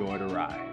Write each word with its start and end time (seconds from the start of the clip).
enjoy 0.00 0.18
the 0.18 0.34
ride. 0.34 0.66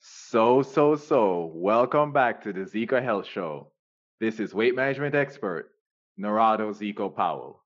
So, 0.00 0.62
so, 0.62 0.96
so, 0.96 1.50
welcome 1.54 2.12
back 2.12 2.42
to 2.42 2.52
the 2.52 2.60
Zeco 2.60 3.02
Health 3.02 3.26
Show. 3.26 3.72
This 4.20 4.40
is 4.40 4.52
weight 4.52 4.74
management 4.74 5.14
expert, 5.14 5.70
Narado 6.20 6.74
Zeco 6.74 7.14
Powell. 7.14 7.62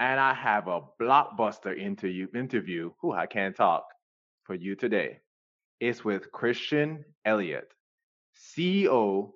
And 0.00 0.18
I 0.20 0.32
have 0.32 0.68
a 0.68 0.80
blockbuster 1.00 1.76
interview, 1.76 2.28
interview, 2.34 2.92
who 3.00 3.12
I 3.12 3.26
can't 3.26 3.54
talk, 3.54 3.84
for 4.44 4.54
you 4.54 4.76
today. 4.76 5.18
It's 5.80 6.04
with 6.04 6.30
Christian 6.32 7.04
Elliott, 7.24 7.72
CEO 8.56 9.32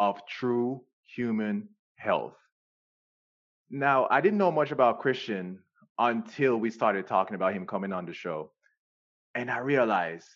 of 0.00 0.26
True 0.26 0.82
Human 1.16 1.68
Health. 1.96 2.36
Now, 3.70 4.06
I 4.10 4.20
didn't 4.20 4.38
know 4.38 4.52
much 4.52 4.70
about 4.70 5.00
Christian 5.00 5.60
until 5.98 6.56
we 6.58 6.70
started 6.70 7.06
talking 7.06 7.34
about 7.34 7.54
him 7.54 7.66
coming 7.66 7.92
on 7.92 8.06
the 8.06 8.12
show. 8.12 8.50
And 9.34 9.50
I 9.50 9.58
realized 9.58 10.28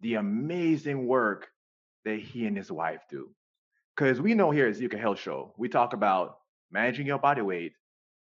the 0.00 0.14
amazing 0.14 1.06
work 1.06 1.48
that 2.04 2.18
he 2.18 2.46
and 2.46 2.56
his 2.56 2.72
wife 2.72 3.00
do. 3.10 3.30
Because 3.94 4.20
we 4.20 4.34
know 4.34 4.50
here 4.50 4.66
at 4.66 4.76
Zeco 4.76 4.98
Health 4.98 5.20
Show, 5.20 5.54
we 5.56 5.68
talk 5.68 5.92
about 5.92 6.38
managing 6.72 7.06
your 7.06 7.18
body 7.18 7.42
weight, 7.42 7.74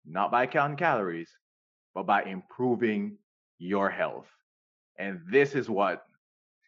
not 0.04 0.30
by 0.30 0.46
counting 0.46 0.77
calories, 0.77 1.30
but 1.94 2.06
by 2.06 2.24
improving 2.24 3.18
your 3.58 3.90
health. 3.90 4.27
And 4.98 5.20
this 5.30 5.54
is 5.54 5.68
what 5.68 6.04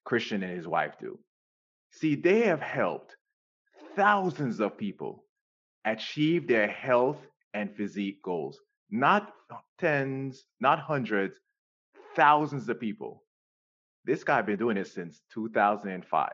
Christian 0.05 0.43
and 0.43 0.57
his 0.57 0.69
wife 0.69 0.95
do. 1.01 1.19
See, 1.91 2.15
they 2.15 2.43
have 2.43 2.61
helped 2.61 3.17
thousands 3.97 4.61
of 4.61 4.77
people 4.77 5.25
achieve 5.85 6.47
their 6.47 6.69
health 6.69 7.19
and 7.53 7.75
physique 7.75 8.23
goals. 8.23 8.61
Not 8.91 9.33
tens, 9.79 10.45
not 10.61 10.79
hundreds, 10.79 11.39
thousands 12.15 12.69
of 12.69 12.81
people. 12.81 13.23
This 14.05 14.25
guy 14.25 14.43
been 14.43 14.59
doing 14.59 14.77
it 14.77 14.87
since 14.87 15.23
2005. 15.33 16.31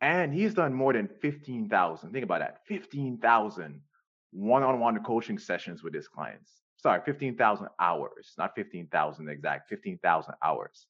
And 0.00 0.34
he's 0.34 0.54
done 0.54 0.74
more 0.74 0.92
than 0.92 1.08
15,000. 1.20 2.12
Think 2.12 2.24
about 2.24 2.40
that 2.40 2.58
15,000 2.66 3.80
one 4.32 4.62
on 4.62 4.80
one 4.80 5.02
coaching 5.04 5.38
sessions 5.38 5.82
with 5.82 5.94
his 5.94 6.08
clients. 6.08 6.62
Sorry, 6.78 7.00
15,000 7.04 7.68
hours, 7.78 8.32
not 8.38 8.54
15,000 8.56 9.28
exact, 9.28 9.68
15,000 9.68 10.34
hours. 10.42 10.86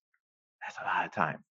That's 0.63 0.79
a 0.81 0.85
lot 0.85 1.05
of 1.05 1.13
time. 1.13 1.45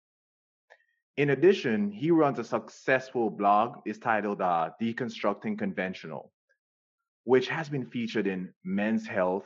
In 1.19 1.31
addition, 1.31 1.91
he 1.91 2.11
runs 2.11 2.39
a 2.39 2.45
successful 2.45 3.29
blog. 3.29 3.79
It's 3.83 3.99
titled 3.99 4.39
uh, 4.39 4.69
Deconstructing 4.81 5.59
Conventional, 5.59 6.31
which 7.25 7.49
has 7.49 7.67
been 7.67 7.85
featured 7.85 8.25
in 8.25 8.53
Men's 8.63 9.05
Health, 9.05 9.43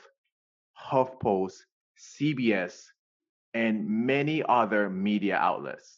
HuffPost, 0.80 1.55
CBS, 1.98 2.80
and 3.55 3.89
many 3.89 4.43
other 4.48 4.87
media 4.87 5.36
outlets. 5.36 5.98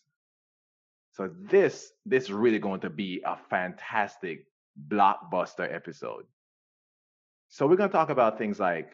So 1.11 1.29
this 1.41 1.91
this 2.05 2.23
is 2.23 2.31
really 2.31 2.59
going 2.59 2.79
to 2.79 2.89
be 2.89 3.21
a 3.25 3.35
fantastic 3.35 4.45
blockbuster 4.87 5.67
episode. 5.75 6.23
So 7.49 7.67
we're 7.67 7.75
going 7.75 7.89
to 7.89 7.97
talk 7.97 8.11
about 8.11 8.37
things 8.37 8.61
like 8.61 8.91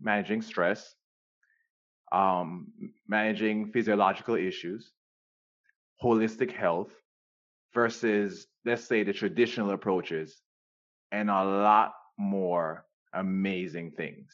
managing 0.00 0.42
stress, 0.42 0.96
um, 2.10 2.72
managing 3.06 3.70
physiological 3.70 4.34
issues, 4.34 4.92
holistic 6.02 6.52
health 6.52 6.90
versus, 7.74 8.46
let's 8.64 8.84
say, 8.84 9.02
the 9.02 9.12
traditional 9.12 9.70
approaches, 9.70 10.40
and 11.12 11.30
a 11.30 11.44
lot 11.44 11.92
more 12.18 12.84
amazing 13.12 13.92
things. 13.92 14.28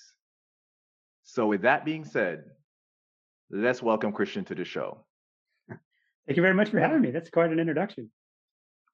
So, 1.24 1.46
with 1.46 1.62
that 1.62 1.84
being 1.84 2.04
said, 2.04 2.44
let's 3.50 3.82
welcome 3.82 4.12
Christian 4.12 4.44
to 4.46 4.54
the 4.54 4.64
show. 4.64 5.04
Thank 6.26 6.36
you 6.36 6.42
very 6.42 6.54
much 6.54 6.70
for 6.70 6.78
having 6.78 7.00
me. 7.00 7.10
That's 7.10 7.30
quite 7.30 7.50
an 7.50 7.58
introduction. 7.58 8.10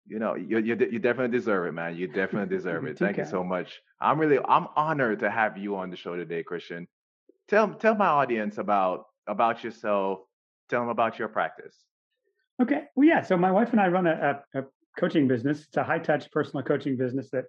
You 0.07 0.19
know, 0.19 0.35
you, 0.35 0.59
you, 0.59 0.75
you 0.91 0.99
definitely 0.99 1.37
deserve 1.37 1.67
it, 1.67 1.73
man. 1.73 1.95
You 1.95 2.09
definitely 2.09 2.49
deserve 2.57 2.87
it. 2.87 2.99
Thank 2.99 3.19
you 3.19 3.27
so 3.27 3.45
much. 3.45 3.81
I'm 4.01 4.19
really, 4.19 4.39
I'm 4.39 4.69
honored 4.75 5.19
to 5.21 5.31
have 5.31 5.59
you 5.59 5.77
on 5.77 5.91
the 5.91 5.97
show 5.97 6.17
today, 6.17 6.43
Christian. 6.43 6.89
Tell, 7.49 7.75
tell 7.75 7.95
my 7.95 8.07
audience 8.07 8.59
about 8.59 9.05
about 9.27 9.63
yourself. 9.63 10.21
Tell 10.71 10.81
them 10.81 10.89
about 10.89 11.19
your 11.19 11.29
practice. 11.29 11.77
Okay. 12.61 12.83
Well, 12.97 13.07
yeah. 13.07 13.23
So 13.23 13.37
my 13.37 13.53
wife 13.53 13.71
and 13.73 13.81
I 13.81 13.89
run 13.89 14.07
a, 14.07 14.41
a, 14.55 14.61
a 14.61 14.65
coaching 14.99 15.29
business. 15.29 15.65
It's 15.65 15.77
a 15.77 15.85
high 15.85 16.01
touch 16.01 16.31
personal 16.33 16.65
coaching 16.65 16.97
business 16.97 17.31
that 17.31 17.45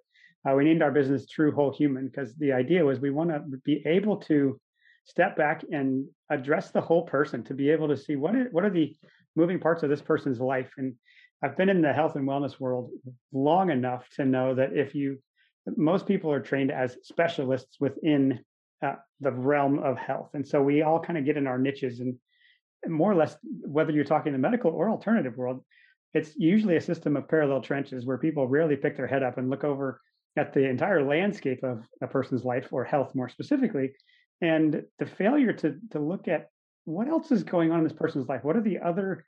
uh, 0.48 0.54
we 0.54 0.64
named 0.64 0.82
our 0.82 0.92
business 0.92 1.26
True 1.26 1.52
Whole 1.52 1.72
Human 1.72 2.08
because 2.08 2.34
the 2.36 2.52
idea 2.52 2.84
was 2.84 3.00
we 3.00 3.10
want 3.10 3.30
to 3.30 3.40
be 3.64 3.82
able 3.86 4.16
to 4.18 4.58
step 5.04 5.36
back 5.36 5.64
and 5.72 6.06
address 6.30 6.70
the 6.70 6.80
whole 6.80 7.02
person 7.02 7.42
to 7.44 7.54
be 7.54 7.70
able 7.70 7.88
to 7.88 7.96
see 7.96 8.16
what 8.16 8.36
are, 8.36 8.48
what 8.52 8.64
are 8.64 8.70
the 8.70 8.96
moving 9.34 9.58
parts 9.58 9.82
of 9.82 9.90
this 9.90 10.00
person's 10.02 10.40
life. 10.40 10.70
And 10.78 10.94
I've 11.42 11.56
been 11.56 11.68
in 11.68 11.82
the 11.82 11.92
health 11.92 12.16
and 12.16 12.28
wellness 12.28 12.60
world 12.60 12.90
long 13.32 13.70
enough 13.70 14.08
to 14.16 14.24
know 14.24 14.54
that 14.54 14.76
if 14.76 14.94
you, 14.94 15.18
most 15.76 16.06
people 16.06 16.32
are 16.32 16.40
trained 16.40 16.70
as 16.70 16.96
specialists 17.02 17.78
within 17.80 18.40
uh, 18.84 18.94
the 19.20 19.32
realm 19.32 19.78
of 19.80 19.98
health. 19.98 20.30
And 20.34 20.46
so 20.46 20.62
we 20.62 20.82
all 20.82 21.00
kind 21.00 21.18
of 21.18 21.24
get 21.24 21.36
in 21.36 21.46
our 21.46 21.58
niches 21.58 22.00
and 22.00 22.16
more 22.86 23.12
or 23.12 23.14
less, 23.14 23.36
whether 23.42 23.92
you're 23.92 24.04
talking 24.04 24.32
the 24.32 24.38
medical 24.38 24.70
or 24.70 24.90
alternative 24.90 25.36
world, 25.36 25.64
it's 26.14 26.34
usually 26.36 26.76
a 26.76 26.80
system 26.80 27.16
of 27.16 27.28
parallel 27.28 27.60
trenches 27.60 28.04
where 28.04 28.18
people 28.18 28.48
rarely 28.48 28.76
pick 28.76 28.96
their 28.96 29.06
head 29.06 29.22
up 29.22 29.38
and 29.38 29.50
look 29.50 29.64
over 29.64 30.00
at 30.36 30.52
the 30.52 30.68
entire 30.68 31.04
landscape 31.04 31.62
of 31.62 31.84
a 32.02 32.06
person's 32.06 32.44
life 32.44 32.72
or 32.72 32.84
health 32.84 33.14
more 33.14 33.28
specifically. 33.28 33.92
And 34.40 34.82
the 34.98 35.06
failure 35.06 35.52
to 35.52 35.76
to 35.90 35.98
look 35.98 36.28
at 36.28 36.48
what 36.84 37.08
else 37.08 37.30
is 37.30 37.44
going 37.44 37.70
on 37.70 37.78
in 37.78 37.84
this 37.84 37.92
person's 37.92 38.28
life, 38.28 38.42
what 38.42 38.56
are 38.56 38.62
the 38.62 38.78
other 38.78 39.24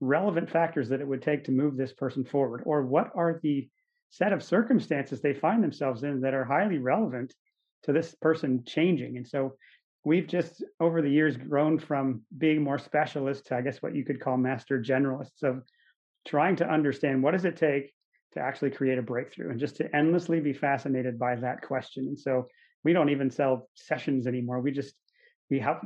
relevant 0.00 0.50
factors 0.50 0.88
that 0.88 1.00
it 1.00 1.06
would 1.06 1.22
take 1.22 1.44
to 1.44 1.52
move 1.52 1.76
this 1.76 1.92
person 1.92 2.24
forward, 2.24 2.62
or 2.66 2.82
what 2.82 3.10
are 3.14 3.40
the 3.42 3.68
set 4.10 4.32
of 4.32 4.42
circumstances 4.42 5.20
they 5.20 5.34
find 5.34 5.62
themselves 5.62 6.02
in 6.02 6.20
that 6.20 6.34
are 6.34 6.44
highly 6.44 6.78
relevant 6.78 7.34
to 7.84 7.92
this 7.92 8.14
person 8.16 8.64
changing. 8.66 9.16
And 9.16 9.26
so 9.26 9.54
we've 10.06 10.28
just 10.28 10.62
over 10.78 11.02
the 11.02 11.10
years 11.10 11.36
grown 11.36 11.80
from 11.80 12.22
being 12.38 12.62
more 12.62 12.78
specialist 12.78 13.44
to 13.46 13.56
I 13.56 13.60
guess 13.60 13.82
what 13.82 13.94
you 13.96 14.04
could 14.04 14.20
call 14.20 14.36
master 14.36 14.80
generalists 14.80 15.42
of 15.42 15.64
trying 16.24 16.54
to 16.56 16.70
understand 16.70 17.24
what 17.24 17.32
does 17.32 17.44
it 17.44 17.56
take 17.56 17.92
to 18.34 18.40
actually 18.40 18.70
create 18.70 18.98
a 18.98 19.02
breakthrough 19.02 19.50
and 19.50 19.58
just 19.58 19.76
to 19.76 19.96
endlessly 19.96 20.38
be 20.38 20.52
fascinated 20.52 21.18
by 21.18 21.34
that 21.34 21.60
question. 21.62 22.04
And 22.06 22.18
so 22.18 22.46
we 22.84 22.92
don't 22.92 23.10
even 23.10 23.30
sell 23.30 23.68
sessions 23.74 24.28
anymore. 24.28 24.60
We 24.60 24.70
just 24.70 24.94
we 25.50 25.58
help 25.58 25.78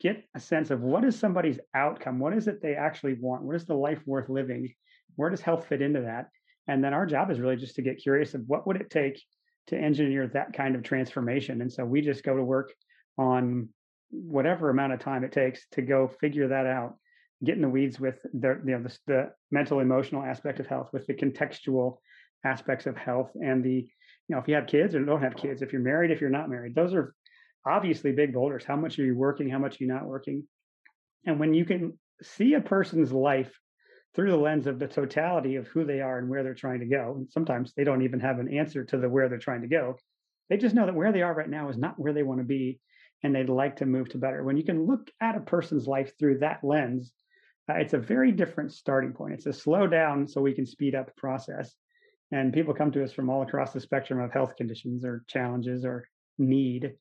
get 0.00 0.24
a 0.34 0.40
sense 0.40 0.70
of 0.70 0.80
what 0.80 1.04
is 1.04 1.18
somebody's 1.18 1.60
outcome? 1.74 2.18
What 2.18 2.32
is 2.32 2.48
it 2.48 2.62
they 2.62 2.76
actually 2.76 3.16
want? 3.20 3.42
What 3.42 3.56
is 3.56 3.66
the 3.66 3.74
life 3.74 4.00
worth 4.06 4.30
living? 4.30 4.72
Where 5.16 5.28
does 5.28 5.42
health 5.42 5.66
fit 5.68 5.82
into 5.82 6.00
that? 6.00 6.30
And 6.66 6.82
then 6.82 6.94
our 6.94 7.04
job 7.04 7.30
is 7.30 7.40
really 7.40 7.56
just 7.56 7.76
to 7.76 7.82
get 7.82 7.98
curious 7.98 8.32
of 8.32 8.42
what 8.46 8.66
would 8.66 8.80
it 8.80 8.88
take 8.88 9.22
to 9.66 9.76
engineer 9.76 10.28
that 10.28 10.54
kind 10.54 10.76
of 10.76 10.82
transformation. 10.82 11.60
And 11.60 11.70
so 11.70 11.84
we 11.84 12.00
just 12.00 12.24
go 12.24 12.34
to 12.34 12.42
work 12.42 12.72
on 13.18 13.68
whatever 14.10 14.70
amount 14.70 14.92
of 14.92 15.00
time 15.00 15.24
it 15.24 15.32
takes 15.32 15.66
to 15.72 15.82
go 15.82 16.08
figure 16.20 16.48
that 16.48 16.66
out, 16.66 16.96
get 17.44 17.56
in 17.56 17.62
the 17.62 17.68
weeds 17.68 17.98
with 17.98 18.18
the 18.32 18.60
you 18.64 18.72
know 18.72 18.82
the, 18.82 18.98
the 19.06 19.30
mental 19.50 19.80
emotional 19.80 20.22
aspect 20.22 20.60
of 20.60 20.66
health, 20.66 20.90
with 20.92 21.06
the 21.06 21.14
contextual 21.14 21.98
aspects 22.44 22.86
of 22.86 22.96
health, 22.96 23.30
and 23.34 23.64
the 23.64 23.88
you 24.28 24.34
know 24.34 24.38
if 24.38 24.48
you 24.48 24.54
have 24.54 24.66
kids 24.66 24.94
or 24.94 25.04
don't 25.04 25.22
have 25.22 25.36
kids, 25.36 25.62
if 25.62 25.72
you're 25.72 25.82
married, 25.82 26.10
if 26.10 26.20
you're 26.20 26.30
not 26.30 26.50
married, 26.50 26.74
those 26.74 26.94
are 26.94 27.14
obviously 27.66 28.12
big 28.12 28.32
boulders. 28.32 28.64
How 28.64 28.76
much 28.76 28.98
are 28.98 29.04
you 29.04 29.16
working? 29.16 29.48
How 29.48 29.58
much 29.58 29.80
are 29.80 29.84
you 29.84 29.92
not 29.92 30.06
working? 30.06 30.44
And 31.26 31.40
when 31.40 31.52
you 31.52 31.64
can 31.64 31.98
see 32.22 32.54
a 32.54 32.60
person's 32.60 33.12
life 33.12 33.52
through 34.14 34.30
the 34.30 34.36
lens 34.36 34.66
of 34.66 34.78
the 34.78 34.86
totality 34.86 35.56
of 35.56 35.66
who 35.66 35.84
they 35.84 36.00
are 36.00 36.18
and 36.18 36.30
where 36.30 36.42
they're 36.42 36.54
trying 36.54 36.80
to 36.80 36.86
go, 36.86 37.14
and 37.16 37.30
sometimes 37.30 37.72
they 37.76 37.84
don't 37.84 38.02
even 38.02 38.20
have 38.20 38.38
an 38.38 38.52
answer 38.52 38.84
to 38.84 38.96
the 38.96 39.08
where 39.08 39.28
they're 39.28 39.38
trying 39.38 39.62
to 39.62 39.68
go. 39.68 39.96
They 40.48 40.56
just 40.56 40.74
know 40.74 40.86
that 40.86 40.94
where 40.94 41.12
they 41.12 41.22
are 41.22 41.34
right 41.34 41.50
now 41.50 41.68
is 41.68 41.76
not 41.76 41.98
where 41.98 42.12
they 42.12 42.22
want 42.22 42.40
to 42.40 42.46
be, 42.46 42.80
and 43.22 43.34
they'd 43.34 43.48
like 43.48 43.76
to 43.76 43.86
move 43.86 44.08
to 44.10 44.18
better. 44.18 44.42
When 44.42 44.56
you 44.56 44.64
can 44.64 44.86
look 44.86 45.10
at 45.20 45.36
a 45.36 45.40
person's 45.40 45.86
life 45.86 46.12
through 46.18 46.38
that 46.38 46.62
lens, 46.62 47.12
uh, 47.68 47.74
it's 47.74 47.94
a 47.94 47.98
very 47.98 48.32
different 48.32 48.72
starting 48.72 49.12
point. 49.12 49.34
It's 49.34 49.46
a 49.46 49.52
slow 49.52 49.86
down 49.86 50.28
so 50.28 50.40
we 50.40 50.54
can 50.54 50.66
speed 50.66 50.94
up 50.94 51.06
the 51.06 51.12
process. 51.16 51.74
And 52.32 52.52
people 52.52 52.74
come 52.74 52.92
to 52.92 53.04
us 53.04 53.12
from 53.12 53.30
all 53.30 53.42
across 53.42 53.72
the 53.72 53.80
spectrum 53.80 54.20
of 54.20 54.32
health 54.32 54.56
conditions 54.56 55.04
or 55.04 55.24
challenges 55.28 55.84
or 55.84 56.08
need. 56.38 56.94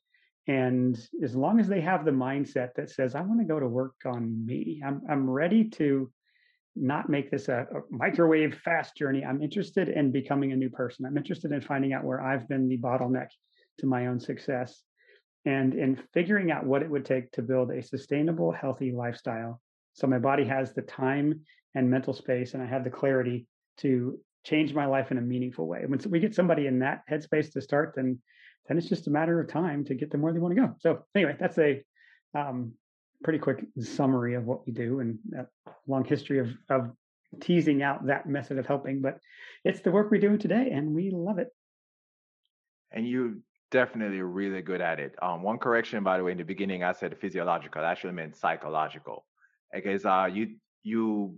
And 0.48 0.98
as 1.24 1.36
long 1.36 1.60
as 1.60 1.68
they 1.68 1.82
have 1.82 2.06
the 2.06 2.12
mindset 2.12 2.76
that 2.76 2.92
says, 2.92 3.16
I 3.16 3.22
want 3.22 3.40
to 3.40 3.46
go 3.46 3.60
to 3.60 3.68
work 3.68 3.96
on 4.06 4.46
me, 4.46 4.82
I'm, 4.86 5.02
I'm 5.10 5.30
ready 5.30 5.70
to 5.72 6.12
not 6.76 7.10
make 7.10 7.32
this 7.32 7.48
a, 7.48 7.62
a, 7.62 7.82
microwave 7.90 8.60
fast 8.64 8.96
journey. 8.96 9.24
I'm 9.24 9.42
interested 9.42 9.90
in 9.90 10.12
becoming 10.12 10.52
a 10.52 10.58
new 10.58 10.70
person. 10.70 11.06
I'm 11.06 11.18
interested 11.18 11.52
in 11.52 11.62
finding 11.62 11.94
out 11.94 12.04
where 12.04 12.22
I've 12.22 12.48
been 12.48 12.68
the 12.68 12.78
bottleneck 12.78 13.30
to 13.80 13.88
my 13.88 14.08
own 14.08 14.20
success 14.20 14.84
and 15.46 15.74
in 15.76 16.02
figuring 16.14 16.52
out 16.52 16.66
what 16.66 16.82
it 16.82 16.90
would 16.90 17.06
take 17.06 17.32
to 17.32 17.42
build 17.42 17.72
a 17.72 17.82
sustainable, 17.82 18.52
healthy 18.52 18.92
lifestyle. 18.92 19.62
So 19.94 20.08
my 20.08 20.20
body 20.20 20.44
has 20.46 20.74
the 20.74 20.82
time 20.82 21.42
and 21.76 21.90
mental 21.90 22.14
space, 22.14 22.54
and 22.54 22.64
I 22.64 22.66
have 22.66 22.84
the 22.84 22.90
clarity 22.90 23.48
to 23.78 24.20
change 24.44 24.74
my 24.74 24.86
life 24.86 25.12
in 25.12 25.18
a 25.18 25.22
meaningful 25.22 25.68
way. 25.68 25.84
When 25.86 26.00
we 26.10 26.20
get 26.20 26.36
somebody 26.36 26.68
in 26.68 26.80
that 26.80 27.02
headspace 27.10 27.52
to 27.54 27.62
start, 27.62 27.94
then 27.96 28.20
then 28.68 28.78
it's 28.78 28.90
just 28.90 29.08
a 29.08 29.12
matter 29.12 29.40
of 29.40 29.48
time 29.48 29.86
to 29.86 29.94
get 29.94 30.10
them 30.10 30.22
where 30.22 30.34
they 30.34 30.40
want 30.40 30.56
to 30.56 30.62
go. 30.62 30.76
So 30.80 31.04
anyway, 31.14 31.36
that's 31.40 31.58
a 31.60 31.84
um, 32.34 32.74
pretty 33.24 33.40
quick 33.40 33.64
summary 33.80 34.34
of 34.34 34.46
what 34.46 34.66
we 34.66 34.74
do 34.74 35.02
and 35.02 35.20
a 35.38 35.46
long 35.88 36.04
history 36.04 36.40
of, 36.40 36.50
of 36.70 36.92
teasing 37.42 37.84
out 37.84 38.08
that 38.08 38.28
method 38.28 38.58
of 38.58 38.66
helping. 38.66 39.02
But 39.02 39.20
it's 39.64 39.82
the 39.82 39.92
work 39.92 40.10
we're 40.10 40.20
doing 40.20 40.40
today, 40.40 40.72
and 40.72 40.96
we 40.96 41.12
love 41.12 41.38
it. 41.38 41.50
And 42.92 43.08
you 43.08 43.44
definitely 43.76 44.22
really 44.22 44.62
good 44.62 44.82
at 44.82 45.00
it. 45.00 45.14
Um, 45.22 45.44
one 45.44 45.58
correction, 45.58 46.04
by 46.04 46.18
the 46.18 46.24
way, 46.24 46.32
in 46.32 46.38
the 46.38 46.50
beginning, 46.54 46.84
I 46.84 46.94
said 46.94 47.18
physiological. 47.20 47.82
I 47.82 47.92
actually 47.92 48.14
meant 48.14 48.38
psychological, 48.38 49.26
because 49.74 50.06
uh, 50.06 50.30
you 50.32 50.56
you 50.84 51.36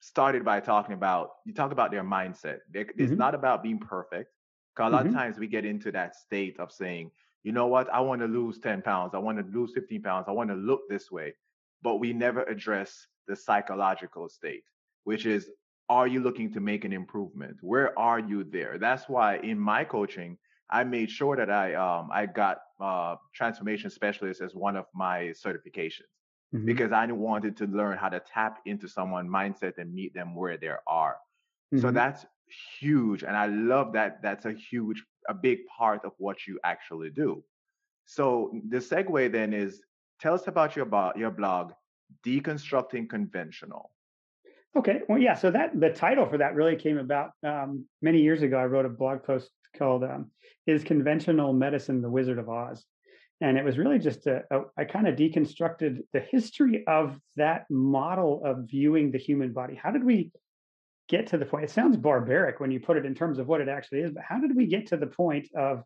started 0.00 0.44
by 0.44 0.60
talking 0.60 0.94
about 0.94 1.30
you 1.46 1.54
talk 1.54 1.72
about 1.72 1.90
their 1.90 2.04
mindset. 2.04 2.58
It's 2.74 2.92
mm-hmm. 2.92 3.16
not 3.16 3.34
about 3.34 3.62
being 3.62 3.78
perfect. 3.78 4.30
Because 4.74 4.90
a 4.90 4.92
lot 4.92 5.04
mm-hmm. 5.04 5.14
of 5.14 5.20
times 5.20 5.38
we 5.38 5.46
get 5.46 5.64
into 5.64 5.90
that 5.92 6.14
state 6.14 6.60
of 6.60 6.70
saying, 6.70 7.10
you 7.42 7.52
know 7.52 7.66
what, 7.66 7.88
I 7.92 8.00
want 8.00 8.20
to 8.20 8.28
lose 8.28 8.58
10 8.58 8.82
pounds, 8.82 9.14
I 9.14 9.18
want 9.18 9.38
to 9.38 9.58
lose 9.58 9.72
15 9.74 10.02
pounds, 10.02 10.26
I 10.28 10.32
want 10.32 10.50
to 10.50 10.56
look 10.56 10.82
this 10.88 11.10
way. 11.10 11.34
But 11.82 11.96
we 11.96 12.12
never 12.12 12.42
address 12.44 13.06
the 13.26 13.34
psychological 13.34 14.28
state, 14.28 14.64
which 15.04 15.24
is, 15.26 15.50
are 15.88 16.06
you 16.06 16.20
looking 16.20 16.52
to 16.52 16.60
make 16.60 16.84
an 16.84 16.92
improvement? 16.92 17.56
Where 17.62 17.98
are 17.98 18.20
you 18.20 18.44
there? 18.44 18.78
That's 18.78 19.08
why 19.08 19.38
in 19.38 19.58
my 19.58 19.82
coaching, 19.84 20.38
I 20.70 20.84
made 20.84 21.10
sure 21.10 21.36
that 21.36 21.50
I 21.50 21.74
um, 21.74 22.10
I 22.12 22.26
got 22.26 22.58
uh, 22.80 23.16
transformation 23.34 23.90
specialist 23.90 24.40
as 24.40 24.54
one 24.54 24.76
of 24.76 24.86
my 24.94 25.32
certifications 25.44 26.12
mm-hmm. 26.54 26.64
because 26.64 26.92
I 26.92 27.06
wanted 27.06 27.56
to 27.58 27.66
learn 27.66 27.98
how 27.98 28.08
to 28.08 28.20
tap 28.20 28.58
into 28.66 28.88
someone's 28.88 29.30
mindset 29.30 29.78
and 29.78 29.92
meet 29.92 30.14
them 30.14 30.34
where 30.34 30.56
they 30.56 30.70
are. 30.86 31.16
Mm-hmm. 31.72 31.80
So 31.80 31.90
that's 31.90 32.24
huge 32.80 33.22
and 33.22 33.36
i 33.36 33.46
love 33.46 33.92
that 33.92 34.20
that's 34.22 34.44
a 34.44 34.52
huge 34.52 35.04
a 35.28 35.34
big 35.34 35.58
part 35.66 36.04
of 36.04 36.12
what 36.18 36.46
you 36.46 36.58
actually 36.64 37.10
do 37.10 37.42
so 38.06 38.50
the 38.68 38.78
segue 38.78 39.30
then 39.32 39.52
is 39.52 39.82
tell 40.20 40.34
us 40.34 40.46
about 40.46 40.76
your, 40.76 40.84
bo- 40.84 41.12
your 41.16 41.30
blog 41.30 41.72
deconstructing 42.26 43.08
conventional 43.08 43.90
okay 44.76 45.00
well 45.08 45.18
yeah 45.18 45.34
so 45.34 45.50
that 45.50 45.78
the 45.78 45.90
title 45.90 46.26
for 46.26 46.38
that 46.38 46.54
really 46.54 46.76
came 46.76 46.98
about 46.98 47.30
um, 47.44 47.84
many 48.02 48.20
years 48.20 48.42
ago 48.42 48.56
i 48.56 48.64
wrote 48.64 48.86
a 48.86 48.88
blog 48.88 49.22
post 49.22 49.50
called 49.76 50.04
um, 50.04 50.30
is 50.66 50.84
conventional 50.84 51.52
medicine 51.52 52.02
the 52.02 52.10
wizard 52.10 52.38
of 52.38 52.48
oz 52.48 52.84
and 53.40 53.56
it 53.56 53.64
was 53.64 53.78
really 53.78 53.98
just 53.98 54.26
a, 54.26 54.42
a 54.50 54.60
I 54.76 54.84
kind 54.84 55.08
of 55.08 55.16
deconstructed 55.16 56.02
the 56.12 56.20
history 56.20 56.84
of 56.86 57.18
that 57.36 57.64
model 57.70 58.42
of 58.44 58.68
viewing 58.68 59.10
the 59.10 59.18
human 59.18 59.52
body 59.52 59.74
how 59.74 59.90
did 59.90 60.04
we 60.04 60.30
get 61.10 61.26
to 61.26 61.36
the 61.36 61.44
point? 61.44 61.64
It 61.64 61.70
sounds 61.70 61.96
barbaric 61.96 62.60
when 62.60 62.70
you 62.70 62.78
put 62.78 62.96
it 62.96 63.04
in 63.04 63.14
terms 63.14 63.40
of 63.40 63.48
what 63.48 63.60
it 63.60 63.68
actually 63.68 64.00
is, 64.00 64.12
but 64.12 64.22
how 64.22 64.38
did 64.38 64.56
we 64.56 64.66
get 64.66 64.86
to 64.86 64.96
the 64.96 65.08
point 65.08 65.48
of 65.56 65.82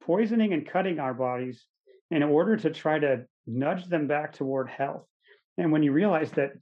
poisoning 0.00 0.52
and 0.52 0.66
cutting 0.66 1.00
our 1.00 1.12
bodies 1.12 1.66
in 2.10 2.22
order 2.22 2.56
to 2.56 2.70
try 2.70 2.98
to 3.00 3.24
nudge 3.48 3.86
them 3.86 4.06
back 4.06 4.32
toward 4.32 4.70
health? 4.70 5.04
And 5.58 5.72
when 5.72 5.82
you 5.82 5.92
realize 5.92 6.30
that, 6.32 6.52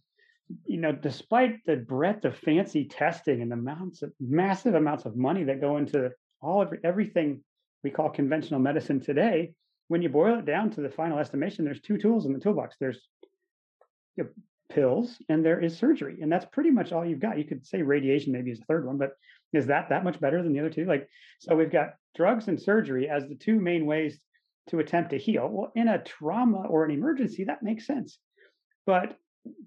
you 0.65 0.79
know, 0.79 0.91
despite 0.91 1.59
the 1.67 1.77
breadth 1.77 2.25
of 2.25 2.35
fancy 2.39 2.87
testing 2.87 3.43
and 3.43 3.51
the 3.51 3.57
amounts 3.57 4.01
of 4.01 4.13
massive 4.19 4.75
amounts 4.75 5.05
of 5.05 5.15
money 5.15 5.45
that 5.45 5.61
go 5.61 5.77
into 5.77 6.11
all 6.41 6.63
of 6.63 6.73
everything 6.85 7.43
we 7.83 7.91
call 7.91 8.11
conventional 8.11 8.61
medicine 8.61 9.01
today, 9.01 9.53
when 9.89 10.03
you 10.03 10.09
boil 10.09 10.39
it 10.39 10.45
down 10.45 10.71
to 10.71 10.81
the 10.81 10.91
final 10.91 11.19
estimation, 11.19 11.65
there's 11.65 11.81
two 11.81 11.99
tools 11.99 12.27
in 12.27 12.33
the 12.33 12.41
toolbox. 12.41 12.77
There's 12.79 13.01
you 14.17 14.25
know, 14.25 14.31
pills 14.71 15.17
and 15.29 15.45
there 15.45 15.61
is 15.61 15.79
surgery 15.79 16.19
and 16.21 16.31
that's 16.31 16.45
pretty 16.53 16.71
much 16.71 16.93
all 16.93 17.05
you've 17.05 17.21
got. 17.21 17.39
You 17.39 17.45
could 17.45 17.67
say 17.67 17.83
radiation 17.83 18.33
maybe 18.33 18.51
is 18.51 18.61
a 18.61 18.65
third 18.65 18.87
one 18.87 18.99
but 18.99 19.13
is 19.53 19.67
that 19.67 19.89
that 19.89 20.05
much 20.05 20.21
better 20.21 20.43
than 20.43 20.53
the 20.53 20.61
other 20.61 20.71
two? 20.71 20.85
Like 20.85 21.09
so 21.41 21.57
we've 21.57 21.73
got 21.73 21.95
drugs 22.15 22.49
and 22.49 22.61
surgery 22.61 23.09
as 23.09 23.27
the 23.27 23.35
two 23.35 23.61
main 23.61 23.87
ways 23.87 24.19
to 24.69 24.81
attempt 24.81 25.11
to 25.11 25.19
heal. 25.19 25.49
Well 25.49 25.73
in 25.75 25.89
a 25.89 26.03
trauma 26.03 26.67
or 26.69 26.85
an 26.85 26.91
emergency 26.91 27.45
that 27.45 27.63
makes 27.63 27.87
sense 27.87 28.19
but 28.85 29.17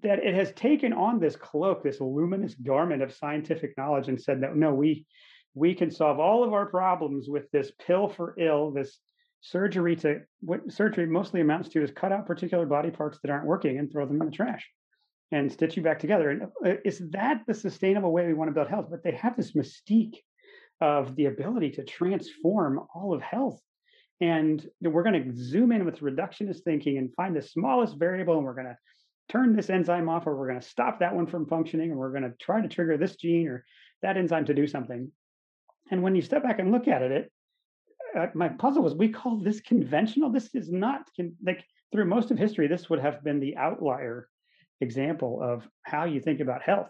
that 0.02 0.20
it 0.20 0.34
has 0.34 0.52
taken 0.52 0.92
on 0.92 1.18
this 1.18 1.34
cloak 1.34 1.82
this 1.82 2.00
luminous 2.00 2.54
garment 2.54 3.02
of 3.02 3.12
scientific 3.12 3.76
knowledge 3.76 4.08
and 4.08 4.20
said 4.20 4.42
that 4.42 4.54
no 4.54 4.72
we 4.72 5.04
we 5.54 5.74
can 5.74 5.90
solve 5.90 6.18
all 6.18 6.44
of 6.44 6.52
our 6.52 6.66
problems 6.66 7.28
with 7.28 7.50
this 7.50 7.72
pill 7.84 8.08
for 8.08 8.34
ill 8.38 8.70
this 8.70 8.98
surgery 9.40 9.96
to 9.96 10.20
what 10.40 10.70
surgery 10.70 11.06
mostly 11.06 11.40
amounts 11.40 11.68
to 11.68 11.82
is 11.82 11.90
cut 11.90 12.12
out 12.12 12.26
particular 12.26 12.64
body 12.64 12.90
parts 12.90 13.18
that 13.22 13.30
aren't 13.30 13.46
working 13.46 13.78
and 13.78 13.90
throw 13.90 14.06
them 14.06 14.20
in 14.20 14.26
the 14.26 14.32
trash 14.32 14.66
and 15.32 15.50
stitch 15.50 15.76
you 15.76 15.82
back 15.82 15.98
together. 15.98 16.30
And 16.30 16.42
uh, 16.64 16.76
is 16.84 17.02
that 17.10 17.42
the 17.46 17.54
sustainable 17.54 18.12
way 18.12 18.26
we 18.26 18.34
want 18.34 18.48
to 18.48 18.54
build 18.54 18.68
health? 18.68 18.86
But 18.90 19.02
they 19.02 19.12
have 19.12 19.36
this 19.36 19.52
mystique 19.52 20.16
of 20.80 21.16
the 21.16 21.26
ability 21.26 21.70
to 21.70 21.84
transform 21.84 22.80
all 22.94 23.14
of 23.14 23.22
health. 23.22 23.60
And 24.20 24.64
we're 24.80 25.02
going 25.02 25.24
to 25.24 25.34
zoom 25.34 25.72
in 25.72 25.84
with 25.84 26.00
reductionist 26.00 26.62
thinking 26.62 26.98
and 26.98 27.14
find 27.14 27.34
the 27.34 27.42
smallest 27.42 27.98
variable, 27.98 28.36
and 28.36 28.44
we're 28.44 28.54
going 28.54 28.66
to 28.66 28.76
turn 29.28 29.56
this 29.56 29.70
enzyme 29.70 30.08
off, 30.08 30.26
or 30.26 30.36
we're 30.36 30.48
going 30.48 30.60
to 30.60 30.66
stop 30.66 31.00
that 31.00 31.14
one 31.14 31.26
from 31.26 31.46
functioning, 31.46 31.90
and 31.90 31.98
we're 31.98 32.12
going 32.12 32.22
to 32.22 32.34
try 32.40 32.60
to 32.60 32.68
trigger 32.68 32.96
this 32.96 33.16
gene 33.16 33.48
or 33.48 33.64
that 34.02 34.16
enzyme 34.16 34.44
to 34.44 34.54
do 34.54 34.66
something. 34.66 35.10
And 35.92 36.02
when 36.02 36.16
you 36.16 36.22
step 36.22 36.42
back 36.42 36.58
and 36.58 36.72
look 36.72 36.88
at 36.88 37.02
it, 37.02 37.12
it 37.12 37.32
uh, 38.18 38.26
my 38.34 38.48
puzzle 38.48 38.82
was 38.82 38.94
we 38.94 39.08
call 39.08 39.36
this 39.36 39.60
conventional. 39.60 40.30
This 40.30 40.48
is 40.54 40.70
not 40.72 41.02
con- 41.16 41.36
like 41.44 41.62
through 41.92 42.06
most 42.06 42.30
of 42.30 42.38
history, 42.38 42.66
this 42.66 42.88
would 42.88 42.98
have 42.98 43.22
been 43.22 43.38
the 43.38 43.56
outlier 43.56 44.26
example 44.80 45.40
of 45.42 45.68
how 45.82 46.04
you 46.04 46.20
think 46.20 46.40
about 46.40 46.62
health. 46.62 46.88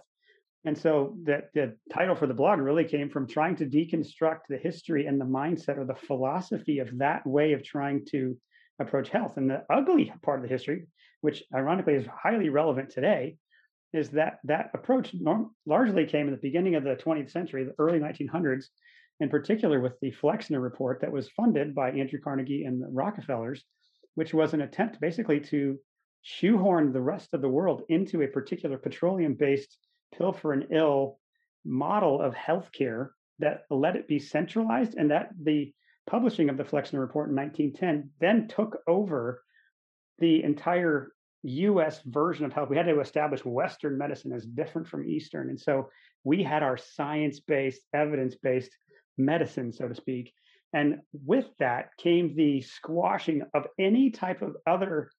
And 0.65 0.79
so 0.79 1.17
that 1.25 1.49
the 1.55 1.77
title 1.93 2.15
for 2.15 2.29
the 2.29 2.35
blog 2.35 2.61
really 2.61 2.85
came 2.85 3.11
from 3.11 3.27
trying 3.27 3.57
to 3.57 3.67
deconstruct 3.67 4.43
the 4.49 4.57
history 4.57 5.07
and 5.07 5.21
the 5.21 5.25
mindset 5.25 5.77
or 5.77 5.85
the 5.85 5.97
philosophy 5.97 6.79
of 6.79 6.99
that 6.99 7.27
way 7.27 7.53
of 7.53 7.65
trying 7.65 8.05
to 8.11 8.39
approach 8.81 9.09
health. 9.09 9.37
And 9.37 9.51
the 9.51 9.65
ugly 9.69 10.13
part 10.23 10.39
of 10.39 10.45
the 10.45 10.49
history, 10.49 10.87
which 11.21 11.43
ironically 11.53 11.95
is 11.95 12.07
highly 12.07 12.49
relevant 12.49 12.91
today, 12.91 13.37
is 13.93 14.11
that 14.11 14.39
that 14.45 14.71
approach 14.75 15.13
norm- 15.15 15.55
largely 15.67 16.07
came 16.07 16.27
in 16.29 16.33
the 16.33 16.41
beginning 16.41 16.77
of 16.77 16.85
the 16.85 16.97
20th 16.97 17.31
century, 17.31 17.65
the 17.65 17.75
early 17.79 17.99
1900s, 17.99 18.67
in 19.21 19.29
particular 19.29 19.81
with 19.81 19.99
the 20.01 20.11
Flexner 20.11 20.61
report 20.61 21.01
that 21.01 21.13
was 21.13 21.31
funded 21.31 21.75
by 21.75 21.91
Andrew 21.91 22.21
Carnegie 22.21 22.65
and 22.65 22.83
the 22.83 22.89
Rockefellers, 22.89 23.65
which 24.15 24.35
was 24.35 24.55
an 24.55 24.63
attempt 24.63 25.01
basically 25.01 25.41
to 25.41 25.79
shoehorn 26.23 26.93
the 26.93 27.01
rest 27.01 27.35
of 27.35 27.41
the 27.41 27.49
world 27.49 27.83
into 27.89 28.23
a 28.23 28.29
particular 28.29 28.79
petroleum 28.79 29.35
based 29.35 29.77
pill 30.15 30.33
for 30.33 30.53
an 30.53 30.69
ill 30.71 31.19
model 31.65 32.21
of 32.21 32.35
healthcare 32.35 33.11
that 33.39 33.63
let 33.71 33.97
it 33.97 34.09
be 34.09 34.19
centralized 34.19 34.95
and 34.95 35.11
that 35.11 35.31
the 35.43 35.73
publishing 36.07 36.49
of 36.49 36.57
the 36.57 36.65
Flexner 36.65 37.01
report 37.01 37.29
in 37.31 37.37
1910 37.37 38.11
then 38.21 38.49
took 38.49 38.79
over 38.87 39.43
the 40.19 40.43
entire 40.43 41.13
US 41.43 42.01
version 42.03 42.45
of 42.45 42.53
health. 42.53 42.71
We 42.71 42.77
had 42.77 42.87
to 42.87 43.01
establish 43.01 43.45
Western 43.45 43.99
medicine 43.99 44.33
as 44.33 44.45
different 44.45 44.87
from 44.87 45.09
Eastern. 45.09 45.49
And 45.49 45.61
so 45.61 45.89
we 46.25 46.43
had 46.43 46.63
our 46.63 46.77
science 46.77 47.41
based, 47.41 47.83
evidence 47.93 48.37
based 48.37 48.71
medicine, 49.19 49.73
so 49.73 49.89
to 49.89 49.95
speak. 49.95 50.33
And 50.73 51.01
with 51.13 51.47
that 51.59 51.91
came 51.99 52.35
the 52.35 52.63
squashing 52.63 53.43
of 53.55 53.67
any 53.79 54.11
type 54.11 54.43
of 54.43 54.57
other 54.67 55.11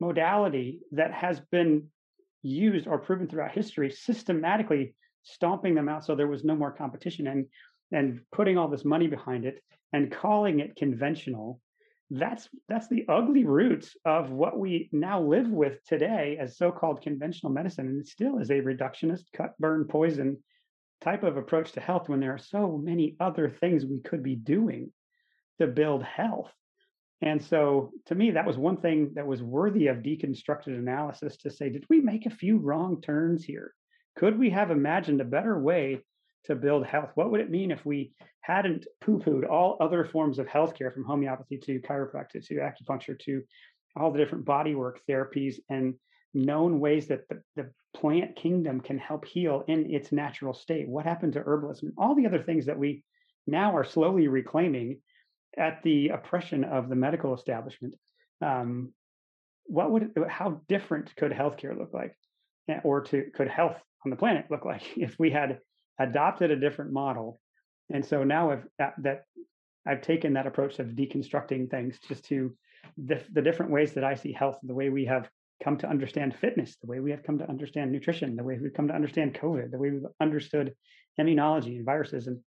modality 0.00 0.80
that 0.92 1.12
has 1.12 1.40
been 1.50 1.88
used 2.42 2.86
or 2.86 2.98
proven 2.98 3.26
throughout 3.26 3.52
history 3.52 3.90
systematically 3.90 4.94
stomping 5.22 5.74
them 5.74 5.88
out 5.88 6.04
so 6.04 6.14
there 6.14 6.28
was 6.28 6.44
no 6.44 6.54
more 6.54 6.70
competition 6.70 7.26
and 7.26 7.46
and 7.90 8.20
putting 8.32 8.56
all 8.56 8.68
this 8.68 8.84
money 8.84 9.08
behind 9.08 9.44
it 9.44 9.60
and 9.92 10.12
calling 10.12 10.60
it 10.60 10.76
conventional 10.76 11.60
that's 12.10 12.48
that's 12.68 12.88
the 12.88 13.04
ugly 13.08 13.44
roots 13.44 13.96
of 14.04 14.30
what 14.30 14.58
we 14.58 14.88
now 14.92 15.20
live 15.20 15.48
with 15.48 15.84
today 15.84 16.38
as 16.40 16.56
so-called 16.56 17.02
conventional 17.02 17.52
medicine 17.52 17.86
and 17.86 18.00
it 18.00 18.08
still 18.08 18.38
is 18.38 18.50
a 18.50 18.60
reductionist 18.60 19.24
cut 19.36 19.58
burn 19.58 19.84
poison 19.84 20.36
type 21.00 21.22
of 21.22 21.36
approach 21.36 21.72
to 21.72 21.80
health 21.80 22.08
when 22.08 22.20
there 22.20 22.34
are 22.34 22.38
so 22.38 22.76
many 22.76 23.16
other 23.20 23.48
things 23.48 23.84
we 23.84 24.00
could 24.00 24.22
be 24.22 24.34
doing 24.34 24.92
to 25.58 25.66
build 25.66 26.02
health 26.02 26.52
and 27.20 27.42
so 27.42 27.90
to 28.06 28.14
me, 28.14 28.30
that 28.32 28.46
was 28.46 28.56
one 28.56 28.76
thing 28.76 29.12
that 29.14 29.26
was 29.26 29.42
worthy 29.42 29.88
of 29.88 29.98
deconstructed 29.98 30.78
analysis 30.78 31.36
to 31.38 31.50
say, 31.50 31.68
did 31.68 31.84
we 31.88 32.00
make 32.00 32.26
a 32.26 32.30
few 32.30 32.58
wrong 32.58 33.00
turns 33.00 33.44
here? 33.44 33.74
Could 34.16 34.38
we 34.38 34.50
have 34.50 34.70
imagined 34.70 35.20
a 35.20 35.24
better 35.24 35.58
way 35.58 36.02
to 36.44 36.54
build 36.54 36.86
health? 36.86 37.10
What 37.14 37.30
would 37.30 37.40
it 37.40 37.50
mean 37.50 37.70
if 37.70 37.84
we 37.84 38.12
hadn't 38.40 38.86
poo 39.00 39.18
pooed 39.18 39.48
all 39.48 39.76
other 39.80 40.04
forms 40.04 40.38
of 40.38 40.46
healthcare 40.46 40.92
from 40.94 41.04
homeopathy 41.04 41.58
to 41.58 41.80
chiropractic 41.80 42.46
to 42.46 42.54
acupuncture 42.54 43.18
to 43.20 43.42
all 43.96 44.12
the 44.12 44.18
different 44.18 44.44
bodywork 44.44 44.98
therapies 45.08 45.56
and 45.68 45.94
known 46.34 46.80
ways 46.80 47.08
that 47.08 47.28
the, 47.28 47.42
the 47.56 47.70
plant 47.94 48.36
kingdom 48.36 48.80
can 48.80 48.98
help 48.98 49.24
heal 49.24 49.64
in 49.66 49.90
its 49.92 50.12
natural 50.12 50.54
state? 50.54 50.88
What 50.88 51.04
happened 51.04 51.34
to 51.34 51.40
herbalism? 51.40 51.92
All 51.96 52.14
the 52.14 52.26
other 52.26 52.42
things 52.42 52.66
that 52.66 52.78
we 52.78 53.02
now 53.46 53.76
are 53.76 53.84
slowly 53.84 54.28
reclaiming 54.28 55.00
at 55.56 55.82
the 55.82 56.10
oppression 56.10 56.64
of 56.64 56.88
the 56.88 56.94
medical 56.94 57.34
establishment. 57.34 57.94
Um, 58.40 58.92
what 59.64 59.90
would 59.90 60.12
how 60.28 60.60
different 60.68 61.14
could 61.16 61.32
healthcare 61.32 61.76
look 61.76 61.92
like, 61.92 62.16
or 62.84 63.02
to 63.02 63.24
could 63.34 63.48
health 63.48 63.76
on 64.04 64.10
the 64.10 64.16
planet 64.16 64.46
look 64.50 64.64
like 64.64 64.82
if 64.96 65.18
we 65.18 65.30
had 65.30 65.60
adopted 65.98 66.50
a 66.50 66.60
different 66.60 66.92
model? 66.92 67.40
And 67.90 68.04
so 68.04 68.22
now 68.22 68.52
I've 68.52 68.66
that, 68.78 68.94
that 68.98 69.24
I've 69.86 70.02
taken 70.02 70.34
that 70.34 70.46
approach 70.46 70.78
of 70.78 70.88
deconstructing 70.88 71.70
things 71.70 71.98
just 72.06 72.24
to 72.26 72.54
the, 72.96 73.20
the 73.32 73.42
different 73.42 73.72
ways 73.72 73.94
that 73.94 74.04
I 74.04 74.14
see 74.14 74.32
health, 74.32 74.58
the 74.62 74.74
way 74.74 74.90
we 74.90 75.06
have 75.06 75.28
come 75.62 75.76
to 75.78 75.88
understand 75.88 76.34
fitness, 76.34 76.76
the 76.80 76.86
way 76.86 77.00
we 77.00 77.10
have 77.10 77.22
come 77.22 77.38
to 77.38 77.48
understand 77.48 77.90
nutrition, 77.90 78.36
the 78.36 78.44
way 78.44 78.58
we've 78.60 78.74
come 78.74 78.88
to 78.88 78.94
understand 78.94 79.34
COVID, 79.34 79.70
the 79.70 79.78
way 79.78 79.90
we've 79.90 80.06
understood 80.20 80.74
immunology 81.20 81.76
and 81.76 81.84
viruses, 81.84 82.26
and 82.28 82.38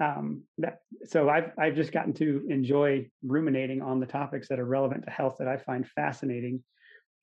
um, 0.00 0.42
that, 0.58 0.78
so 1.04 1.28
I've 1.28 1.52
I've 1.58 1.76
just 1.76 1.92
gotten 1.92 2.12
to 2.14 2.46
enjoy 2.48 3.08
ruminating 3.24 3.82
on 3.82 4.00
the 4.00 4.06
topics 4.06 4.48
that 4.48 4.58
are 4.58 4.64
relevant 4.64 5.04
to 5.04 5.10
health 5.10 5.36
that 5.38 5.48
I 5.48 5.56
find 5.56 5.86
fascinating, 5.86 6.62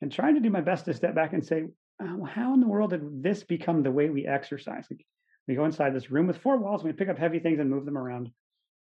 and 0.01 0.11
trying 0.11 0.35
to 0.35 0.41
do 0.41 0.49
my 0.49 0.61
best 0.61 0.85
to 0.85 0.93
step 0.93 1.13
back 1.13 1.33
and 1.33 1.45
say, 1.45 1.65
oh, 2.01 2.23
how 2.23 2.53
in 2.53 2.61
the 2.61 2.67
world 2.67 2.91
did 2.91 3.21
this 3.21 3.43
become 3.43 3.83
the 3.83 3.91
way 3.91 4.09
we 4.09 4.25
exercise? 4.25 4.87
Like, 4.89 5.05
we 5.47 5.55
go 5.55 5.65
inside 5.65 5.93
this 5.93 6.11
room 6.11 6.27
with 6.27 6.37
four 6.37 6.57
walls, 6.57 6.83
we 6.83 6.93
pick 6.93 7.09
up 7.09 7.17
heavy 7.17 7.39
things 7.39 7.59
and 7.59 7.69
move 7.69 7.85
them 7.85 7.97
around, 7.97 8.29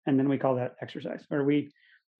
and 0.05 0.17
then 0.17 0.29
we 0.29 0.37
call 0.37 0.55
that 0.55 0.75
exercise. 0.81 1.25
Or 1.29 1.43
we 1.43 1.71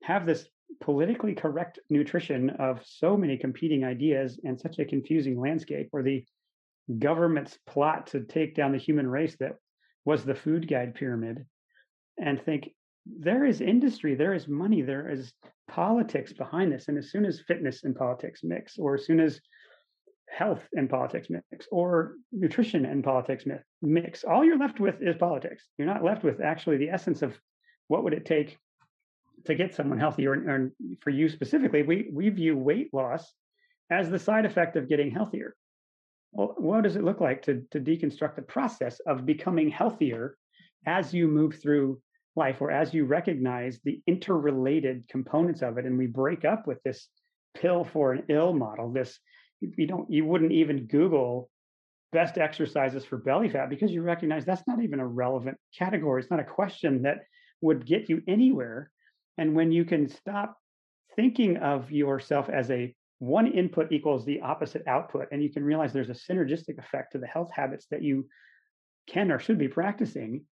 have 0.02 0.26
this 0.26 0.48
politically 0.80 1.34
correct 1.34 1.78
nutrition 1.90 2.50
of 2.50 2.80
so 2.84 3.16
many 3.16 3.36
competing 3.36 3.84
ideas 3.84 4.38
and 4.44 4.58
such 4.58 4.78
a 4.78 4.84
confusing 4.84 5.40
landscape, 5.40 5.88
or 5.92 6.02
the 6.02 6.24
government's 6.98 7.58
plot 7.66 8.06
to 8.08 8.20
take 8.20 8.54
down 8.54 8.72
the 8.72 8.78
human 8.78 9.08
race 9.08 9.36
that 9.40 9.56
was 10.04 10.24
the 10.24 10.34
food 10.34 10.68
guide 10.68 10.94
pyramid 10.94 11.44
and 12.18 12.40
think 12.42 12.70
there 13.06 13.44
is 13.44 13.60
industry, 13.60 14.14
there 14.14 14.34
is 14.34 14.48
money, 14.48 14.82
there 14.82 15.08
is 15.08 15.32
politics 15.68 16.32
behind 16.32 16.72
this. 16.72 16.88
And 16.88 16.98
as 16.98 17.10
soon 17.10 17.24
as 17.24 17.40
fitness 17.40 17.84
and 17.84 17.94
politics 17.94 18.40
mix, 18.42 18.78
or 18.78 18.94
as 18.94 19.06
soon 19.06 19.20
as 19.20 19.40
health 20.28 20.62
and 20.74 20.90
politics 20.90 21.28
mix, 21.30 21.66
or 21.70 22.14
nutrition 22.32 22.84
and 22.84 23.04
politics 23.04 23.44
mix, 23.82 24.24
all 24.24 24.44
you're 24.44 24.58
left 24.58 24.80
with 24.80 25.00
is 25.00 25.16
politics. 25.16 25.64
You're 25.78 25.86
not 25.86 26.04
left 26.04 26.24
with 26.24 26.40
actually 26.40 26.78
the 26.78 26.90
essence 26.90 27.22
of 27.22 27.38
what 27.88 28.02
would 28.04 28.12
it 28.12 28.26
take 28.26 28.58
to 29.46 29.54
get 29.54 29.74
someone 29.74 29.98
healthier. 29.98 30.32
And, 30.34 30.72
for 31.00 31.10
you 31.10 31.28
specifically, 31.28 31.82
we, 31.82 32.08
we 32.12 32.28
view 32.28 32.56
weight 32.56 32.92
loss 32.92 33.32
as 33.90 34.10
the 34.10 34.18
side 34.18 34.44
effect 34.44 34.76
of 34.76 34.88
getting 34.88 35.10
healthier. 35.10 35.54
Well, 36.32 36.54
what 36.58 36.82
does 36.82 36.96
it 36.96 37.04
look 37.04 37.20
like 37.20 37.42
to, 37.42 37.62
to 37.70 37.80
deconstruct 37.80 38.36
the 38.36 38.42
process 38.42 39.00
of 39.06 39.24
becoming 39.24 39.70
healthier 39.70 40.36
as 40.86 41.14
you 41.14 41.28
move 41.28 41.60
through 41.60 42.00
life 42.36 42.60
or 42.60 42.70
as 42.70 42.92
you 42.92 43.06
recognize 43.06 43.80
the 43.84 44.00
interrelated 44.06 45.08
components 45.08 45.62
of 45.62 45.78
it 45.78 45.86
and 45.86 45.98
we 45.98 46.06
break 46.06 46.44
up 46.44 46.66
with 46.66 46.82
this 46.82 47.08
pill 47.54 47.84
for 47.84 48.12
an 48.12 48.22
ill 48.28 48.52
model 48.52 48.92
this 48.92 49.18
you 49.60 49.86
don't 49.86 50.10
you 50.10 50.24
wouldn't 50.24 50.52
even 50.52 50.86
google 50.86 51.48
best 52.12 52.36
exercises 52.36 53.04
for 53.04 53.16
belly 53.16 53.48
fat 53.48 53.70
because 53.70 53.90
you 53.90 54.02
recognize 54.02 54.44
that's 54.44 54.66
not 54.66 54.82
even 54.82 55.00
a 55.00 55.06
relevant 55.06 55.56
category 55.76 56.20
it's 56.20 56.30
not 56.30 56.40
a 56.40 56.44
question 56.44 57.02
that 57.02 57.20
would 57.62 57.86
get 57.86 58.10
you 58.10 58.20
anywhere 58.28 58.90
and 59.38 59.54
when 59.54 59.72
you 59.72 59.84
can 59.84 60.08
stop 60.08 60.56
thinking 61.14 61.56
of 61.58 61.90
yourself 61.90 62.48
as 62.48 62.70
a 62.70 62.94
one 63.18 63.46
input 63.46 63.92
equals 63.92 64.24
the 64.24 64.40
opposite 64.40 64.82
output 64.86 65.28
and 65.32 65.42
you 65.42 65.50
can 65.50 65.64
realize 65.64 65.92
there's 65.92 66.10
a 66.10 66.12
synergistic 66.12 66.78
effect 66.78 67.12
to 67.12 67.18
the 67.18 67.26
health 67.26 67.50
habits 67.52 67.86
that 67.90 68.02
you 68.02 68.26
can 69.06 69.32
or 69.32 69.38
should 69.38 69.58
be 69.58 69.68
practicing 69.68 70.42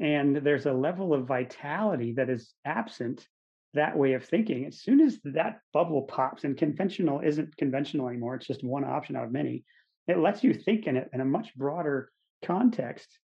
and 0.00 0.36
there's 0.36 0.66
a 0.66 0.72
level 0.72 1.12
of 1.12 1.26
vitality 1.26 2.12
that 2.12 2.30
is 2.30 2.54
absent 2.64 3.26
that 3.74 3.96
way 3.96 4.14
of 4.14 4.24
thinking 4.24 4.64
as 4.64 4.80
soon 4.80 5.00
as 5.00 5.18
that 5.24 5.60
bubble 5.74 6.02
pops 6.02 6.44
and 6.44 6.56
conventional 6.56 7.20
isn't 7.20 7.54
conventional 7.58 8.08
anymore 8.08 8.34
it's 8.34 8.46
just 8.46 8.64
one 8.64 8.84
option 8.84 9.16
out 9.16 9.24
of 9.24 9.32
many 9.32 9.64
it 10.08 10.18
lets 10.18 10.42
you 10.42 10.54
think 10.54 10.86
in 10.86 10.96
it 10.96 11.10
in 11.12 11.20
a 11.20 11.24
much 11.24 11.54
broader 11.54 12.10
context 12.44 13.18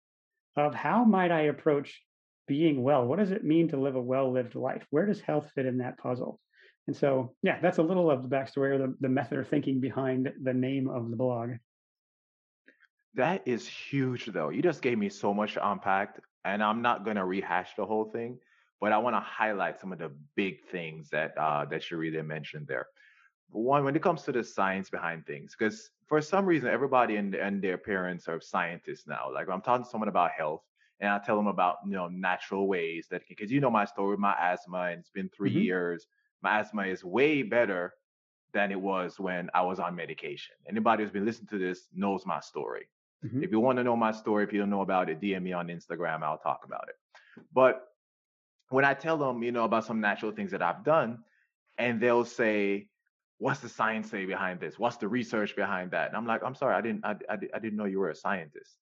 of 0.55 0.73
how 0.73 1.03
might 1.03 1.31
i 1.31 1.41
approach 1.41 2.01
being 2.49 2.83
well 2.83 3.05
what 3.05 3.19
does 3.19 3.31
it 3.31 3.45
mean 3.45 3.69
to 3.69 3.79
live 3.79 3.95
a 3.95 4.01
well 4.01 4.31
lived 4.31 4.55
life 4.55 4.85
where 4.89 5.05
does 5.05 5.21
health 5.21 5.49
fit 5.55 5.65
in 5.65 5.77
that 5.77 5.97
puzzle 5.97 6.39
and 6.87 6.95
so 6.95 7.33
yeah 7.41 7.59
that's 7.61 7.77
a 7.77 7.83
little 7.83 8.11
of 8.11 8.23
the 8.23 8.35
backstory 8.35 8.71
or 8.71 8.77
the, 8.77 8.95
the 8.99 9.07
method 9.07 9.39
of 9.39 9.47
thinking 9.47 9.79
behind 9.79 10.29
the 10.43 10.53
name 10.53 10.89
of 10.89 11.09
the 11.09 11.15
blog 11.15 11.51
that 13.15 13.41
is 13.45 13.65
huge 13.65 14.25
though 14.25 14.49
you 14.49 14.61
just 14.61 14.81
gave 14.81 14.97
me 14.97 15.07
so 15.07 15.33
much 15.33 15.53
to 15.53 15.71
unpack 15.71 16.19
and 16.45 16.63
I'm 16.63 16.81
not 16.81 17.03
going 17.03 17.17
to 17.17 17.25
rehash 17.25 17.75
the 17.75 17.85
whole 17.85 18.05
thing, 18.05 18.39
but 18.79 18.91
I 18.91 18.97
want 18.97 19.15
to 19.15 19.19
highlight 19.19 19.79
some 19.79 19.91
of 19.91 19.99
the 19.99 20.11
big 20.35 20.63
things 20.71 21.09
that 21.09 21.37
uh, 21.37 21.65
that 21.65 21.81
Sharita 21.81 22.25
mentioned 22.25 22.67
there. 22.67 22.87
One, 23.51 23.83
when 23.83 23.95
it 23.95 24.01
comes 24.01 24.23
to 24.23 24.31
the 24.31 24.43
science 24.43 24.89
behind 24.89 25.25
things, 25.25 25.55
because 25.57 25.89
for 26.07 26.21
some 26.21 26.45
reason 26.45 26.69
everybody 26.69 27.15
and, 27.17 27.33
and 27.35 27.61
their 27.61 27.77
parents 27.77 28.27
are 28.27 28.39
scientists 28.39 29.07
now. 29.07 29.31
Like 29.33 29.49
I'm 29.49 29.61
talking 29.61 29.85
to 29.85 29.89
someone 29.89 30.09
about 30.09 30.31
health, 30.31 30.61
and 30.99 31.09
I 31.09 31.19
tell 31.19 31.35
them 31.35 31.47
about 31.47 31.77
you 31.85 31.93
know 31.93 32.07
natural 32.07 32.67
ways 32.67 33.07
that 33.11 33.23
because 33.27 33.51
you 33.51 33.59
know 33.59 33.71
my 33.71 33.85
story 33.85 34.11
with 34.11 34.19
my 34.19 34.35
asthma, 34.39 34.89
and 34.91 34.99
it's 34.99 35.09
been 35.09 35.29
3 35.29 35.49
mm-hmm. 35.49 35.59
years. 35.59 36.07
My 36.41 36.59
asthma 36.59 36.83
is 36.83 37.03
way 37.03 37.43
better 37.43 37.93
than 38.53 38.71
it 38.71 38.79
was 38.79 39.19
when 39.19 39.49
I 39.53 39.61
was 39.61 39.79
on 39.79 39.95
medication. 39.95 40.55
Anybody 40.67 41.03
who's 41.03 41.11
been 41.11 41.25
listening 41.25 41.49
to 41.49 41.57
this 41.57 41.89
knows 41.93 42.25
my 42.25 42.39
story. 42.39 42.87
Mm-hmm. 43.25 43.43
If 43.43 43.51
you 43.51 43.59
want 43.59 43.77
to 43.77 43.83
know 43.83 43.95
my 43.95 44.11
story, 44.11 44.43
if 44.43 44.53
you 44.53 44.59
don't 44.59 44.69
know 44.69 44.81
about 44.81 45.09
it, 45.09 45.19
DM 45.19 45.43
me 45.43 45.53
on 45.53 45.67
Instagram. 45.67 46.23
I'll 46.23 46.37
talk 46.37 46.61
about 46.65 46.87
it. 46.87 46.95
But 47.53 47.87
when 48.69 48.85
I 48.85 48.93
tell 48.93 49.17
them, 49.17 49.43
you 49.43 49.51
know, 49.51 49.65
about 49.65 49.85
some 49.85 49.99
natural 49.99 50.31
things 50.31 50.51
that 50.51 50.61
I've 50.61 50.83
done, 50.83 51.19
and 51.77 51.99
they'll 51.99 52.25
say, 52.25 52.87
"What's 53.37 53.59
the 53.59 53.69
science 53.69 54.09
say 54.09 54.25
behind 54.25 54.59
this? 54.59 54.79
What's 54.79 54.97
the 54.97 55.07
research 55.07 55.55
behind 55.55 55.91
that?" 55.91 56.07
And 56.07 56.17
I'm 56.17 56.25
like, 56.25 56.43
"I'm 56.43 56.55
sorry, 56.55 56.75
I 56.75 56.81
didn't, 56.81 57.05
I, 57.05 57.15
I, 57.29 57.37
I 57.53 57.59
didn't 57.59 57.75
know 57.75 57.85
you 57.85 57.99
were 57.99 58.09
a 58.09 58.15
scientist." 58.15 58.77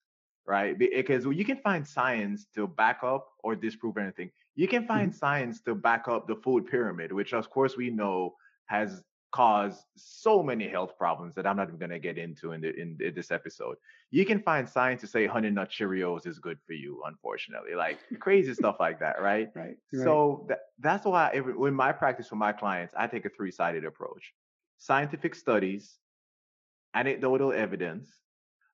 Right? 0.48 0.78
Because 0.80 1.26
you 1.26 1.44
can 1.44 1.58
find 1.58 1.86
science 1.86 2.48
to 2.56 2.68
back 2.68 3.00
up 3.04 3.28
or 3.44 3.56
disprove 3.56 3.98
anything. 3.98 4.32
You 4.56 4.68
can 4.68 4.88
find 4.88 5.10
mm-hmm. 5.10 5.18
science 5.18 5.62
to 5.64 5.76
back 5.76 6.08
up 6.08 6.28
the 6.28 6.36
food 6.36 6.68
pyramid, 6.68 7.12
which 7.12 7.34
of 7.34 7.50
course 7.50 7.76
we 7.76 7.90
know 7.90 8.34
has 8.68 9.04
caused 9.32 9.84
so 9.96 10.42
many 10.42 10.68
health 10.68 10.98
problems 10.98 11.36
that 11.36 11.46
I'm 11.46 11.58
not 11.58 11.68
even 11.68 11.80
going 11.80 11.92
to 11.92 12.00
get 12.00 12.18
into 12.18 12.54
in, 12.54 12.62
the, 12.62 12.74
in, 12.76 12.98
in, 13.00 13.14
this 13.14 13.30
episode. 13.30 13.76
You 14.10 14.26
can 14.26 14.42
find 14.42 14.68
science 14.68 15.02
to 15.02 15.08
say 15.08 15.28
honey 15.28 15.50
nut 15.50 15.70
Cheerios 15.70 16.26
is 16.26 16.40
good 16.40 16.58
for 16.66 16.74
you, 16.74 17.04
unfortunately, 17.06 17.76
like 17.76 18.00
crazy 18.20 18.54
stuff 18.54 18.78
like 18.80 19.00
that, 19.00 19.22
right? 19.22 19.50
Right. 19.56 19.78
So 19.92 20.46
that, 20.50 20.60
that's 20.80 21.06
why 21.06 21.32
in 21.34 21.74
my 21.74 21.92
practice 21.92 22.32
with 22.32 22.40
my 22.40 22.54
clients, 22.54 22.94
I 22.98 23.08
take 23.08 23.26
a 23.26 23.30
three-sided 23.30 23.84
approach: 23.86 24.34
scientific 24.78 25.36
studies, 25.36 25.98
anecdotal 26.94 27.52
evidence, 27.52 28.10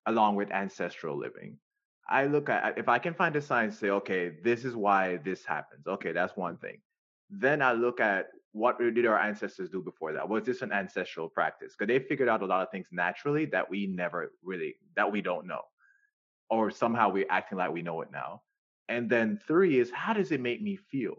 along 0.05 0.35
with 0.35 0.51
ancestral 0.51 1.17
living. 1.17 1.57
I 2.13 2.25
look 2.27 2.47
at 2.47 2.77
if 2.77 2.87
I 2.87 2.99
can 2.99 3.15
find 3.15 3.35
a 3.35 3.41
sign, 3.41 3.71
say, 3.71 3.89
okay, 3.89 4.33
this 4.43 4.65
is 4.65 4.75
why 4.75 5.17
this 5.17 5.43
happens. 5.43 5.87
Okay, 5.87 6.11
that's 6.11 6.37
one 6.37 6.57
thing. 6.57 6.79
Then 7.31 7.61
I 7.63 7.71
look 7.73 7.99
at 7.99 8.27
what 8.51 8.77
did 8.79 9.05
our 9.07 9.17
ancestors 9.17 9.71
do 9.71 9.81
before 9.81 10.13
that? 10.13 10.29
Was 10.29 10.43
this 10.43 10.61
an 10.61 10.71
ancestral 10.71 11.27
practice? 11.27 11.73
Because 11.75 11.91
they 11.91 11.97
figured 12.05 12.29
out 12.29 12.43
a 12.43 12.45
lot 12.45 12.61
of 12.61 12.69
things 12.69 12.87
naturally 12.91 13.45
that 13.47 13.67
we 13.67 13.87
never 13.87 14.31
really 14.43 14.75
that 14.95 15.11
we 15.11 15.21
don't 15.21 15.47
know, 15.47 15.63
or 16.51 16.69
somehow 16.69 17.09
we're 17.09 17.25
acting 17.31 17.57
like 17.57 17.73
we 17.73 17.81
know 17.81 18.01
it 18.01 18.11
now. 18.11 18.43
And 18.89 19.09
then 19.09 19.39
three 19.47 19.79
is 19.79 19.89
how 19.89 20.13
does 20.13 20.31
it 20.31 20.39
make 20.39 20.61
me 20.61 20.75
feel? 20.75 21.15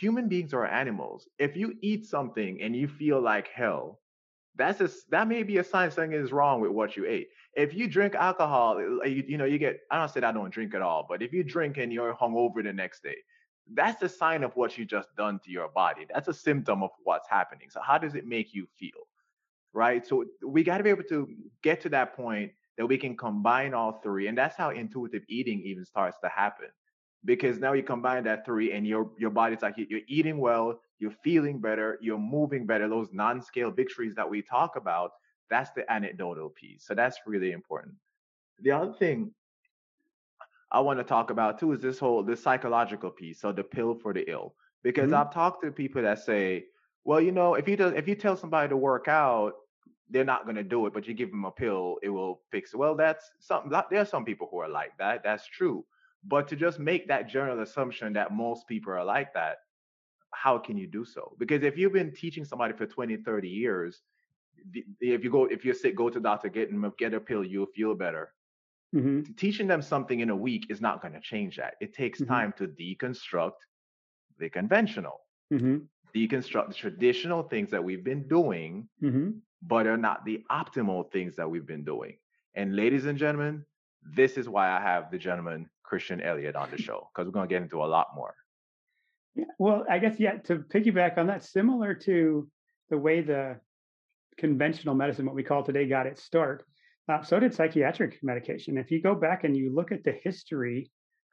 Human 0.00 0.28
beings 0.28 0.54
are 0.54 0.66
animals. 0.66 1.28
If 1.40 1.56
you 1.56 1.74
eat 1.82 2.06
something 2.06 2.62
and 2.62 2.76
you 2.76 2.86
feel 2.86 3.20
like 3.20 3.48
hell, 3.48 3.98
that's 4.56 4.80
a, 4.80 4.90
that 5.10 5.28
may 5.28 5.42
be 5.42 5.58
a 5.58 5.64
sign 5.64 5.90
something 5.90 6.12
is 6.12 6.32
wrong 6.32 6.60
with 6.60 6.70
what 6.70 6.96
you 6.96 7.06
ate. 7.06 7.28
If 7.54 7.74
you 7.74 7.88
drink 7.88 8.14
alcohol, 8.14 8.76
uh, 8.78 9.04
uh, 9.04 9.08
you, 9.08 9.24
you 9.26 9.38
know 9.38 9.44
you 9.44 9.58
get. 9.58 9.80
I 9.90 9.98
don't 9.98 10.10
say 10.10 10.20
I 10.20 10.32
don't 10.32 10.52
drink 10.52 10.74
at 10.74 10.82
all, 10.82 11.06
but 11.08 11.22
if 11.22 11.32
you 11.32 11.42
drink 11.42 11.78
and 11.78 11.92
you're 11.92 12.14
hungover 12.14 12.62
the 12.62 12.72
next 12.72 13.02
day, 13.02 13.16
that's 13.74 14.02
a 14.02 14.08
sign 14.08 14.42
of 14.42 14.54
what 14.56 14.76
you 14.76 14.84
just 14.84 15.08
done 15.16 15.40
to 15.44 15.50
your 15.50 15.68
body. 15.68 16.06
That's 16.12 16.28
a 16.28 16.34
symptom 16.34 16.82
of 16.82 16.90
what's 17.04 17.28
happening. 17.28 17.68
So 17.70 17.80
how 17.80 17.98
does 17.98 18.14
it 18.14 18.26
make 18.26 18.54
you 18.54 18.66
feel? 18.78 19.08
Right? 19.72 20.06
So 20.06 20.24
we 20.46 20.62
got 20.62 20.78
to 20.78 20.84
be 20.84 20.90
able 20.90 21.04
to 21.04 21.28
get 21.62 21.80
to 21.82 21.88
that 21.90 22.14
point 22.14 22.52
that 22.76 22.86
we 22.86 22.98
can 22.98 23.16
combine 23.16 23.74
all 23.74 24.00
three. 24.02 24.28
And 24.28 24.36
that's 24.36 24.56
how 24.56 24.70
intuitive 24.70 25.22
eating 25.28 25.62
even 25.64 25.84
starts 25.84 26.18
to 26.22 26.28
happen. 26.28 26.68
Because 27.24 27.58
now 27.58 27.72
you 27.72 27.82
combine 27.82 28.24
that 28.24 28.44
three 28.44 28.72
and 28.72 28.86
your 28.86 29.10
your 29.16 29.30
body's 29.30 29.62
like 29.62 29.74
you're 29.76 30.00
eating 30.08 30.38
well, 30.38 30.80
you're 31.02 31.18
feeling 31.24 31.60
better, 31.60 31.98
you're 32.00 32.16
moving 32.16 32.64
better. 32.64 32.88
Those 32.88 33.08
non-scale 33.12 33.72
victories 33.72 34.14
that 34.14 34.30
we 34.30 34.40
talk 34.40 34.76
about, 34.76 35.10
that's 35.50 35.70
the 35.72 35.90
anecdotal 35.92 36.50
piece. 36.50 36.86
So 36.86 36.94
that's 36.94 37.18
really 37.26 37.50
important. 37.50 37.96
The 38.60 38.70
other 38.70 38.92
thing 38.92 39.32
I 40.70 40.80
want 40.80 41.00
to 41.00 41.04
talk 41.04 41.30
about 41.30 41.58
too 41.58 41.72
is 41.72 41.82
this 41.82 41.98
whole 41.98 42.22
this 42.22 42.42
psychological 42.42 43.10
piece, 43.10 43.40
so 43.40 43.52
the 43.52 43.64
pill 43.64 43.94
for 43.94 44.14
the 44.14 44.30
ill. 44.30 44.54
Because 44.84 45.10
hmm 45.10 45.12
I've 45.12 45.34
talked 45.34 45.64
to 45.64 45.72
people 45.72 46.02
that 46.02 46.20
say, 46.20 46.66
well, 47.04 47.20
you 47.20 47.32
know, 47.32 47.54
if 47.54 47.66
you 47.68 47.76
do, 47.76 47.88
if 47.88 48.06
you 48.06 48.14
tell 48.14 48.36
somebody 48.36 48.68
to 48.68 48.76
work 48.76 49.08
out, 49.08 49.54
they're 50.08 50.24
not 50.24 50.44
going 50.44 50.56
to 50.56 50.62
do 50.62 50.86
it, 50.86 50.94
but 50.94 51.08
you 51.08 51.14
give 51.14 51.30
them 51.30 51.44
a 51.44 51.50
pill, 51.50 51.98
it 52.02 52.10
will 52.10 52.42
fix 52.52 52.74
it. 52.74 52.76
Well, 52.76 52.94
that's 52.94 53.30
something. 53.40 53.72
There 53.90 54.00
are 54.00 54.06
some 54.06 54.24
people 54.24 54.48
who 54.50 54.58
are 54.58 54.68
like 54.68 54.96
that. 54.98 55.22
That's 55.24 55.46
true. 55.46 55.84
But 56.24 56.46
to 56.48 56.56
just 56.56 56.78
make 56.78 57.08
that 57.08 57.28
general 57.28 57.60
assumption 57.60 58.12
that 58.12 58.32
most 58.32 58.68
people 58.68 58.92
are 58.92 59.04
like 59.04 59.34
that, 59.34 59.58
how 60.34 60.58
can 60.58 60.76
you 60.76 60.86
do 60.86 61.04
so? 61.04 61.34
Because 61.38 61.62
if 61.62 61.76
you've 61.78 61.92
been 61.92 62.12
teaching 62.14 62.44
somebody 62.44 62.74
for 62.74 62.86
20, 62.86 63.16
30 63.18 63.48
years, 63.48 64.02
if 65.00 65.24
you 65.24 65.30
go, 65.30 65.46
if 65.46 65.64
you're 65.64 65.74
sick, 65.74 65.96
go 65.96 66.10
to 66.10 66.20
doctor, 66.20 66.48
get 66.48 66.70
them, 66.70 66.92
get 66.98 67.14
a 67.14 67.20
pill, 67.20 67.44
you'll 67.44 67.66
feel 67.66 67.94
better. 67.94 68.34
hmm 68.92 69.22
Teaching 69.36 69.66
them 69.66 69.82
something 69.82 70.20
in 70.20 70.30
a 70.30 70.36
week 70.36 70.66
is 70.70 70.80
not 70.80 71.00
going 71.02 71.14
to 71.14 71.20
change 71.20 71.56
that. 71.56 71.74
It 71.80 71.94
takes 71.94 72.18
hmm 72.18 72.24
time 72.24 72.52
to 72.58 72.68
deconstruct 72.68 73.52
the 74.38 74.48
conventional, 74.50 75.20
hmm 75.50 75.78
deconstruct 76.14 76.68
the 76.68 76.74
traditional 76.74 77.42
things 77.42 77.70
that 77.70 77.82
we've 77.82 78.04
been 78.04 78.28
doing, 78.28 78.88
hmm 79.00 79.30
but 79.62 79.86
are 79.86 79.96
not 79.96 80.24
the 80.24 80.44
optimal 80.50 81.10
things 81.12 81.36
that 81.36 81.50
we've 81.50 81.66
been 81.66 81.84
doing. 81.84 82.18
And 82.54 82.76
ladies 82.76 83.06
and 83.06 83.18
gentlemen, 83.18 83.64
this 84.02 84.36
is 84.36 84.48
why 84.48 84.70
I 84.70 84.80
have 84.80 85.10
the 85.10 85.18
gentleman 85.18 85.70
Christian 85.84 86.20
Elliott 86.20 86.56
on 86.56 86.70
the 86.70 86.78
show 86.78 87.08
because 87.14 87.26
we're 87.26 87.32
going 87.32 87.48
to 87.48 87.54
get 87.54 87.62
into 87.62 87.82
a 87.82 87.86
lot 87.86 88.08
more. 88.14 88.34
Yeah. 89.34 89.44
Well, 89.58 89.84
I 89.88 89.98
guess 89.98 90.18
yeah. 90.18 90.38
To 90.44 90.56
piggyback 90.56 91.18
on 91.18 91.26
that, 91.28 91.44
similar 91.44 91.94
to 91.94 92.48
the 92.90 92.98
way 92.98 93.20
the 93.22 93.58
conventional 94.38 94.94
medicine, 94.94 95.26
what 95.26 95.34
we 95.34 95.42
call 95.42 95.62
today, 95.62 95.86
got 95.86 96.06
its 96.06 96.22
start. 96.22 96.64
Uh, 97.08 97.22
so 97.22 97.40
did 97.40 97.54
psychiatric 97.54 98.18
medication. 98.22 98.78
If 98.78 98.90
you 98.90 99.02
go 99.02 99.14
back 99.14 99.44
and 99.44 99.56
you 99.56 99.74
look 99.74 99.92
at 99.92 100.04
the 100.04 100.14
history 100.22 100.90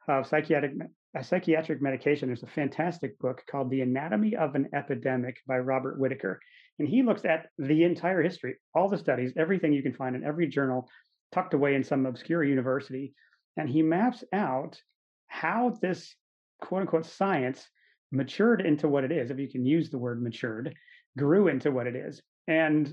of 0.08 0.26
psychiatric 0.26 0.72
uh, 1.16 1.22
psychiatric 1.22 1.82
medication, 1.82 2.28
there's 2.28 2.42
a 2.42 2.48
fantastic 2.48 3.18
book 3.18 3.42
called 3.50 3.70
"The 3.70 3.82
Anatomy 3.82 4.36
of 4.36 4.54
an 4.54 4.68
Epidemic" 4.74 5.36
by 5.46 5.58
Robert 5.58 5.98
Whitaker, 5.98 6.40
and 6.78 6.88
he 6.88 7.02
looks 7.02 7.24
at 7.24 7.48
the 7.58 7.84
entire 7.84 8.22
history, 8.22 8.56
all 8.74 8.88
the 8.88 8.98
studies, 8.98 9.32
everything 9.36 9.72
you 9.72 9.82
can 9.82 9.94
find 9.94 10.16
in 10.16 10.24
every 10.24 10.48
journal, 10.48 10.88
tucked 11.32 11.54
away 11.54 11.74
in 11.74 11.84
some 11.84 12.06
obscure 12.06 12.42
university, 12.42 13.12
and 13.56 13.68
he 13.68 13.82
maps 13.82 14.24
out 14.32 14.80
how 15.28 15.76
this 15.82 16.14
quote 16.60 16.82
unquote 16.82 17.06
science 17.06 17.68
matured 18.12 18.60
into 18.60 18.88
what 18.88 19.04
it 19.04 19.12
is, 19.12 19.30
if 19.30 19.38
you 19.38 19.48
can 19.48 19.64
use 19.64 19.90
the 19.90 19.98
word 19.98 20.22
matured, 20.22 20.74
grew 21.16 21.48
into 21.48 21.70
what 21.70 21.86
it 21.86 21.96
is. 21.96 22.22
And 22.48 22.92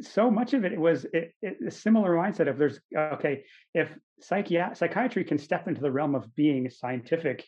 so 0.00 0.30
much 0.30 0.52
of 0.54 0.64
it 0.64 0.78
was 0.78 1.04
it, 1.12 1.32
it, 1.42 1.58
a 1.66 1.70
similar 1.70 2.14
mindset 2.14 2.48
of 2.48 2.58
there's 2.58 2.80
okay 2.96 3.44
if 3.74 3.88
psychiat- 4.22 4.76
psychiatry 4.76 5.24
can 5.24 5.38
step 5.38 5.68
into 5.68 5.80
the 5.80 5.90
realm 5.90 6.14
of 6.14 6.34
being 6.34 6.66
a 6.66 6.70
scientific 6.70 7.44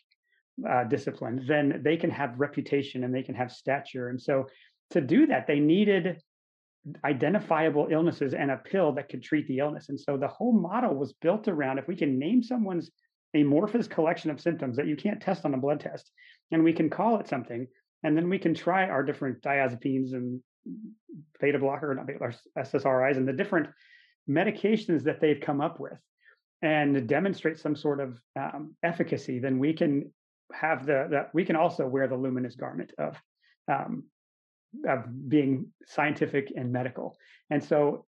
uh, 0.68 0.84
discipline 0.84 1.44
then 1.48 1.80
they 1.84 1.96
can 1.96 2.10
have 2.10 2.38
reputation 2.38 3.04
and 3.04 3.14
they 3.14 3.22
can 3.22 3.34
have 3.34 3.50
stature 3.50 4.08
and 4.08 4.20
so 4.20 4.46
to 4.90 5.00
do 5.00 5.26
that 5.26 5.46
they 5.46 5.58
needed 5.58 6.20
identifiable 7.04 7.88
illnesses 7.90 8.34
and 8.34 8.50
a 8.50 8.56
pill 8.56 8.92
that 8.92 9.08
could 9.08 9.22
treat 9.22 9.46
the 9.48 9.58
illness 9.58 9.88
and 9.88 9.98
so 9.98 10.16
the 10.16 10.28
whole 10.28 10.52
model 10.52 10.94
was 10.94 11.12
built 11.14 11.48
around 11.48 11.78
if 11.78 11.88
we 11.88 11.96
can 11.96 12.18
name 12.18 12.42
someone's 12.42 12.90
amorphous 13.34 13.86
collection 13.86 14.30
of 14.30 14.40
symptoms 14.40 14.76
that 14.76 14.86
you 14.86 14.96
can't 14.96 15.20
test 15.20 15.44
on 15.44 15.54
a 15.54 15.58
blood 15.58 15.80
test 15.80 16.10
and 16.50 16.64
we 16.64 16.72
can 16.72 16.90
call 16.90 17.18
it 17.20 17.28
something 17.28 17.66
and 18.02 18.16
then 18.16 18.28
we 18.28 18.38
can 18.38 18.54
try 18.54 18.88
our 18.88 19.02
different 19.02 19.42
diazepines 19.42 20.12
and 20.12 20.40
beta 21.40 21.58
blocker, 21.58 21.94
not 21.94 22.06
beta, 22.06 22.34
SSRIs, 22.56 23.16
and 23.16 23.26
the 23.26 23.32
different 23.32 23.68
medications 24.28 25.02
that 25.04 25.20
they've 25.20 25.40
come 25.40 25.60
up 25.60 25.80
with, 25.80 25.98
and 26.62 27.08
demonstrate 27.08 27.58
some 27.58 27.74
sort 27.74 28.00
of 28.00 28.20
um, 28.38 28.74
efficacy, 28.82 29.38
then 29.38 29.58
we 29.58 29.72
can 29.72 30.12
have 30.52 30.86
the 30.86 31.06
that 31.10 31.30
we 31.34 31.44
can 31.44 31.56
also 31.56 31.86
wear 31.86 32.08
the 32.08 32.16
luminous 32.16 32.56
garment 32.56 32.92
of 32.98 33.16
um, 33.70 34.04
of 34.86 35.04
being 35.28 35.66
scientific 35.86 36.52
and 36.56 36.72
medical. 36.72 37.16
And 37.50 37.62
so, 37.62 38.06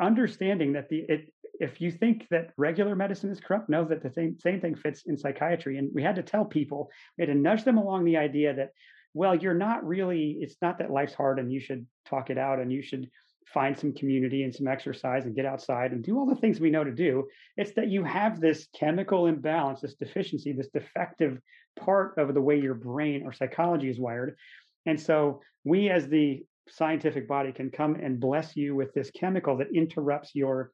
understanding 0.00 0.72
that 0.74 0.88
the 0.88 1.04
it 1.08 1.32
if 1.60 1.80
you 1.80 1.90
think 1.90 2.26
that 2.30 2.50
regular 2.56 2.94
medicine 2.94 3.30
is 3.30 3.40
corrupt, 3.40 3.68
know 3.68 3.84
that 3.84 4.02
the 4.02 4.12
same 4.12 4.38
same 4.38 4.60
thing 4.60 4.74
fits 4.74 5.02
in 5.06 5.16
psychiatry. 5.16 5.78
And 5.78 5.90
we 5.94 6.02
had 6.02 6.16
to 6.16 6.22
tell 6.22 6.44
people, 6.44 6.90
we 7.16 7.22
had 7.22 7.32
to 7.32 7.38
nudge 7.38 7.64
them 7.64 7.78
along 7.78 8.04
the 8.04 8.16
idea 8.16 8.54
that 8.54 8.70
well, 9.14 9.34
you're 9.34 9.54
not 9.54 9.86
really, 9.86 10.38
it's 10.40 10.56
not 10.62 10.78
that 10.78 10.90
life's 10.90 11.14
hard 11.14 11.38
and 11.38 11.52
you 11.52 11.60
should 11.60 11.86
talk 12.06 12.30
it 12.30 12.38
out 12.38 12.60
and 12.60 12.72
you 12.72 12.82
should 12.82 13.10
find 13.46 13.78
some 13.78 13.94
community 13.94 14.42
and 14.42 14.54
some 14.54 14.68
exercise 14.68 15.24
and 15.24 15.34
get 15.34 15.46
outside 15.46 15.92
and 15.92 16.04
do 16.04 16.18
all 16.18 16.26
the 16.26 16.36
things 16.36 16.60
we 16.60 16.70
know 16.70 16.84
to 16.84 16.92
do. 16.92 17.26
It's 17.56 17.72
that 17.72 17.88
you 17.88 18.04
have 18.04 18.40
this 18.40 18.68
chemical 18.78 19.26
imbalance, 19.26 19.80
this 19.80 19.94
deficiency, 19.94 20.52
this 20.52 20.68
defective 20.68 21.40
part 21.78 22.18
of 22.18 22.34
the 22.34 22.40
way 22.40 22.60
your 22.60 22.74
brain 22.74 23.22
or 23.24 23.32
psychology 23.32 23.88
is 23.88 23.98
wired. 23.98 24.36
And 24.84 25.00
so 25.00 25.40
we, 25.64 25.88
as 25.88 26.06
the 26.08 26.44
scientific 26.68 27.26
body, 27.26 27.52
can 27.52 27.70
come 27.70 27.94
and 27.94 28.20
bless 28.20 28.54
you 28.56 28.74
with 28.74 28.92
this 28.92 29.10
chemical 29.10 29.56
that 29.56 29.74
interrupts 29.74 30.34
your 30.34 30.70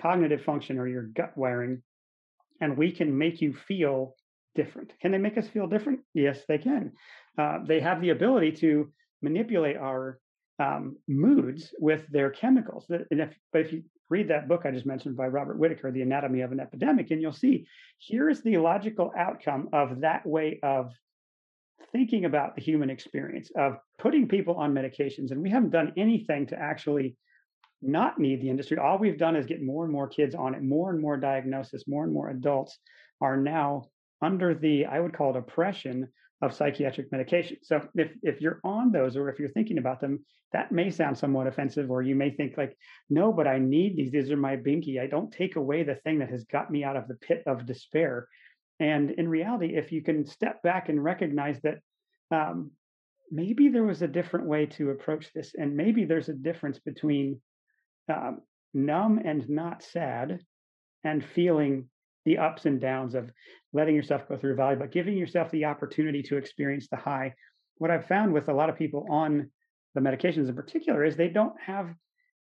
cognitive 0.00 0.42
function 0.42 0.78
or 0.78 0.86
your 0.86 1.02
gut 1.02 1.36
wiring. 1.36 1.82
And 2.60 2.76
we 2.76 2.92
can 2.92 3.16
make 3.16 3.40
you 3.40 3.54
feel 3.68 4.14
different. 4.54 4.92
Can 5.00 5.12
they 5.12 5.18
make 5.18 5.36
us 5.38 5.48
feel 5.48 5.66
different? 5.66 6.00
Yes, 6.14 6.40
they 6.48 6.58
can. 6.58 6.92
Uh, 7.38 7.58
they 7.66 7.80
have 7.80 8.00
the 8.00 8.10
ability 8.10 8.52
to 8.52 8.90
manipulate 9.22 9.76
our 9.76 10.18
um, 10.58 10.96
moods 11.06 11.74
with 11.78 12.06
their 12.08 12.30
chemicals. 12.30 12.86
And 12.88 13.20
if, 13.20 13.34
but 13.52 13.60
if 13.62 13.72
you 13.72 13.82
read 14.08 14.28
that 14.28 14.48
book 14.48 14.62
I 14.64 14.70
just 14.70 14.86
mentioned 14.86 15.16
by 15.16 15.26
Robert 15.26 15.58
Whitaker, 15.58 15.90
The 15.90 16.02
Anatomy 16.02 16.40
of 16.40 16.52
an 16.52 16.60
Epidemic, 16.60 17.10
and 17.10 17.20
you'll 17.20 17.32
see 17.32 17.66
here 17.98 18.30
is 18.30 18.42
the 18.42 18.56
logical 18.56 19.12
outcome 19.16 19.68
of 19.72 20.00
that 20.00 20.24
way 20.24 20.60
of 20.62 20.92
thinking 21.92 22.24
about 22.24 22.54
the 22.54 22.62
human 22.62 22.90
experience, 22.90 23.50
of 23.56 23.76
putting 23.98 24.28
people 24.28 24.56
on 24.56 24.74
medications. 24.74 25.30
And 25.30 25.42
we 25.42 25.50
haven't 25.50 25.70
done 25.70 25.92
anything 25.96 26.46
to 26.48 26.58
actually 26.58 27.16
not 27.82 28.18
need 28.18 28.40
the 28.40 28.50
industry. 28.50 28.78
All 28.78 28.98
we've 28.98 29.18
done 29.18 29.36
is 29.36 29.46
get 29.46 29.62
more 29.62 29.84
and 29.84 29.92
more 29.92 30.08
kids 30.08 30.34
on 30.34 30.54
it, 30.54 30.62
more 30.62 30.90
and 30.90 31.00
more 31.00 31.16
diagnosis, 31.16 31.86
more 31.86 32.04
and 32.04 32.12
more 32.12 32.30
adults 32.30 32.78
are 33.20 33.36
now 33.36 33.84
under 34.22 34.54
the, 34.54 34.86
I 34.86 34.98
would 34.98 35.16
call 35.16 35.30
it 35.30 35.36
oppression 35.36 36.08
of 36.42 36.54
psychiatric 36.54 37.10
medication. 37.12 37.56
So 37.62 37.80
if 37.94 38.10
if 38.22 38.40
you're 38.40 38.60
on 38.62 38.92
those 38.92 39.16
or 39.16 39.30
if 39.30 39.38
you're 39.38 39.50
thinking 39.50 39.78
about 39.78 40.00
them, 40.00 40.24
that 40.52 40.70
may 40.70 40.90
sound 40.90 41.16
somewhat 41.16 41.46
offensive, 41.46 41.90
or 41.90 42.02
you 42.02 42.14
may 42.14 42.30
think 42.30 42.56
like, 42.56 42.76
no, 43.08 43.32
but 43.32 43.46
I 43.46 43.58
need 43.58 43.96
these. 43.96 44.12
These 44.12 44.30
are 44.30 44.36
my 44.36 44.56
binky. 44.56 45.00
I 45.00 45.06
don't 45.06 45.32
take 45.32 45.56
away 45.56 45.82
the 45.82 45.94
thing 45.96 46.18
that 46.18 46.30
has 46.30 46.44
got 46.44 46.70
me 46.70 46.84
out 46.84 46.96
of 46.96 47.08
the 47.08 47.14
pit 47.14 47.42
of 47.46 47.66
despair. 47.66 48.28
And 48.78 49.12
in 49.12 49.28
reality, 49.28 49.76
if 49.76 49.92
you 49.92 50.02
can 50.02 50.26
step 50.26 50.62
back 50.62 50.88
and 50.88 51.02
recognize 51.02 51.58
that 51.62 51.78
um, 52.30 52.70
maybe 53.30 53.68
there 53.68 53.84
was 53.84 54.02
a 54.02 54.08
different 54.08 54.46
way 54.46 54.66
to 54.66 54.90
approach 54.90 55.32
this, 55.34 55.54
and 55.54 55.76
maybe 55.76 56.04
there's 56.04 56.28
a 56.28 56.34
difference 56.34 56.78
between 56.78 57.40
um, 58.08 58.40
numb 58.74 59.20
and 59.24 59.48
not 59.48 59.82
sad, 59.82 60.40
and 61.04 61.24
feeling 61.24 61.88
the 62.24 62.38
ups 62.38 62.66
and 62.66 62.80
downs 62.80 63.14
of 63.14 63.30
letting 63.72 63.94
yourself 63.94 64.28
go 64.28 64.36
through 64.36 64.56
valley, 64.56 64.76
but 64.76 64.92
giving 64.92 65.16
yourself 65.16 65.50
the 65.50 65.64
opportunity 65.64 66.22
to 66.22 66.36
experience 66.36 66.88
the 66.90 66.96
high. 66.96 67.32
What 67.78 67.90
I've 67.90 68.06
found 68.06 68.32
with 68.32 68.48
a 68.48 68.54
lot 68.54 68.68
of 68.68 68.76
people 68.76 69.06
on 69.10 69.50
the 69.94 70.00
medications 70.00 70.48
in 70.48 70.54
particular 70.54 71.04
is 71.04 71.16
they 71.16 71.28
don't 71.28 71.58
have 71.60 71.94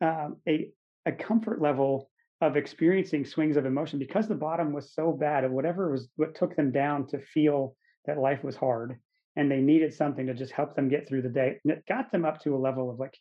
um, 0.01 0.37
a 0.49 0.71
a 1.07 1.13
comfort 1.13 1.63
level 1.63 2.11
of 2.41 2.57
experiencing 2.57 3.25
swings 3.25 3.57
of 3.57 3.65
emotion 3.65 3.99
because 3.99 4.29
the 4.29 4.35
bottom 4.35 4.73
was 4.73 4.93
so 4.93 5.13
bad 5.13 5.45
of 5.45 5.53
whatever 5.53 5.91
was 5.91 6.09
what 6.17 6.35
took 6.35 6.55
them 6.55 6.71
down 6.71 7.07
to 7.07 7.19
feel 7.19 7.75
that 8.05 8.19
life 8.19 8.45
was 8.45 8.57
hard 8.57 8.99
and 9.37 9.51
they 9.51 9.61
needed 9.61 9.95
something 9.95 10.27
to 10.27 10.35
just 10.35 10.53
help 10.53 10.75
them 10.77 10.89
get 10.89 11.09
through 11.09 11.23
the 11.23 11.29
day 11.29 11.59
and 11.65 11.73
it 11.73 11.85
got 11.89 12.11
them 12.13 12.25
up 12.25 12.41
to 12.41 12.55
a 12.55 12.59
level 12.59 12.91
of 12.91 12.99
like 12.99 13.17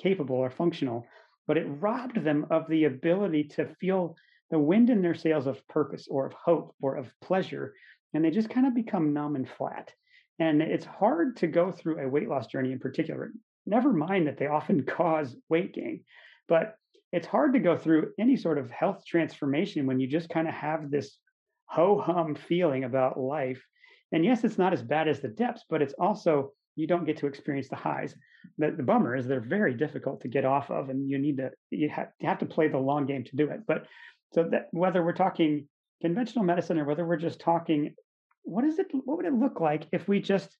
capable 0.00 0.36
or 0.36 0.50
functional 0.50 1.04
but 1.46 1.56
it 1.56 1.66
robbed 1.66 2.22
them 2.22 2.46
of 2.50 2.68
the 2.68 2.84
ability 2.84 3.44
to 3.44 3.66
feel 3.80 4.16
the 4.50 4.58
wind 4.58 4.90
in 4.90 5.02
their 5.02 5.14
sails 5.14 5.46
of 5.46 5.66
purpose 5.68 6.06
or 6.08 6.26
of 6.26 6.32
hope 6.32 6.74
or 6.80 6.96
of 6.96 7.12
pleasure, 7.20 7.74
and 8.12 8.24
they 8.24 8.30
just 8.30 8.50
kind 8.50 8.66
of 8.66 8.74
become 8.74 9.12
numb 9.12 9.36
and 9.36 9.48
flat. 9.48 9.92
And 10.38 10.62
it's 10.62 10.84
hard 10.84 11.36
to 11.38 11.46
go 11.46 11.70
through 11.70 12.00
a 12.00 12.08
weight 12.08 12.28
loss 12.28 12.46
journey 12.46 12.72
in 12.72 12.78
particular. 12.78 13.32
Never 13.66 13.92
mind 13.92 14.26
that 14.26 14.38
they 14.38 14.46
often 14.46 14.84
cause 14.86 15.36
weight 15.48 15.74
gain, 15.74 16.04
but 16.48 16.76
it's 17.12 17.26
hard 17.26 17.52
to 17.52 17.60
go 17.60 17.76
through 17.76 18.12
any 18.18 18.36
sort 18.36 18.58
of 18.58 18.70
health 18.70 19.04
transformation 19.06 19.86
when 19.86 20.00
you 20.00 20.06
just 20.06 20.28
kind 20.28 20.48
of 20.48 20.54
have 20.54 20.90
this 20.90 21.18
ho 21.66 22.00
hum 22.00 22.34
feeling 22.34 22.84
about 22.84 23.18
life. 23.18 23.64
And 24.12 24.24
yes, 24.24 24.44
it's 24.44 24.58
not 24.58 24.72
as 24.72 24.82
bad 24.82 25.08
as 25.08 25.20
the 25.20 25.28
depths, 25.28 25.64
but 25.68 25.80
it's 25.80 25.94
also 25.94 26.52
you 26.76 26.86
don't 26.86 27.04
get 27.04 27.18
to 27.18 27.26
experience 27.26 27.68
the 27.68 27.76
highs. 27.76 28.14
The, 28.58 28.72
the 28.72 28.82
bummer 28.82 29.16
is 29.16 29.26
they're 29.26 29.40
very 29.40 29.74
difficult 29.74 30.22
to 30.22 30.28
get 30.28 30.44
off 30.44 30.70
of, 30.70 30.90
and 30.90 31.08
you 31.08 31.18
need 31.18 31.38
to 31.38 31.50
you 31.70 31.88
have, 31.88 32.08
you 32.20 32.28
have 32.28 32.38
to 32.38 32.46
play 32.46 32.68
the 32.68 32.78
long 32.78 33.06
game 33.06 33.24
to 33.24 33.36
do 33.36 33.50
it. 33.50 33.60
But 33.66 33.86
so 34.32 34.48
that 34.50 34.68
whether 34.72 35.02
we're 35.04 35.12
talking 35.12 35.68
conventional 36.02 36.44
medicine 36.44 36.78
or 36.78 36.84
whether 36.84 37.06
we're 37.06 37.16
just 37.16 37.40
talking, 37.40 37.94
what 38.42 38.64
is 38.64 38.78
it? 38.78 38.86
What 38.92 39.16
would 39.16 39.26
it 39.26 39.34
look 39.34 39.60
like 39.60 39.86
if 39.92 40.08
we 40.08 40.20
just 40.20 40.56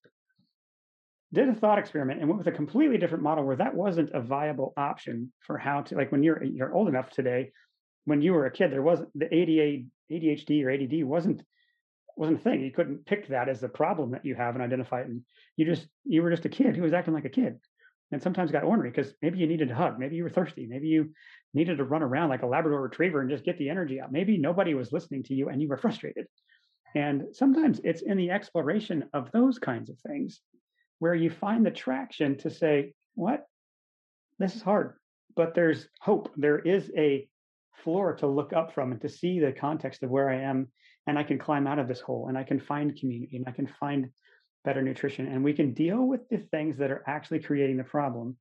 did 1.33 1.49
a 1.49 1.55
thought 1.55 1.79
experiment 1.79 2.21
and 2.21 2.29
went 2.29 2.39
with 2.39 2.47
a 2.47 2.57
completely 2.57 2.97
different 2.97 3.25
model 3.25 3.45
where 3.45 3.57
that 3.57 3.75
wasn't 3.75 4.11
a 4.15 4.21
viable 4.21 4.73
option 4.77 5.33
for 5.41 5.59
how 5.59 5.83
to 5.83 5.97
like 5.97 6.13
when 6.13 6.23
you're 6.23 6.43
you're 6.45 6.75
old 6.75 6.89
enough 6.89 7.11
today 7.11 7.51
when 8.05 8.23
you 8.23 8.33
were 8.33 8.47
a 8.47 8.51
kid, 8.51 8.71
there 8.71 8.83
wasn't 8.83 9.09
the 9.15 9.33
ADA, 9.35 9.85
ADHD 10.13 10.65
or 10.65 10.71
ADD 10.71 11.05
wasn't 11.05 11.43
wasn't 12.17 12.41
a 12.41 12.43
thing. 12.43 12.63
You 12.63 12.71
couldn't 12.71 13.07
pick 13.07 13.29
that 13.29 13.49
as 13.49 13.63
a 13.63 13.69
problem 13.69 14.13
that 14.13 14.25
you 14.25 14.35
have 14.35 14.55
and 14.55 14.63
identify 14.63 15.01
it. 15.01 15.09
And 15.09 15.23
you 15.57 15.67
just 15.67 15.87
you 16.05 16.23
were 16.23 16.31
just 16.31 16.45
a 16.45 16.51
kid 16.51 16.77
who 16.77 16.83
was 16.83 16.93
acting 16.93 17.15
like 17.15 17.25
a 17.25 17.31
kid, 17.31 17.59
and 18.13 18.23
sometimes 18.23 18.53
got 18.53 18.65
ornery 18.65 18.91
because 18.91 19.13
maybe 19.23 19.39
you 19.39 19.47
needed 19.47 19.71
a 19.71 19.75
hug, 19.75 19.99
maybe 19.99 20.17
you 20.17 20.23
were 20.23 20.31
thirsty, 20.31 20.67
maybe 20.67 20.89
you 20.89 21.11
needed 21.53 21.79
to 21.79 21.85
run 21.85 22.03
around 22.03 22.29
like 22.29 22.43
a 22.43 22.47
Labrador 22.47 22.83
Retriever 22.83 23.21
and 23.21 23.31
just 23.31 23.45
get 23.45 23.59
the 23.59 23.69
energy 23.69 24.01
out. 24.01 24.13
Maybe 24.13 24.39
nobody 24.39 24.75
was 24.75 24.93
listening 24.93 25.23
to 25.25 25.35
you 25.35 25.49
and 25.49 25.61
you 25.61 25.69
were 25.69 25.77
frustrated. 25.77 26.27
And 26.95 27.25
sometimes 27.33 27.81
it's 27.83 28.03
in 28.03 28.17
the 28.17 28.31
exploration 28.31 29.05
of 29.13 29.33
those 29.33 29.59
kinds 29.59 29.91
of 29.91 29.99
things 29.99 30.41
where 31.01 31.15
you 31.15 31.31
find 31.31 31.67
the 31.67 31.71
traction 31.71 32.37
to 32.39 32.51
say, 32.51 32.95
what? 33.15 33.47
This 34.39 34.55
is 34.55 34.63
hard, 34.63 34.95
but 35.35 35.55
there's 35.55 35.89
hope. 36.01 36.31
There 36.37 36.59
is 36.59 36.91
a 36.97 37.29
floor 37.83 38.15
to 38.17 38.27
look 38.27 38.53
up 38.53 38.75
from 38.75 38.93
and 38.93 39.01
to 39.01 39.09
see 39.09 39.41
the 39.41 39.53
context 39.53 40.03
of 40.03 40.11
where 40.11 40.31
I 40.31 40.43
am. 40.43 40.69
And 41.07 41.19
I 41.19 41.23
can 41.23 41.39
climb 41.39 41.67
out 41.67 41.79
of 41.79 41.89
this 41.89 42.01
hole 42.01 42.29
and 42.29 42.39
I 42.39 42.45
can 42.45 42.59
find 42.59 42.99
community 42.99 43.37
and 43.37 43.47
I 43.47 43.53
can 43.53 43.69
find 43.79 44.11
better 44.65 44.83
nutrition. 44.83 45.27
And 45.27 45.45
we 45.45 45.53
can 45.53 45.75
deal 45.75 46.07
with 46.07 46.29
the 46.31 46.39
things 46.39 46.79
that 46.79 46.91
are 46.91 47.05
actually 47.07 47.41
creating 47.41 47.77
the 47.77 47.85
problem 47.85 48.37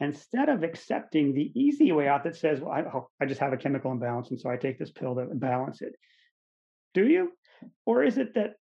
instead 0.00 0.48
of 0.48 0.62
accepting 0.62 1.32
the 1.32 1.52
easy 1.54 1.92
way 1.92 2.08
out 2.08 2.24
that 2.24 2.36
says, 2.36 2.60
well, 2.60 2.72
I, 2.72 2.80
oh, 2.82 3.08
I 3.20 3.26
just 3.26 3.40
have 3.40 3.52
a 3.52 3.58
chemical 3.58 3.92
imbalance. 3.92 4.30
And 4.30 4.40
so 4.40 4.50
I 4.50 4.56
take 4.56 4.78
this 4.78 4.90
pill 4.90 5.14
to 5.14 5.26
balance 5.34 5.82
it. 5.82 5.94
Do 6.94 7.06
you? 7.06 7.32
Or 7.84 8.02
is 8.02 8.18
it 8.18 8.34
that 8.34 8.54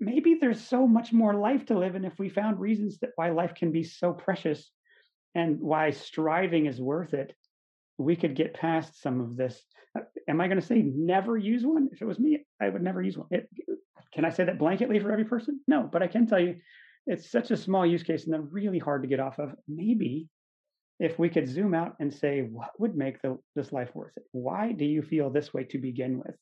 maybe 0.00 0.36
there's 0.40 0.60
so 0.60 0.86
much 0.86 1.12
more 1.12 1.34
life 1.34 1.66
to 1.66 1.78
live? 1.78 1.94
And 1.94 2.04
if 2.04 2.18
we 2.18 2.28
found 2.28 2.60
reasons 2.60 2.98
that 2.98 3.10
why 3.16 3.30
life 3.30 3.54
can 3.54 3.72
be 3.72 3.82
so 3.82 4.12
precious 4.12 4.70
and 5.34 5.60
why 5.60 5.90
striving 5.90 6.66
is 6.66 6.80
worth 6.80 7.14
it, 7.14 7.34
we 7.98 8.16
could 8.16 8.34
get 8.34 8.54
past 8.54 9.00
some 9.00 9.20
of 9.20 9.36
this. 9.36 9.62
Am 10.28 10.40
I 10.40 10.48
going 10.48 10.60
to 10.60 10.66
say 10.66 10.82
never 10.82 11.36
use 11.36 11.64
one? 11.64 11.88
If 11.92 12.02
it 12.02 12.06
was 12.06 12.18
me, 12.18 12.44
I 12.60 12.68
would 12.68 12.82
never 12.82 13.02
use 13.02 13.16
one. 13.16 13.28
It, 13.30 13.48
can 14.12 14.24
I 14.24 14.30
say 14.30 14.44
that 14.44 14.58
blanketly 14.58 15.00
for 15.02 15.12
every 15.12 15.24
person? 15.24 15.60
No, 15.66 15.88
but 15.90 16.02
I 16.02 16.06
can 16.06 16.26
tell 16.26 16.40
you 16.40 16.56
it's 17.06 17.30
such 17.30 17.50
a 17.50 17.56
small 17.56 17.84
use 17.84 18.02
case 18.02 18.24
and 18.24 18.32
then 18.32 18.48
really 18.50 18.78
hard 18.78 19.02
to 19.02 19.08
get 19.08 19.20
off 19.20 19.38
of. 19.38 19.54
Maybe 19.68 20.28
if 21.00 21.18
we 21.18 21.28
could 21.28 21.48
zoom 21.48 21.74
out 21.74 21.94
and 22.00 22.12
say, 22.12 22.42
what 22.42 22.70
would 22.78 22.96
make 22.96 23.20
the, 23.20 23.38
this 23.54 23.72
life 23.72 23.90
worth 23.94 24.16
it? 24.16 24.24
Why 24.32 24.72
do 24.72 24.84
you 24.84 25.02
feel 25.02 25.30
this 25.30 25.52
way 25.52 25.64
to 25.64 25.78
begin 25.78 26.18
with? 26.18 26.36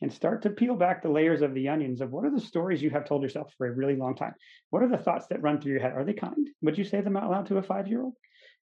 And 0.00 0.12
start 0.12 0.42
to 0.42 0.50
peel 0.50 0.74
back 0.74 1.02
the 1.02 1.10
layers 1.10 1.42
of 1.42 1.54
the 1.54 1.68
onions 1.68 2.00
of 2.00 2.10
what 2.10 2.24
are 2.24 2.30
the 2.30 2.40
stories 2.40 2.82
you 2.82 2.90
have 2.90 3.04
told 3.04 3.22
yourself 3.22 3.52
for 3.56 3.68
a 3.68 3.72
really 3.72 3.94
long 3.94 4.16
time? 4.16 4.34
What 4.70 4.82
are 4.82 4.88
the 4.88 4.98
thoughts 4.98 5.26
that 5.28 5.42
run 5.42 5.60
through 5.60 5.72
your 5.72 5.80
head? 5.80 5.92
Are 5.92 6.04
they 6.04 6.14
kind? 6.14 6.48
Would 6.62 6.76
you 6.76 6.84
say 6.84 7.00
them 7.02 7.16
out 7.16 7.30
loud 7.30 7.46
to 7.46 7.58
a 7.58 7.62
five 7.62 7.86
year 7.86 8.02
old? 8.02 8.14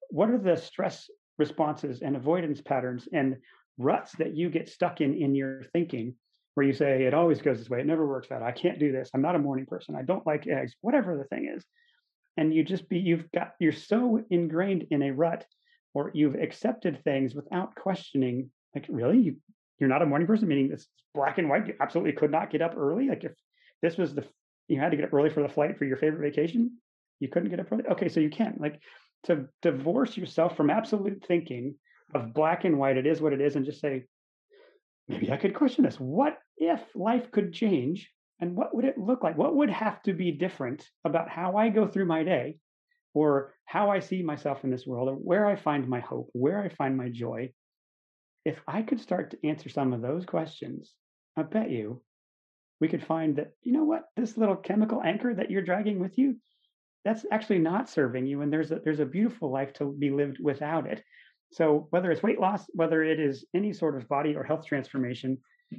What 0.10 0.30
are 0.30 0.38
the 0.38 0.58
stress 0.58 1.10
responses 1.40 2.04
and 2.04 2.16
avoidance 2.16 2.62
patterns 2.62 3.08
and 3.12 3.38
ruts 3.78 4.14
that 4.14 4.36
you 4.36 4.50
get 4.50 4.70
stuck 4.70 5.02
in 5.02 5.16
in 5.16 5.36
your 5.36 5.64
thinking 5.74 6.16
where 6.54 6.66
you 6.66 6.74
say 6.74 7.04
it 7.04 7.14
always 7.14 7.42
goes 7.42 7.58
this 7.58 7.70
way. 7.70 7.80
It 7.80 7.88
never 7.88 8.06
works 8.06 8.32
out 8.32 8.44
i 8.44 8.52
can't 8.52 8.80
do 8.80 8.92
this. 8.92 9.10
I'm 9.14 9.22
not 9.22 9.36
a 9.36 9.40
morning 9.40 9.66
person. 9.66 9.96
I 9.96 10.04
don't 10.04 10.26
like 10.26 10.48
eggs 10.48 10.76
whatever 10.82 11.18
the 11.18 11.24
thing 11.36 11.52
is. 11.56 11.66
And 12.38 12.54
you 12.54 12.64
just 12.64 12.90
be 12.90 13.00
you've 13.00 13.32
got 13.32 13.54
you're 13.60 13.72
so 13.72 14.24
ingrained 14.30 14.88
in 14.92 15.02
a 15.04 15.12
rut 15.12 15.46
or 15.94 16.12
you've 16.14 16.36
accepted 16.36 17.04
things 17.04 17.36
without 17.36 17.76
questioning 17.76 18.52
like 18.76 18.86
really? 18.90 19.20
You 19.20 19.36
you're 19.80 19.90
not 19.90 20.02
a 20.02 20.06
morning 20.06 20.28
person? 20.28 20.48
Meaning 20.48 20.72
it's 20.72 20.88
black 21.14 21.38
and 21.38 21.50
white. 21.50 21.68
You 21.68 21.76
absolutely 21.80 22.14
could 22.14 22.32
not 22.32 22.52
get 22.52 22.62
up 22.62 22.76
early. 22.78 23.08
Like 23.08 23.24
if 23.24 23.34
this 23.82 23.98
was 23.98 24.14
the 24.14 24.26
you 24.68 24.80
had 24.80 24.92
to 24.92 24.98
get 24.98 25.06
up 25.06 25.14
early 25.14 25.30
for 25.30 25.42
the 25.42 25.50
flight 25.50 25.78
for 25.78 25.86
your 25.86 25.98
favorite 25.98 26.22
vacation 26.22 26.72
you 27.20 27.30
couldn't 27.30 27.50
get 27.50 27.60
up 27.60 27.72
early. 27.72 27.86
Okay 27.90 28.10
so 28.10 28.20
you 28.20 28.30
can 28.30 28.58
like 28.60 28.80
to 29.24 29.46
divorce 29.62 30.18
yourself 30.18 30.58
from 30.58 30.70
absolute 30.70 31.24
thinking 31.28 31.76
of 32.14 32.34
black 32.34 32.66
and 32.66 32.78
white, 32.78 32.98
it 32.98 33.08
is 33.08 33.22
what 33.22 33.34
it 33.34 33.42
is, 33.42 33.56
and 33.56 33.66
just 33.66 33.82
say, 33.82 34.06
maybe 35.08 35.32
I 35.32 35.38
could 35.38 35.54
question 35.54 35.84
this. 35.84 36.00
What 36.00 36.38
if 36.58 36.82
life 36.96 37.32
could 37.32 37.54
change? 37.54 38.10
And 38.40 38.56
what 38.56 38.76
would 38.76 38.86
it 38.86 38.98
look 38.98 39.24
like? 39.24 39.38
What 39.38 39.56
would 39.56 39.70
have 39.70 40.02
to 40.04 40.14
be 40.14 40.32
different 40.32 40.86
about 41.06 41.30
how 41.30 41.56
I 41.56 41.70
go 41.70 41.88
through 41.88 42.08
my 42.08 42.24
day 42.24 42.58
or 43.14 43.54
how 43.66 43.90
I 43.90 44.00
see 44.00 44.22
myself 44.22 44.64
in 44.64 44.72
this 44.72 44.86
world 44.86 45.08
or 45.08 45.14
where 45.14 45.46
I 45.46 45.56
find 45.56 45.88
my 45.88 46.00
hope, 46.00 46.30
where 46.34 46.62
I 46.62 46.70
find 46.70 46.98
my 46.98 47.10
joy? 47.10 47.52
If 48.44 48.60
I 48.68 48.82
could 48.82 49.00
start 49.00 49.32
to 49.32 49.48
answer 49.48 49.70
some 49.70 49.94
of 49.94 50.02
those 50.02 50.26
questions, 50.26 50.94
I 51.38 51.44
bet 51.44 51.70
you 51.70 52.02
we 52.82 52.90
could 52.90 53.06
find 53.06 53.38
that, 53.38 53.52
you 53.62 53.72
know 53.72 53.86
what, 53.86 54.04
this 54.18 54.38
little 54.38 54.58
chemical 54.58 55.02
anchor 55.02 55.34
that 55.34 55.50
you're 55.50 55.62
dragging 55.62 56.00
with 56.00 56.18
you, 56.18 56.36
that's 57.06 57.26
actually 57.32 57.60
not 57.60 57.90
serving 57.90 58.26
you 58.26 58.42
and 58.42 58.52
there's 58.52 58.72
a 58.72 58.80
there's 58.84 59.00
a 59.00 59.06
beautiful 59.06 59.52
life 59.52 59.74
to 59.74 59.92
be 59.92 60.10
lived 60.10 60.38
without 60.42 60.88
it 60.88 61.04
so 61.54 61.88
whether 61.92 62.12
it's 62.12 62.24
weight 62.24 62.40
loss 62.40 62.66
whether 62.74 63.04
it 63.04 63.20
is 63.20 63.46
any 63.54 63.72
sort 63.72 63.96
of 63.96 64.08
body 64.10 64.36
or 64.36 64.44
health 64.44 64.66
transformation 64.66 65.38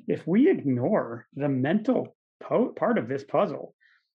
if 0.08 0.26
we 0.26 0.48
ignore 0.50 1.26
the 1.34 1.48
mental 1.48 2.16
po- 2.42 2.72
part 2.72 2.98
of 2.98 3.08
this 3.08 3.24
puzzle 3.24 3.74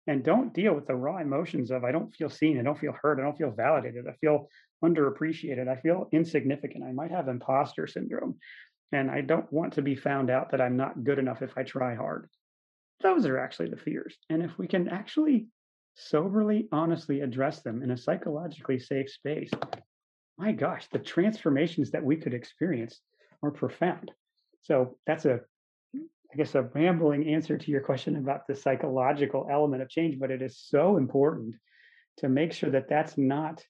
and 0.08 0.24
don't 0.24 0.54
deal 0.54 0.74
with 0.74 0.86
the 0.88 0.96
raw 0.96 1.18
emotions 1.18 1.72
of 1.72 1.84
i 1.84 1.92
don't 1.92 2.14
feel 2.16 2.30
seen 2.30 2.60
i 2.60 2.64
don't 2.64 2.80
feel 2.80 2.96
heard 3.02 3.20
i 3.20 3.24
don't 3.24 3.38
feel 3.38 3.52
validated 3.52 4.06
i 4.08 4.14
feel 4.22 4.50
underappreciated 4.84 5.68
i 5.68 5.76
feel 5.82 6.08
insignificant 6.12 6.84
i 6.84 6.92
might 6.92 7.12
have 7.12 7.28
imposter 7.28 7.88
syndrome 7.88 8.36
and 8.92 9.10
i 9.10 9.22
don't 9.22 9.52
want 9.52 9.74
to 9.74 9.82
be 9.82 9.96
found 9.96 10.30
out 10.30 10.52
that 10.52 10.62
i'm 10.62 10.78
not 10.78 11.04
good 11.04 11.20
enough 11.20 11.42
if 11.42 11.58
i 11.58 11.64
try 11.64 11.96
hard. 11.96 12.30
Those 13.02 13.26
are 13.26 13.38
actually 13.38 13.70
the 13.70 13.78
fears. 13.78 14.18
And 14.30 14.42
if 14.42 14.58
we 14.58 14.68
can 14.68 14.88
actually 14.88 15.48
soberly, 15.96 16.68
honestly 16.72 17.22
address 17.22 17.62
them 17.62 17.84
in 17.84 17.92
a 17.92 17.98
psychologically 17.98 18.80
safe 18.80 19.10
space, 19.10 19.52
my 20.38 20.52
gosh, 20.52 20.88
the 20.92 21.00
transformations 21.00 21.92
that 21.92 22.04
we 22.04 22.18
could 22.18 22.34
experience 22.34 23.00
are 23.44 23.52
profound. 23.52 24.12
So 24.62 24.98
that's 25.06 25.26
a, 25.26 25.42
I 25.96 26.38
guess, 26.38 26.56
a 26.56 26.64
rambling 26.64 27.28
answer 27.28 27.58
to 27.58 27.72
your 27.72 27.82
question 27.82 28.16
about 28.18 28.48
the 28.48 28.56
psychological 28.56 29.48
element 29.52 29.82
of 29.82 29.90
change, 29.90 30.20
but 30.20 30.32
it 30.32 30.42
is 30.42 30.58
so 30.60 30.98
important 30.98 31.56
to 32.18 32.30
make 32.30 32.54
sure 32.54 32.72
that 32.72 32.90
that's 32.90 33.18
not 33.18 33.64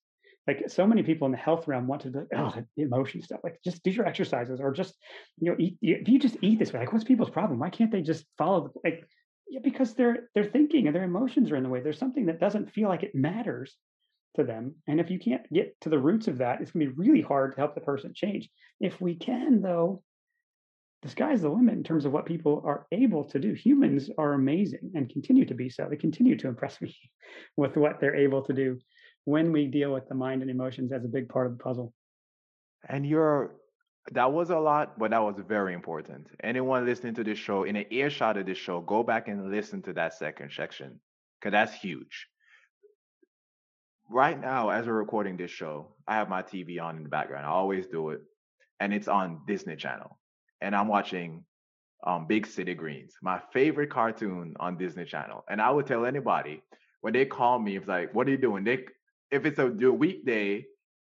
like 0.47 0.69
so 0.69 0.85
many 0.85 1.01
people 1.01 1.25
in 1.25 1.31
the 1.31 1.37
health 1.37 1.67
realm 1.67 1.87
want 1.87 2.03
to 2.03 2.11
do 2.11 2.27
oh 2.35 2.53
the 2.77 2.83
emotion 2.83 3.19
stuff 3.19 3.39
like 3.43 3.57
just 3.63 3.81
do 3.81 3.89
your 3.89 4.05
exercises 4.05 4.59
or 4.61 4.71
just 4.71 4.93
you 5.39 5.49
know 5.49 5.57
eat 5.57 5.75
if 5.81 6.07
you 6.07 6.19
just 6.19 6.37
eat 6.41 6.59
this 6.59 6.71
way 6.71 6.81
like 6.81 6.93
what's 6.93 7.03
people's 7.03 7.31
problem 7.31 7.57
why 7.57 7.71
can't 7.71 7.91
they 7.91 8.03
just 8.03 8.23
follow 8.37 8.65
the 8.67 8.87
like 8.87 9.07
yeah, 9.47 9.59
because 9.63 9.93
they're, 9.93 10.29
they're 10.33 10.43
thinking 10.43 10.87
and 10.87 10.95
their 10.95 11.03
emotions 11.03 11.51
are 11.51 11.55
in 11.55 11.63
the 11.63 11.69
way. 11.69 11.81
There's 11.81 11.99
something 11.99 12.25
that 12.27 12.39
doesn't 12.39 12.71
feel 12.71 12.89
like 12.89 13.03
it 13.03 13.13
matters 13.13 13.75
to 14.35 14.43
them. 14.43 14.75
And 14.87 14.99
if 14.99 15.09
you 15.09 15.19
can't 15.19 15.51
get 15.51 15.79
to 15.81 15.89
the 15.89 15.99
roots 15.99 16.27
of 16.27 16.39
that, 16.39 16.61
it's 16.61 16.71
going 16.71 16.85
to 16.85 16.93
be 16.93 17.09
really 17.09 17.21
hard 17.21 17.53
to 17.53 17.57
help 17.57 17.75
the 17.75 17.81
person 17.81 18.13
change. 18.13 18.49
If 18.79 18.99
we 19.01 19.15
can, 19.15 19.61
though, 19.61 20.03
the 21.01 21.09
sky's 21.09 21.41
the 21.41 21.49
limit 21.49 21.75
in 21.75 21.83
terms 21.83 22.05
of 22.05 22.11
what 22.11 22.25
people 22.25 22.63
are 22.65 22.87
able 22.91 23.25
to 23.25 23.39
do. 23.39 23.53
Humans 23.53 24.09
are 24.17 24.33
amazing 24.33 24.91
and 24.95 25.09
continue 25.09 25.45
to 25.45 25.53
be 25.53 25.69
so. 25.69 25.87
They 25.89 25.97
continue 25.97 26.35
to 26.37 26.47
impress 26.47 26.81
me 26.81 26.95
with 27.57 27.77
what 27.77 27.99
they're 27.99 28.15
able 28.15 28.41
to 28.43 28.53
do 28.53 28.79
when 29.25 29.51
we 29.51 29.67
deal 29.67 29.93
with 29.93 30.07
the 30.07 30.15
mind 30.15 30.41
and 30.41 30.51
emotions 30.51 30.91
as 30.91 31.03
a 31.03 31.09
big 31.09 31.29
part 31.29 31.47
of 31.47 31.57
the 31.57 31.63
puzzle. 31.63 31.93
And 32.87 33.05
you're 33.05 33.55
that 34.11 34.31
was 34.31 34.51
a 34.51 34.57
lot, 34.57 34.99
but 34.99 35.11
that 35.11 35.23
was 35.23 35.35
very 35.47 35.73
important. 35.73 36.27
Anyone 36.43 36.85
listening 36.85 37.15
to 37.15 37.23
this 37.23 37.39
show, 37.39 37.63
in 37.63 37.75
an 37.75 37.85
earshot 37.89 38.37
of 38.37 38.45
this 38.45 38.57
show, 38.57 38.79
go 38.81 39.01
back 39.01 39.27
and 39.27 39.49
listen 39.49 39.81
to 39.83 39.93
that 39.93 40.13
second 40.13 40.51
section 40.51 40.99
because 41.39 41.51
that's 41.51 41.73
huge. 41.73 42.27
Right 44.09 44.39
now, 44.39 44.69
as 44.69 44.85
we're 44.85 44.93
recording 44.93 45.35
this 45.35 45.49
show, 45.49 45.87
I 46.07 46.15
have 46.15 46.29
my 46.29 46.43
TV 46.43 46.79
on 46.79 46.95
in 46.97 47.03
the 47.03 47.09
background. 47.09 47.45
I 47.45 47.49
always 47.49 47.87
do 47.87 48.11
it, 48.11 48.21
and 48.79 48.93
it's 48.93 49.07
on 49.07 49.41
Disney 49.47 49.75
Channel, 49.75 50.17
and 50.61 50.75
I'm 50.75 50.87
watching 50.87 51.43
um, 52.05 52.27
Big 52.27 52.45
City 52.45 52.75
Greens, 52.75 53.15
my 53.23 53.41
favorite 53.51 53.89
cartoon 53.89 54.55
on 54.59 54.77
Disney 54.77 55.05
Channel. 55.05 55.43
And 55.49 55.59
I 55.59 55.71
would 55.71 55.87
tell 55.87 56.05
anybody 56.05 56.61
when 57.01 57.13
they 57.13 57.25
call 57.25 57.57
me, 57.57 57.77
it's 57.77 57.87
like, 57.87 58.13
"What 58.13 58.27
are 58.27 58.31
you 58.31 58.37
doing?" 58.37 58.67
If 59.31 59.45
it's 59.45 59.57
a 59.57 59.65
weekday 59.65 60.67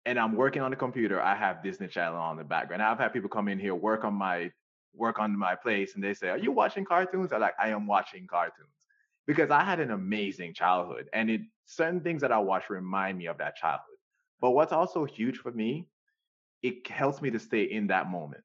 and 0.08 0.19
I'm 0.19 0.36
working 0.36 0.63
on 0.63 0.71
the 0.71 0.78
computer, 0.78 1.21
I 1.21 1.36
have 1.36 1.62
Disney 1.62 1.88
Channel 1.88 2.19
on 2.19 2.38
the 2.38 2.43
background. 2.43 2.82
I've 2.82 2.97
had 2.97 3.13
people 3.13 3.30
come 3.30 3.47
in 3.49 3.60
here 3.60 3.75
work 3.75 4.04
on 4.04 4.15
my 4.15 4.52
work 4.95 5.19
on 5.19 5.38
my 5.38 5.54
place, 5.54 5.93
and 5.93 6.04
they 6.04 6.15
say, 6.15 6.30
"Are 6.30 6.39
you 6.39 6.52
watching 6.52 6.86
cartoons?" 6.86 7.32
I'm 7.32 7.41
like, 7.41 7.56
"I 7.60 7.69
am 7.69 7.86
watching 7.86 8.25
cartoons," 8.25 8.79
because 9.30 9.52
I 9.52 9.63
had 9.63 9.80
an 9.80 9.92
amazing 9.92 10.56
childhood, 10.56 11.08
and 11.13 11.30
it 11.30 11.42
certain 11.68 12.02
things 12.02 12.20
that 12.24 12.32
I 12.32 12.39
watch 12.39 12.68
remind 12.72 13.20
me 13.20 13.28
of 13.28 13.38
that 13.38 13.56
childhood. 13.56 14.00
But 14.42 14.52
what's 14.52 14.74
also 14.74 15.06
huge 15.06 15.38
for 15.38 15.52
me, 15.52 15.88
it 16.63 16.88
helps 16.88 17.22
me 17.22 17.30
to 17.30 17.38
stay 17.38 17.62
in 17.62 17.86
that 17.88 18.10
moment. 18.10 18.44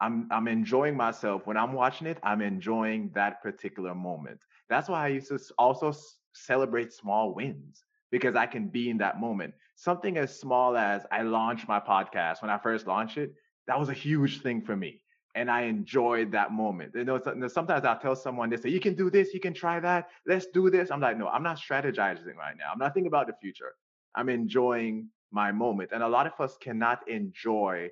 I'm 0.00 0.26
I'm 0.30 0.48
enjoying 0.48 0.96
myself 0.96 1.46
when 1.46 1.58
I'm 1.58 1.74
watching 1.74 2.06
it. 2.06 2.16
I'm 2.22 2.40
enjoying 2.40 3.10
that 3.14 3.42
particular 3.42 3.94
moment. 3.94 4.40
That's 4.70 4.88
why 4.88 5.04
I 5.04 5.08
used 5.08 5.28
to 5.28 5.38
also 5.58 5.92
celebrate 6.32 6.94
small 6.94 7.34
wins 7.34 7.84
because 8.10 8.36
I 8.36 8.46
can 8.46 8.68
be 8.68 8.88
in 8.88 8.96
that 8.96 9.20
moment. 9.20 9.52
Something 9.74 10.16
as 10.16 10.40
small 10.40 10.78
as 10.78 11.04
I 11.12 11.20
launched 11.24 11.68
my 11.68 11.78
podcast 11.78 12.40
when 12.40 12.50
I 12.50 12.56
first 12.56 12.86
launched 12.86 13.18
it, 13.18 13.34
that 13.66 13.78
was 13.78 13.90
a 13.90 14.00
huge 14.06 14.40
thing 14.40 14.62
for 14.62 14.76
me. 14.76 15.02
And 15.36 15.50
I 15.50 15.62
enjoyed 15.62 16.32
that 16.32 16.50
moment. 16.50 16.92
You 16.94 17.04
know, 17.04 17.20
sometimes 17.46 17.84
I'll 17.84 17.98
tell 17.98 18.16
someone, 18.16 18.48
they 18.48 18.56
say, 18.56 18.70
you 18.70 18.80
can 18.80 18.94
do 18.94 19.10
this, 19.10 19.34
you 19.34 19.40
can 19.40 19.52
try 19.52 19.78
that, 19.80 20.08
let's 20.26 20.46
do 20.46 20.70
this. 20.70 20.90
I'm 20.90 21.00
like, 21.00 21.18
no, 21.18 21.28
I'm 21.28 21.42
not 21.42 21.58
strategizing 21.58 22.36
right 22.36 22.56
now. 22.56 22.70
I'm 22.72 22.78
not 22.78 22.94
thinking 22.94 23.08
about 23.08 23.26
the 23.26 23.34
future. 23.34 23.72
I'm 24.14 24.30
enjoying 24.30 25.10
my 25.30 25.52
moment. 25.52 25.90
And 25.92 26.02
a 26.02 26.08
lot 26.08 26.26
of 26.26 26.32
us 26.40 26.56
cannot 26.58 27.06
enjoy 27.06 27.90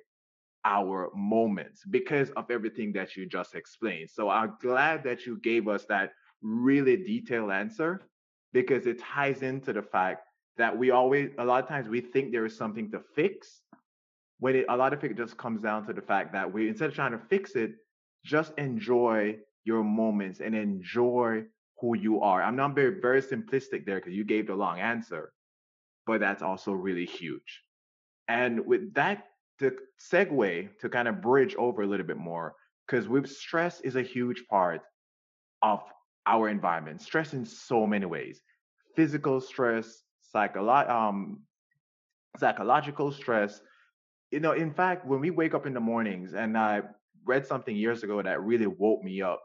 our 0.65 1.11
moments 1.15 1.83
because 1.85 2.31
of 2.31 2.49
everything 2.49 2.91
that 2.93 3.15
you 3.15 3.27
just 3.27 3.53
explained. 3.53 4.09
So 4.09 4.29
I'm 4.29 4.55
glad 4.59 5.03
that 5.03 5.27
you 5.27 5.37
gave 5.37 5.67
us 5.67 5.85
that 5.85 6.13
really 6.41 6.97
detailed 6.97 7.51
answer 7.51 8.07
because 8.53 8.87
it 8.87 8.97
ties 8.99 9.43
into 9.43 9.71
the 9.71 9.83
fact 9.83 10.25
that 10.57 10.75
we 10.75 10.89
always, 10.89 11.29
a 11.37 11.45
lot 11.45 11.61
of 11.61 11.69
times, 11.69 11.87
we 11.87 12.01
think 12.01 12.31
there 12.31 12.45
is 12.45 12.57
something 12.57 12.89
to 12.89 13.01
fix 13.13 13.61
when 14.39 14.55
it, 14.55 14.65
a 14.69 14.77
lot 14.77 14.93
of 14.93 15.03
it 15.03 15.17
just 15.17 15.37
comes 15.37 15.61
down 15.61 15.85
to 15.87 15.93
the 15.93 16.01
fact 16.01 16.33
that 16.33 16.51
we, 16.51 16.67
instead 16.67 16.89
of 16.89 16.95
trying 16.95 17.11
to 17.11 17.21
fix 17.29 17.55
it, 17.55 17.75
just 18.23 18.53
enjoy 18.57 19.37
your 19.63 19.83
moments 19.83 20.41
and 20.41 20.55
enjoy 20.55 21.43
who 21.79 21.97
you 21.97 22.21
are. 22.21 22.41
I'm 22.41 22.55
not 22.55 22.75
very, 22.75 22.99
very 22.99 23.21
simplistic 23.21 23.85
there 23.85 23.99
because 23.99 24.13
you 24.13 24.23
gave 24.23 24.47
the 24.47 24.55
long 24.55 24.79
answer, 24.79 25.31
but 26.05 26.19
that's 26.19 26.41
also 26.41 26.71
really 26.71 27.05
huge. 27.05 27.63
And 28.27 28.65
with 28.65 28.93
that, 28.95 29.27
to 29.59 29.71
segue 30.11 30.77
to 30.79 30.89
kind 30.89 31.07
of 31.07 31.21
bridge 31.21 31.55
over 31.57 31.83
a 31.83 31.87
little 31.87 32.05
bit 32.05 32.17
more, 32.17 32.55
because 32.85 33.07
with 33.07 33.29
stress 33.29 33.79
is 33.81 33.95
a 33.95 34.01
huge 34.01 34.43
part 34.49 34.81
of 35.61 35.81
our 36.25 36.49
environment. 36.49 37.01
Stress 37.01 37.33
in 37.33 37.45
so 37.45 37.85
many 37.87 38.05
ways 38.05 38.41
physical 38.95 39.41
stress, 39.41 40.03
psycholo- 40.33 40.89
um, 40.89 41.41
psychological 42.37 43.11
stress. 43.11 43.61
You 44.35 44.41
know, 44.41 44.51
in 44.51 44.73
fact, 44.73 45.05
when 45.05 45.21
we 45.21 45.29
wake 45.29 45.53
up 45.53 45.65
in 45.65 45.73
the 45.73 45.79
mornings, 45.79 46.33
and 46.33 46.57
I 46.57 46.81
read 47.23 47.47
something 47.47 47.73
years 47.73 48.03
ago 48.03 48.21
that 48.21 48.43
really 48.43 48.67
woke 48.67 49.01
me 49.01 49.21
up, 49.21 49.41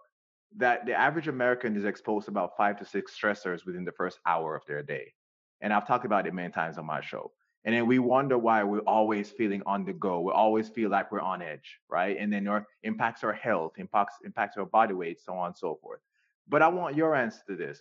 that 0.57 0.85
the 0.85 0.95
average 0.95 1.29
American 1.29 1.77
is 1.77 1.85
exposed 1.85 2.25
to 2.25 2.33
about 2.33 2.57
five 2.57 2.77
to 2.79 2.85
six 2.85 3.17
stressors 3.17 3.65
within 3.65 3.85
the 3.85 3.93
first 3.93 4.19
hour 4.27 4.57
of 4.57 4.67
their 4.67 4.83
day. 4.83 5.15
And 5.61 5.73
I've 5.73 5.87
talked 5.87 6.07
about 6.07 6.27
it 6.27 6.35
many 6.35 6.51
times 6.51 6.77
on 6.77 6.87
my 6.87 7.01
show. 7.01 7.31
And 7.65 7.73
then 7.73 7.87
we 7.87 8.01
wonder 8.01 8.37
why 8.37 8.65
we're 8.65 8.81
always 8.81 9.31
feeling 9.31 9.63
on 9.65 9.85
the 9.85 9.93
go. 9.93 10.23
We 10.23 10.33
always 10.33 10.69
feel 10.69 10.91
like 10.91 11.13
we're 11.13 11.21
on 11.21 11.41
edge, 11.41 11.79
right? 11.89 12.17
And 12.19 12.33
then 12.33 12.49
it 12.49 12.65
impacts 12.83 13.23
our 13.23 13.33
health, 13.33 13.75
impacts 13.79 14.17
impacts 14.25 14.57
our 14.57 14.67
body 14.67 14.95
weight, 14.95 15.21
so 15.21 15.35
on 15.35 15.47
and 15.51 15.57
so 15.57 15.79
forth. 15.81 16.01
But 16.49 16.63
I 16.63 16.69
want 16.69 16.97
your 16.97 17.15
answer 17.15 17.43
to 17.49 17.55
this. 17.55 17.81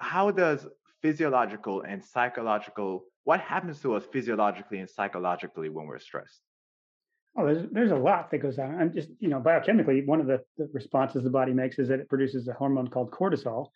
How 0.00 0.30
does 0.30 0.66
physiological 1.02 1.82
and 1.82 2.02
psychological 2.02 3.04
what 3.28 3.40
happens 3.40 3.78
to 3.80 3.94
us 3.94 4.04
physiologically 4.10 4.78
and 4.78 4.88
psychologically 4.88 5.68
when 5.68 5.84
we're 5.84 5.98
stressed? 5.98 6.40
Oh, 7.36 7.44
there's 7.44 7.66
there's 7.70 7.90
a 7.90 8.04
lot 8.10 8.30
that 8.30 8.38
goes 8.38 8.58
on. 8.58 8.80
And 8.80 8.94
just 8.94 9.10
you 9.20 9.28
know, 9.28 9.38
biochemically, 9.38 10.06
one 10.06 10.22
of 10.22 10.26
the, 10.26 10.40
the 10.56 10.66
responses 10.72 11.24
the 11.24 11.28
body 11.28 11.52
makes 11.52 11.78
is 11.78 11.88
that 11.88 12.00
it 12.00 12.08
produces 12.08 12.48
a 12.48 12.54
hormone 12.54 12.88
called 12.88 13.10
cortisol, 13.10 13.66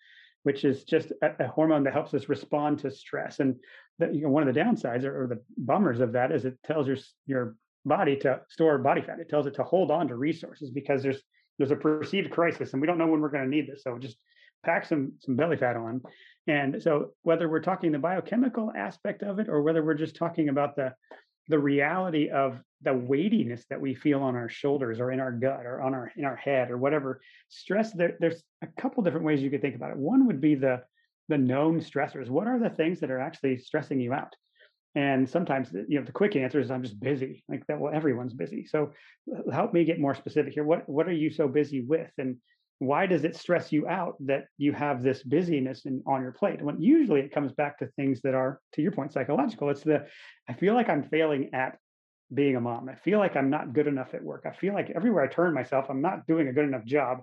which 0.45 0.65
is 0.65 0.85
just 0.85 1.13
a, 1.21 1.45
a 1.45 1.49
hormone 1.49 1.85
that 1.85 1.93
helps 1.93 2.15
us 2.15 2.31
respond 2.31 2.79
to 2.79 2.91
stress. 2.91 3.41
And 3.41 3.57
the, 3.99 4.07
you 4.07 4.23
know, 4.23 4.31
one 4.31 4.49
of 4.49 4.55
the 4.55 4.59
downsides 4.59 5.05
or, 5.05 5.25
or 5.25 5.27
the 5.27 5.43
bummers 5.59 6.01
of 6.01 6.13
that 6.13 6.33
is 6.33 6.47
it 6.47 6.57
tells 6.65 6.87
your 6.87 6.97
your 7.27 7.55
body 7.85 8.17
to 8.21 8.41
store 8.49 8.79
body 8.79 9.03
fat. 9.03 9.21
It 9.21 9.29
tells 9.29 9.47
it 9.47 9.57
to 9.57 9.65
hold 9.65 9.91
on 9.91 10.09
to 10.09 10.17
resources 10.17 10.71
because 10.71 11.03
there's 11.03 11.21
there's 11.59 11.73
a 11.73 11.77
perceived 11.77 12.31
crisis 12.31 12.73
and 12.73 12.81
we 12.81 12.87
don't 12.87 12.97
know 12.97 13.07
when 13.07 13.21
we're 13.21 13.29
going 13.29 13.45
to 13.45 13.55
need 13.55 13.69
this. 13.69 13.83
So 13.83 13.99
just 13.99 14.17
pack 14.65 14.87
some 14.87 15.13
some 15.21 15.37
belly 15.37 15.59
fat 15.59 15.77
on. 15.77 16.01
And 16.47 16.83
so 16.83 17.11
whether 17.23 17.49
we're 17.49 17.61
talking 17.61 17.93
the 17.93 17.99
biochemical 17.99 18.73
aspect 18.77 19.23
of 19.23 19.39
it 19.39 19.49
or 19.49 19.63
whether 19.63 19.85
we're 19.85 19.95
just 19.95 20.17
talking 20.17 20.49
about 20.49 20.77
the 20.77 20.95
the 21.49 21.59
reality 21.59 22.31
of 22.31 22.61
the 22.83 22.95
weightiness 22.95 23.65
that 23.69 23.81
we 23.81 23.95
feel 23.95 24.23
on 24.23 24.37
our 24.37 24.49
shoulders 24.49 25.01
or 25.01 25.11
in 25.11 25.21
our 25.21 25.33
gut 25.33 25.67
or 25.67 25.83
on 25.83 25.95
our 25.95 26.13
in 26.17 26.25
our 26.25 26.37
head 26.37 26.71
or 26.71 26.79
whatever 26.79 27.21
stress 27.49 27.93
there, 27.93 28.17
there's 28.21 28.43
a 28.63 28.67
couple 28.81 29.03
different 29.03 29.27
ways 29.27 29.43
you 29.43 29.51
could 29.51 29.61
think 29.61 29.75
about 29.75 29.91
it. 29.91 29.97
One 29.97 30.27
would 30.27 30.41
be 30.41 30.55
the 30.55 30.83
the 31.29 31.39
known 31.39 31.81
stressors. 31.81 32.29
What 32.29 32.47
are 32.47 32.59
the 32.59 32.71
things 32.71 33.01
that 33.01 33.11
are 33.11 33.21
actually 33.21 33.59
stressing 33.59 34.01
you 34.01 34.13
out? 34.13 34.35
And 34.95 35.29
sometimes 35.29 35.73
you 35.73 35.99
know 35.99 36.05
the 36.05 36.13
quick 36.13 36.37
answer 36.37 36.61
is 36.61 36.71
i'm 36.71 36.83
just 36.83 37.01
busy 37.01 37.43
like 37.49 37.67
that 37.67 37.79
well 37.79 37.95
everyone's 37.95 38.35
busy. 38.35 38.67
So 38.67 38.93
uh, 39.35 39.51
help 39.51 39.73
me 39.73 39.85
get 39.85 40.01
more 40.01 40.15
specific 40.15 40.55
here. 40.55 40.65
What 40.65 40.89
what 40.89 41.09
are 41.09 41.13
you 41.13 41.31
so 41.31 41.49
busy 41.49 41.81
with? 41.81 42.11
And 42.19 42.37
why 42.83 43.07
does 43.07 43.25
it 43.25 43.37
stress 43.37 43.71
you 43.71 43.87
out 43.87 44.17
that 44.19 44.47
you 44.59 44.73
have 44.73 45.05
this 45.05 45.23
busyness 45.23 45.87
in, 45.87 46.03
on 46.05 46.21
your 46.21 46.33
plate? 46.33 46.61
When 46.61 46.83
usually 46.83 47.21
it 47.21 47.33
comes 47.33 47.53
back 47.53 47.79
to 47.79 47.87
things 47.87 48.21
that 48.23 48.35
are, 48.35 48.61
to 48.73 48.83
your 48.83 48.91
point, 48.91 49.13
psychological. 49.13 49.71
It's 49.71 49.83
the, 49.85 50.07
I 50.49 50.55
feel 50.55 50.75
like 50.75 50.89
I'm 50.89 51.05
failing 51.05 51.51
at 51.55 51.79
being 52.35 52.57
a 52.57 52.61
mom. 52.61 52.89
I 52.89 52.97
feel 52.97 53.21
like 53.21 53.37
I'm 53.37 53.51
not 53.51 53.73
good 53.73 53.87
enough 53.87 54.15
at 54.15 54.25
work. 54.25 54.47
I 54.47 54.57
feel 54.57 54.75
like 54.75 54.91
everywhere 54.91 55.23
I 55.23 55.29
turn 55.29 55.55
myself, 55.55 55.87
I'm 55.89 56.03
not 56.03 56.27
doing 56.27 56.49
a 56.49 56.53
good 56.53 56.65
enough 56.65 56.85
job. 56.85 57.19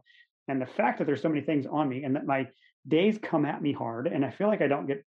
And 0.48 0.62
the 0.62 0.66
fact 0.66 0.98
that 1.00 1.06
there's 1.06 1.22
so 1.22 1.28
many 1.28 1.42
things 1.42 1.66
on 1.66 1.90
me 1.90 2.06
and 2.06 2.16
that 2.16 2.26
my 2.26 2.48
days 2.88 3.20
come 3.22 3.46
at 3.46 3.62
me 3.62 3.74
hard 3.74 4.08
and 4.08 4.24
I 4.24 4.32
feel 4.32 4.48
like 4.48 4.62
I 4.62 4.68
don't 4.68 4.88
get 4.88 5.04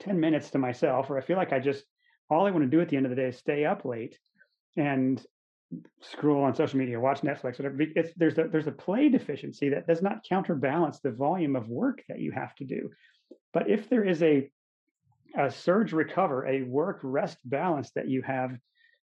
10 0.00 0.18
minutes 0.18 0.50
to 0.52 0.58
myself, 0.58 1.10
or 1.10 1.18
I 1.18 1.20
feel 1.20 1.36
like 1.36 1.52
I 1.52 1.58
just, 1.58 1.84
all 2.30 2.46
I 2.46 2.50
want 2.50 2.64
to 2.64 2.70
do 2.70 2.80
at 2.80 2.88
the 2.88 2.96
end 2.96 3.04
of 3.04 3.10
the 3.10 3.16
day 3.16 3.28
is 3.28 3.36
stay 3.36 3.66
up 3.66 3.84
late 3.84 4.18
and 4.74 5.22
scroll 6.00 6.44
on 6.44 6.54
social 6.54 6.78
media, 6.78 7.00
watch 7.00 7.20
Netflix, 7.20 7.58
whatever. 7.58 7.76
It's, 7.80 8.12
there's 8.16 8.38
a 8.38 8.48
there's 8.50 8.66
a 8.66 8.72
play 8.72 9.08
deficiency 9.08 9.70
that 9.70 9.86
does 9.86 10.02
not 10.02 10.24
counterbalance 10.28 11.00
the 11.00 11.10
volume 11.10 11.56
of 11.56 11.68
work 11.68 12.02
that 12.08 12.20
you 12.20 12.32
have 12.32 12.54
to 12.56 12.64
do. 12.64 12.90
But 13.52 13.68
if 13.70 13.88
there 13.88 14.04
is 14.04 14.22
a 14.22 14.50
a 15.36 15.50
surge 15.50 15.92
recover, 15.92 16.46
a 16.46 16.62
work 16.62 17.00
rest 17.02 17.38
balance 17.44 17.90
that 17.94 18.08
you 18.08 18.22
have 18.22 18.56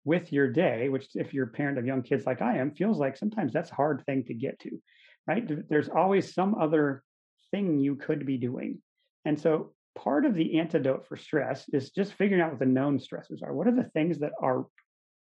with 0.03 0.31
your 0.31 0.49
day, 0.49 0.89
which 0.89 1.07
if 1.15 1.33
you're 1.33 1.47
a 1.47 1.51
parent 1.51 1.77
of 1.77 1.85
young 1.85 2.01
kids 2.01 2.25
like 2.25 2.41
I 2.41 2.57
am, 2.57 2.71
feels 2.71 2.97
like 2.97 3.17
sometimes 3.17 3.53
that's 3.53 3.71
a 3.71 3.75
hard 3.75 4.03
thing 4.05 4.23
to 4.25 4.33
get 4.33 4.59
to, 4.61 4.81
right? 5.27 5.49
There's 5.69 5.89
always 5.89 6.33
some 6.33 6.55
other 6.55 7.03
thing 7.51 7.79
you 7.79 7.95
could 7.95 8.25
be 8.25 8.37
doing. 8.37 8.81
And 9.25 9.39
so 9.39 9.73
part 9.95 10.25
of 10.25 10.33
the 10.33 10.59
antidote 10.59 11.07
for 11.07 11.17
stress 11.17 11.65
is 11.71 11.91
just 11.91 12.13
figuring 12.13 12.41
out 12.41 12.51
what 12.51 12.59
the 12.59 12.65
known 12.65 12.99
stresses 12.99 13.41
are. 13.43 13.53
What 13.53 13.67
are 13.67 13.75
the 13.75 13.89
things 13.93 14.19
that 14.19 14.31
are 14.41 14.65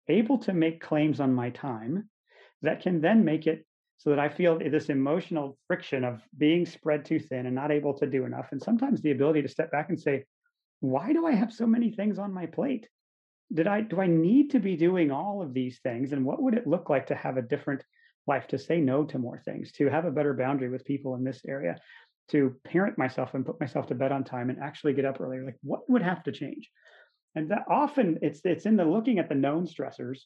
able 0.10 0.38
to 0.40 0.54
make 0.54 0.82
claims 0.82 1.20
on 1.20 1.34
my 1.34 1.50
time 1.50 2.10
that 2.62 2.82
can 2.82 3.02
then 3.02 3.24
make 3.24 3.48
it 3.48 3.66
so 3.98 4.12
that 4.12 4.20
I 4.20 4.30
feel 4.30 4.60
this 4.60 4.90
emotional 4.90 5.58
friction 5.68 6.04
of 6.04 6.22
being 6.38 6.66
spread 6.66 7.04
too 7.04 7.20
thin 7.20 7.46
and 7.46 7.56
not 7.56 7.72
able 7.72 7.96
to 7.96 8.06
do 8.06 8.26
enough. 8.26 8.50
And 8.52 8.62
sometimes 8.62 9.02
the 9.02 9.12
ability 9.12 9.42
to 9.42 9.48
step 9.48 9.72
back 9.72 9.90
and 9.90 10.00
say, 10.00 10.26
why 10.80 11.14
do 11.14 11.26
I 11.26 11.32
have 11.32 11.52
so 11.52 11.66
many 11.66 11.92
things 11.92 12.20
on 12.20 12.34
my 12.34 12.46
plate? 12.46 12.88
Did 13.52 13.68
I 13.68 13.82
do 13.82 14.00
I 14.00 14.08
need 14.08 14.52
to 14.52 14.60
be 14.60 14.76
doing 14.76 15.10
all 15.10 15.42
of 15.42 15.54
these 15.54 15.80
things? 15.80 16.12
And 16.12 16.26
what 16.26 16.42
would 16.42 16.54
it 16.54 16.68
look 16.68 16.90
like 16.90 17.08
to 17.08 17.16
have 17.16 17.38
a 17.38 17.42
different 17.42 17.84
life, 18.28 18.48
to 18.48 18.60
say 18.60 18.80
no 18.80 19.06
to 19.06 19.18
more 19.18 19.42
things, 19.44 19.72
to 19.74 19.90
have 19.90 20.06
a 20.06 20.12
better 20.12 20.34
boundary 20.34 20.70
with 20.70 20.86
people 20.86 21.16
in 21.16 21.24
this 21.24 21.42
area, 21.48 21.78
to 22.30 22.56
parent 22.66 22.98
myself 22.98 23.34
and 23.34 23.46
put 23.46 23.60
myself 23.60 23.88
to 23.88 23.96
bed 23.96 24.12
on 24.12 24.24
time 24.24 24.50
and 24.50 24.60
actually 24.60 24.94
get 24.94 25.06
up 25.06 25.20
earlier? 25.20 25.44
Like 25.44 25.58
what 25.64 25.90
would 25.90 26.04
have 26.04 26.24
to 26.24 26.32
change? 26.32 26.70
And 27.38 27.52
that 27.52 27.66
often 27.70 28.18
it's 28.24 28.42
it's 28.44 28.66
in 28.66 28.78
the 28.78 28.84
looking 28.84 29.20
at 29.20 29.30
the 29.30 29.36
known 29.36 29.68
stressors 29.68 30.22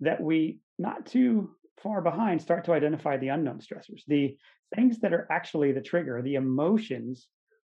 that 0.00 0.20
we 0.20 0.58
not 0.78 1.06
too 1.06 1.56
far 1.82 2.02
behind 2.02 2.42
start 2.42 2.66
to 2.66 2.72
identify 2.72 3.16
the 3.16 3.28
unknown 3.28 3.60
stressors, 3.60 4.02
the 4.06 4.36
things 4.74 5.00
that 5.00 5.14
are 5.14 5.26
actually 5.30 5.72
the 5.72 5.80
trigger, 5.80 6.20
the 6.20 6.34
emotions 6.34 7.28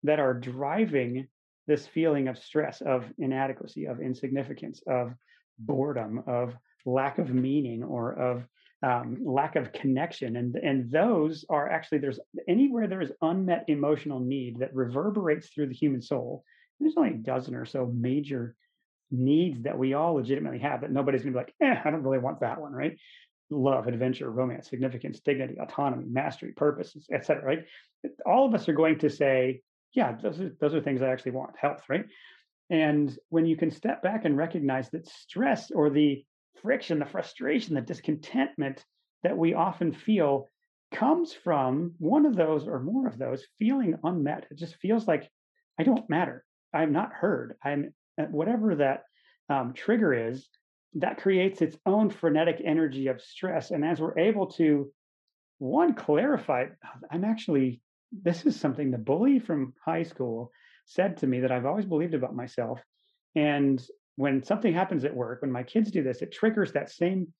that 0.02 0.18
are 0.18 0.32
driving 0.32 1.28
this 1.66 1.86
feeling 1.86 2.26
of 2.28 2.38
stress, 2.38 2.80
of 2.80 3.04
inadequacy, 3.18 3.84
of 3.84 4.00
insignificance, 4.00 4.82
of 4.86 5.12
boredom, 5.58 6.24
of 6.26 6.56
lack 6.86 7.18
of 7.18 7.34
meaning, 7.34 7.84
or 7.84 8.14
of 8.18 8.46
um, 8.82 9.18
lack 9.22 9.56
of 9.56 9.74
connection. 9.74 10.36
And, 10.36 10.56
and 10.56 10.90
those 10.90 11.44
are 11.50 11.68
actually, 11.70 11.98
there's 11.98 12.18
anywhere 12.48 12.86
there 12.86 13.02
is 13.02 13.12
unmet 13.20 13.66
emotional 13.68 14.20
need 14.20 14.58
that 14.60 14.74
reverberates 14.74 15.48
through 15.48 15.66
the 15.68 15.74
human 15.74 16.00
soul. 16.00 16.44
There's 16.80 16.94
only 16.96 17.10
a 17.10 17.14
dozen 17.18 17.54
or 17.54 17.66
so 17.66 17.92
major 17.94 18.56
needs 19.11 19.62
that 19.62 19.79
we 19.79 19.94
all 19.94 20.14
legitimately 20.14 20.59
have 20.61 20.83
that 20.83 20.92
nobody's 20.92 21.23
gonna 21.23 21.33
be 21.33 21.38
like, 21.38 21.55
eh, 21.61 21.75
I 21.85 21.90
don't 21.90 22.03
really 22.03 22.18
want 22.18 22.40
that 22.40 22.61
one, 22.61 22.73
right? 22.73 22.96
Love, 23.51 23.88
adventure, 23.88 24.31
romance, 24.31 24.68
significance, 24.68 25.20
dignity, 25.20 25.57
autonomy, 25.61 26.07
mastery, 26.09 26.53
purpose, 26.53 26.96
etc. 27.12 27.44
Right? 27.44 27.64
All 28.25 28.46
of 28.46 28.55
us 28.55 28.68
are 28.68 28.75
going 28.75 28.99
to 29.01 29.11
say, 29.11 29.62
yeah, 29.92 30.16
those 30.23 30.40
are 30.40 30.55
those 30.61 30.75
are 30.75 30.81
things 30.81 31.03
I 31.03 31.09
actually 31.09 31.33
want. 31.33 31.57
Health, 31.61 31.83
right? 31.88 32.05
And 32.70 33.16
when 33.29 33.46
you 33.46 33.57
can 33.57 33.73
step 33.73 34.03
back 34.03 34.25
and 34.25 34.37
recognize 34.37 34.88
that 34.90 35.09
stress 35.09 35.73
or 35.73 35.90
the 35.90 36.25
friction, 36.62 37.01
the 37.01 37.07
frustration, 37.07 37.75
the 37.75 37.81
discontentment 37.81 38.85
that 39.25 39.37
we 39.37 39.55
often 39.55 39.92
feel 39.92 40.46
comes 40.92 41.33
from 41.33 41.94
one 41.99 42.27
of 42.27 42.37
those 42.37 42.66
or 42.66 42.81
more 42.81 43.07
of 43.07 43.18
those 43.18 43.44
feeling 43.59 43.96
unmet. 44.03 44.46
It 44.51 44.59
just 44.59 44.77
feels 44.77 45.07
like 45.07 45.29
I 45.79 45.83
don't 45.83 46.09
matter. 46.09 46.44
I'm 46.73 46.92
not 46.92 47.12
heard. 47.12 47.57
I'm 47.64 47.92
whatever 48.28 48.76
that 48.76 49.04
um, 49.48 49.72
trigger 49.74 50.12
is, 50.28 50.48
that 50.94 51.18
creates 51.18 51.62
its 51.62 51.76
own 51.87 52.11
frenetic 52.11 52.61
energy 52.64 53.06
of 53.06 53.22
stress. 53.22 53.70
And 53.70 53.85
as 53.85 54.00
we're 54.00 54.18
able 54.18 54.48
to, 54.52 54.90
one, 55.59 55.94
clarify, 55.94 56.66
I'm 57.11 57.24
actually, 57.24 57.80
this 58.11 58.44
is 58.44 58.59
something 58.59 58.90
the 58.90 58.98
bully 58.98 59.38
from 59.38 59.74
high 59.85 60.02
school 60.02 60.50
said 60.87 61.18
to 61.18 61.26
me 61.26 61.40
that 61.40 61.52
I've 61.52 61.66
always 61.66 61.85
believed 61.85 62.14
about 62.14 62.35
myself. 62.35 62.80
And 63.37 63.80
when 64.16 64.42
something 64.42 64.74
happens 64.74 65.04
at 65.04 65.14
work, 65.14 65.42
when 65.42 65.52
my 65.52 65.62
kids 65.62 65.90
do 65.90 66.02
this, 66.02 66.22
it 66.22 66.33
triggers 66.33 66.72
that 66.72 66.90
same 66.90 67.33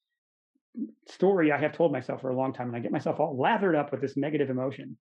story 1.09 1.51
I 1.51 1.59
have 1.59 1.73
told 1.73 1.91
myself 1.91 2.21
for 2.21 2.31
a 2.31 2.37
long 2.37 2.53
time. 2.53 2.69
And 2.69 2.77
I 2.77 2.81
get 2.81 2.93
myself 2.93 3.19
all 3.19 3.37
lathered 3.37 3.75
up 3.75 3.91
with 3.91 4.01
this 4.01 4.17
negative 4.17 4.51
emotion. 4.51 4.97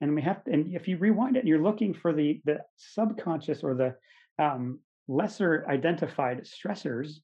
And 0.00 0.14
we 0.14 0.22
have, 0.22 0.40
and 0.46 0.72
if 0.72 0.86
you 0.86 0.96
rewind 0.96 1.36
it 1.36 1.40
and 1.40 1.48
you're 1.48 1.62
looking 1.62 1.92
for 1.92 2.12
the 2.12 2.40
the 2.44 2.60
subconscious 2.76 3.62
or 3.62 3.74
the 3.74 3.96
um, 4.42 4.78
lesser 5.08 5.66
identified 5.68 6.44
stressors, 6.44 7.14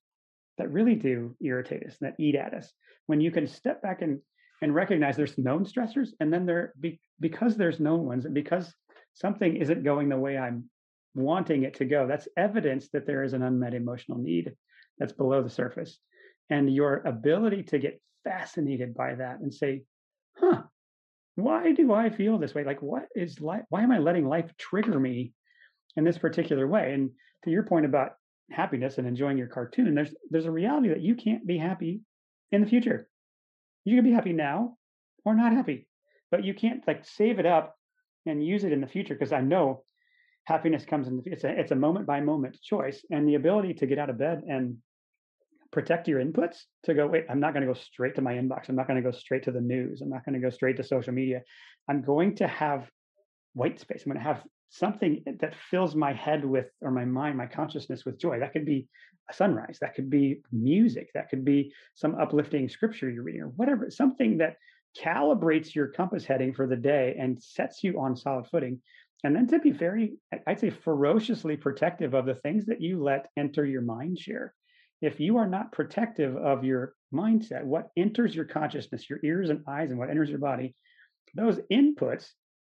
that 0.59 0.73
really 0.73 0.95
do 0.95 1.37
irritate 1.41 1.85
us, 1.87 1.97
that 2.01 2.17
eat 2.19 2.35
at 2.35 2.55
us. 2.55 2.73
When 3.07 3.21
you 3.21 3.31
can 3.31 3.47
step 3.47 3.83
back 3.83 4.03
and 4.03 4.21
and 4.63 4.75
recognize 4.75 5.17
there's 5.17 5.39
known 5.39 5.65
stressors, 5.65 6.11
and 6.21 6.33
then 6.33 6.47
there 6.47 6.73
be, 6.81 6.99
because 7.21 7.57
there's 7.57 7.81
known 7.81 8.05
ones, 8.07 8.25
and 8.25 8.35
because 8.35 8.75
something 9.15 9.57
isn't 9.57 9.85
going 9.85 10.09
the 10.09 10.17
way 10.17 10.39
I'm 10.39 10.71
wanting 11.15 11.65
it 11.65 11.75
to 11.75 11.85
go, 11.85 12.07
that's 12.07 12.29
evidence 12.37 12.89
that 12.93 13.07
there 13.07 13.23
is 13.23 13.33
an 13.33 13.43
unmet 13.43 13.75
emotional 13.75 14.19
need 14.19 14.55
that's 14.99 15.13
below 15.13 15.43
the 15.43 15.51
surface. 15.51 15.99
And 16.49 16.73
your 16.73 17.03
ability 17.05 17.65
to 17.65 17.79
get 17.79 18.01
fascinated 18.25 18.95
by 18.95 19.17
that 19.17 19.41
and 19.41 19.53
say, 19.53 19.83
huh, 20.39 20.63
why 21.35 21.73
do 21.73 21.93
I 21.93 22.09
feel 22.09 22.39
this 22.39 22.55
way? 22.55 22.65
Like, 22.65 22.81
what 22.81 23.09
is 23.15 23.41
life? 23.41 23.65
Why 23.69 23.83
am 23.83 23.93
I 23.93 23.99
letting 23.99 24.27
life 24.27 24.51
trigger 24.57 24.99
me 24.99 25.33
in 25.97 26.05
this 26.05 26.19
particular 26.19 26.67
way? 26.67 26.95
And 26.95 27.11
to 27.45 27.51
your 27.51 27.63
point 27.63 27.87
about 27.87 28.13
happiness 28.51 28.99
and 28.99 29.07
enjoying 29.07 29.39
your 29.39 29.49
cartoon, 29.49 29.95
there's 29.95 30.15
there's 30.31 30.47
a 30.47 30.51
reality 30.51 30.89
that 30.89 31.01
you 31.01 31.15
can't 31.15 31.47
be 31.47 31.59
happy 31.59 32.01
in 32.53 32.61
the 32.61 32.67
future. 32.67 33.09
You 33.85 33.97
can 33.97 34.05
be 34.05 34.13
happy 34.13 34.33
now 34.33 34.77
or 35.25 35.35
not 35.35 35.53
happy, 35.53 35.87
but 36.31 36.45
you 36.45 36.55
can't 36.55 36.87
like 36.87 37.05
save 37.05 37.39
it 37.39 37.47
up 37.47 37.77
and 38.27 38.45
use 38.45 38.65
it 38.65 38.73
in 38.73 38.81
the 38.81 38.87
future 38.87 39.15
because 39.15 39.33
I 39.33 39.41
know 39.41 39.85
happiness 40.45 40.85
comes 40.85 41.09
in 41.09 41.23
it's 41.27 41.45
a 41.45 41.49
it's 41.49 41.73
a 41.73 41.77
moment 41.77 42.07
by 42.07 42.21
moment 42.21 42.57
choice 42.63 43.05
and 43.11 43.29
the 43.29 43.35
ability 43.35 43.75
to 43.75 43.87
get 43.87 43.99
out 43.99 44.11
of 44.11 44.19
bed 44.19 44.43
and 44.49 44.77
protect 45.73 46.07
your 46.07 46.25
inputs 46.25 46.59
to 46.85 46.95
go 46.95 47.07
wait 47.07 47.27
i'm 47.29 47.41
not 47.41 47.53
going 47.53 47.67
to 47.67 47.73
go 47.73 47.79
straight 47.79 48.15
to 48.15 48.23
my 48.23 48.35
inbox. 48.35 48.69
I'm 48.69 48.77
not 48.77 48.87
going 48.87 49.03
to 49.03 49.11
go 49.11 49.17
straight 49.17 49.43
to 49.45 49.51
the 49.51 49.61
news. 49.61 50.01
I'm 50.01 50.09
not 50.09 50.25
going 50.25 50.35
to 50.35 50.41
go 50.41 50.51
straight 50.51 50.77
to 50.77 50.85
social 50.85 51.13
media. 51.13 51.43
I'm 51.89 52.03
going 52.03 52.37
to 52.37 52.47
have 52.47 52.89
white 53.55 53.81
space. 53.81 54.03
I'm 54.05 54.13
going 54.13 54.23
to 54.23 54.33
have 54.33 54.43
something 54.69 55.23
that 55.41 55.55
fills 55.71 55.95
my 55.95 56.13
head 56.13 56.45
with 56.45 56.67
or 56.81 56.91
my 56.91 57.05
mind 57.05 57.37
my 57.37 57.47
consciousness 57.47 58.05
with 58.05 58.19
joy. 58.19 58.41
That 58.41 58.53
could 58.53 58.67
be 58.67 58.89
a 59.29 59.35
sunrise 59.35 59.79
that 59.81 59.95
could 59.95 60.09
be 60.09 60.41
music 60.53 61.09
that 61.15 61.29
could 61.29 61.45
be 61.45 61.73
some 61.95 62.15
uplifting 62.15 62.69
scripture 62.69 63.11
you're 63.11 63.25
reading 63.25 63.43
or 63.43 63.49
whatever 63.49 63.91
something 63.91 64.39
that 64.39 64.57
calibrates 65.01 65.75
your 65.75 65.89
compass 65.89 66.25
heading 66.25 66.55
for 66.55 66.67
the 66.67 66.77
day 66.77 67.17
and 67.19 67.43
sets 67.43 67.85
you 67.85 68.01
on 68.01 68.17
solid 68.17 68.47
footing. 68.47 68.81
And 69.25 69.35
then 69.35 69.47
to 69.49 69.59
be 69.59 69.71
very 69.71 70.15
i'd 70.47 70.61
say 70.61 70.71
ferociously 70.71 71.57
protective 71.57 72.15
of 72.15 72.27
the 72.27 72.35
things 72.35 72.67
that 72.67 72.81
you 72.81 73.03
let 73.03 73.27
enter 73.37 73.65
your 73.65 73.83
mind 73.83 74.19
share. 74.19 74.55
If 75.03 75.21
you 75.21 75.37
are 75.37 75.49
not 75.49 75.73
protective 75.73 76.37
of 76.37 76.65
your 76.65 76.95
mindset 77.13 77.65
what 77.65 77.89
enters 77.97 78.35
your 78.35 78.45
consciousness 78.45 79.09
your 79.09 79.21
ears 79.25 79.51
and 79.51 79.65
eyes 79.69 79.91
and 79.91 79.99
what 79.99 80.11
enters 80.11 80.31
your 80.31 80.39
body 80.39 80.75
those 81.35 81.59
inputs 81.71 82.31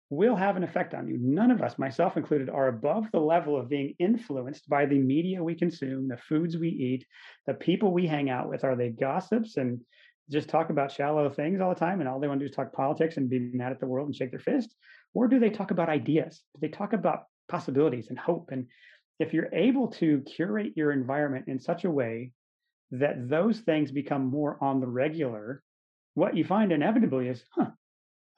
will 0.09 0.37
have 0.37 0.57
an 0.57 0.63
effect 0.63 0.95
on 0.95 1.09
you. 1.09 1.19
None 1.21 1.51
of 1.51 1.63
us, 1.63 1.79
myself 1.79 2.17
included, 2.17 2.49
are 2.49 2.69
above 2.69 3.11
the 3.13 3.21
level 3.21 3.59
of 3.59 3.69
being 3.69 3.95
influenced 3.99 4.69
by 4.69 4.87
the 4.87 4.99
media 4.99 5.43
we 5.43 5.55
consume, 5.55 6.09
the 6.09 6.17
foods 6.17 6.57
we 6.57 6.69
eat, 6.69 7.05
the 7.47 7.55
people 7.55 7.93
we 7.93 8.07
hang 8.07 8.31
out 8.31 8.49
with. 8.49 8.63
Are 8.63 8.77
they 8.77 8.91
gossips 8.91 9.57
and 9.57 9.81
just 10.31 10.49
talk 10.49 10.71
about 10.71 10.93
shallow 10.93 11.29
things 11.29 11.61
all 11.61 11.75
the 11.75 11.81
time 11.81 12.01
and 12.01 12.09
all 12.09 12.21
they 12.21 12.29
want 12.29 12.41
to 12.41 12.47
do 12.47 12.51
is 12.51 12.55
talk 12.55 12.73
politics 12.73 13.17
and 13.17 13.29
be 13.29 13.39
mad 13.39 13.73
at 13.73 13.81
the 13.81 13.87
world 13.87 14.07
and 14.07 14.15
shake 14.15 14.31
their 14.31 14.41
fist? 14.41 14.75
Or 15.15 15.29
do 15.29 15.39
they 15.39 15.51
talk 15.51 15.71
about 15.71 15.89
ideas? 15.89 16.43
Do 16.55 16.61
they 16.61 16.69
talk 16.69 16.93
about 16.93 17.25
possibilities 17.49 18.09
and 18.09 18.19
hope? 18.19 18.51
And 18.53 18.67
if 19.19 19.33
you're 19.33 19.53
able 19.53 19.89
to 19.93 20.21
curate 20.21 20.75
your 20.77 20.93
environment 20.93 21.47
in 21.49 21.59
such 21.59 21.85
a 21.85 21.91
way 21.91 22.33
that 22.93 23.29
those 23.29 23.61
things 23.61 23.91
become 23.91 24.27
more 24.27 24.57
on 24.61 24.81
the 24.81 24.87
regular, 24.87 25.63
what 26.15 26.37
you 26.37 26.45
find 26.45 26.71
inevitably 26.71 27.29
is, 27.29 27.43
huh, 27.53 27.71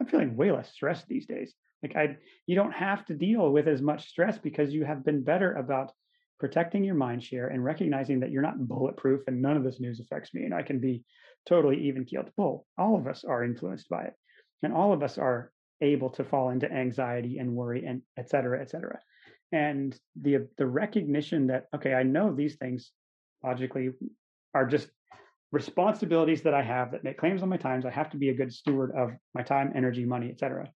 I'm 0.01 0.07
feeling 0.07 0.37
way 0.37 0.53
less 0.53 0.73
stressed 0.73 1.09
these 1.09 1.27
days. 1.27 1.55
Like 1.83 1.97
I, 1.97 2.17
you 2.47 2.57
don't 2.57 2.73
have 2.73 3.05
to 3.07 3.15
deal 3.15 3.51
with 3.51 3.69
as 3.69 3.83
much 3.83 4.09
stress 4.09 4.39
because 4.39 4.73
you 4.73 4.85
have 4.85 5.05
been 5.05 5.23
better 5.23 5.55
about 5.55 5.93
protecting 6.41 6.85
your 6.85 6.95
mind 6.95 7.23
share 7.23 7.49
and 7.49 7.65
recognizing 7.65 8.21
that 8.21 8.31
you're 8.31 8.43
not 8.43 8.67
bulletproof 8.67 9.23
and 9.27 9.43
none 9.43 9.57
of 9.57 9.65
this 9.65 9.81
news 9.81 10.01
affects 10.01 10.33
me 10.35 10.45
and 10.45 10.55
I 10.55 10.63
can 10.63 10.79
be 10.79 11.05
totally 11.47 11.89
even 11.89 12.05
keeled. 12.05 12.31
Bull. 12.37 12.67
All 12.77 12.97
of 12.97 13.07
us 13.07 13.25
are 13.25 13.45
influenced 13.45 13.89
by 13.89 14.05
it, 14.05 14.15
and 14.63 14.73
all 14.73 14.93
of 14.93 15.03
us 15.03 15.19
are 15.19 15.51
able 15.81 16.11
to 16.11 16.25
fall 16.25 16.51
into 16.51 16.71
anxiety 16.71 17.39
and 17.39 17.55
worry 17.55 17.85
and 17.87 18.03
et 18.17 18.29
cetera, 18.29 18.61
et 18.61 18.71
cetera. 18.71 18.99
And 19.53 19.99
the 20.21 20.49
the 20.59 20.67
recognition 20.67 21.47
that 21.49 21.67
okay, 21.75 21.95
I 21.95 22.03
know 22.03 22.35
these 22.35 22.57
things 22.57 22.93
logically 23.43 23.91
are 24.55 24.67
just 24.67 24.89
responsibilities 25.51 26.43
that 26.43 26.55
I 26.55 26.63
have 26.63 26.93
that 26.93 27.05
make 27.05 27.19
claims 27.19 27.43
on 27.43 27.49
my 27.49 27.57
times. 27.57 27.87
I 27.87 27.91
have 27.91 28.11
to 28.11 28.17
be 28.17 28.29
a 28.29 28.35
good 28.35 28.53
steward 28.53 28.93
of 28.97 29.13
my 29.35 29.43
time, 29.43 29.73
energy, 29.75 30.05
money, 30.05 30.31
etc. 30.31 30.71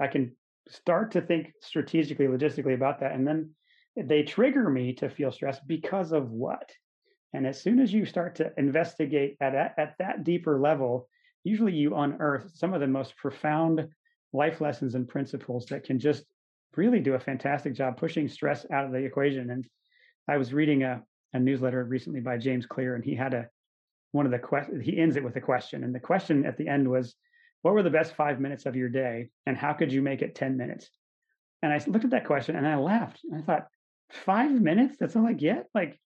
I 0.00 0.06
can 0.06 0.36
start 0.68 1.12
to 1.12 1.20
think 1.20 1.52
strategically, 1.60 2.26
logistically 2.26 2.74
about 2.74 3.00
that, 3.00 3.12
and 3.12 3.26
then 3.26 3.50
they 3.96 4.22
trigger 4.22 4.68
me 4.68 4.92
to 4.94 5.08
feel 5.08 5.32
stress 5.32 5.58
because 5.66 6.12
of 6.12 6.30
what. 6.30 6.70
And 7.32 7.46
as 7.46 7.60
soon 7.60 7.80
as 7.80 7.92
you 7.92 8.04
start 8.04 8.36
to 8.36 8.52
investigate 8.56 9.36
at, 9.40 9.54
at, 9.54 9.74
at 9.78 9.94
that 9.98 10.24
deeper 10.24 10.60
level, 10.60 11.08
usually 11.44 11.72
you 11.72 11.94
unearth 11.94 12.50
some 12.54 12.74
of 12.74 12.80
the 12.80 12.86
most 12.86 13.16
profound 13.16 13.88
life 14.32 14.60
lessons 14.60 14.94
and 14.94 15.08
principles 15.08 15.66
that 15.66 15.84
can 15.84 15.98
just 15.98 16.24
really 16.76 17.00
do 17.00 17.14
a 17.14 17.20
fantastic 17.20 17.74
job 17.74 17.96
pushing 17.96 18.28
stress 18.28 18.66
out 18.70 18.84
of 18.84 18.92
the 18.92 18.98
equation. 18.98 19.50
And 19.50 19.66
I 20.28 20.36
was 20.36 20.52
reading 20.52 20.82
a, 20.82 21.02
a 21.32 21.38
newsletter 21.38 21.84
recently 21.84 22.20
by 22.20 22.36
James 22.36 22.66
Clear, 22.66 22.94
and 22.94 23.04
he 23.04 23.14
had 23.14 23.34
a 23.34 23.48
one 24.12 24.26
of 24.26 24.32
the 24.32 24.38
questions, 24.38 24.84
he 24.84 24.98
ends 24.98 25.16
it 25.16 25.24
with 25.24 25.36
a 25.36 25.40
question. 25.40 25.84
And 25.84 25.94
the 25.94 26.00
question 26.00 26.46
at 26.46 26.56
the 26.56 26.68
end 26.68 26.88
was, 26.88 27.14
What 27.62 27.74
were 27.74 27.82
the 27.82 27.90
best 27.90 28.14
five 28.14 28.40
minutes 28.40 28.66
of 28.66 28.76
your 28.76 28.88
day? 28.88 29.28
And 29.46 29.56
how 29.56 29.72
could 29.72 29.92
you 29.92 30.02
make 30.02 30.22
it 30.22 30.34
10 30.34 30.56
minutes? 30.56 30.88
And 31.62 31.72
I 31.72 31.82
looked 31.86 32.04
at 32.04 32.10
that 32.10 32.26
question 32.26 32.56
and 32.56 32.66
I 32.66 32.76
laughed. 32.76 33.20
And 33.24 33.40
I 33.40 33.44
thought, 33.44 33.66
Five 34.10 34.52
minutes? 34.52 34.96
That's 35.00 35.16
all 35.16 35.26
I 35.26 35.32
get? 35.32 35.66
Like, 35.74 35.98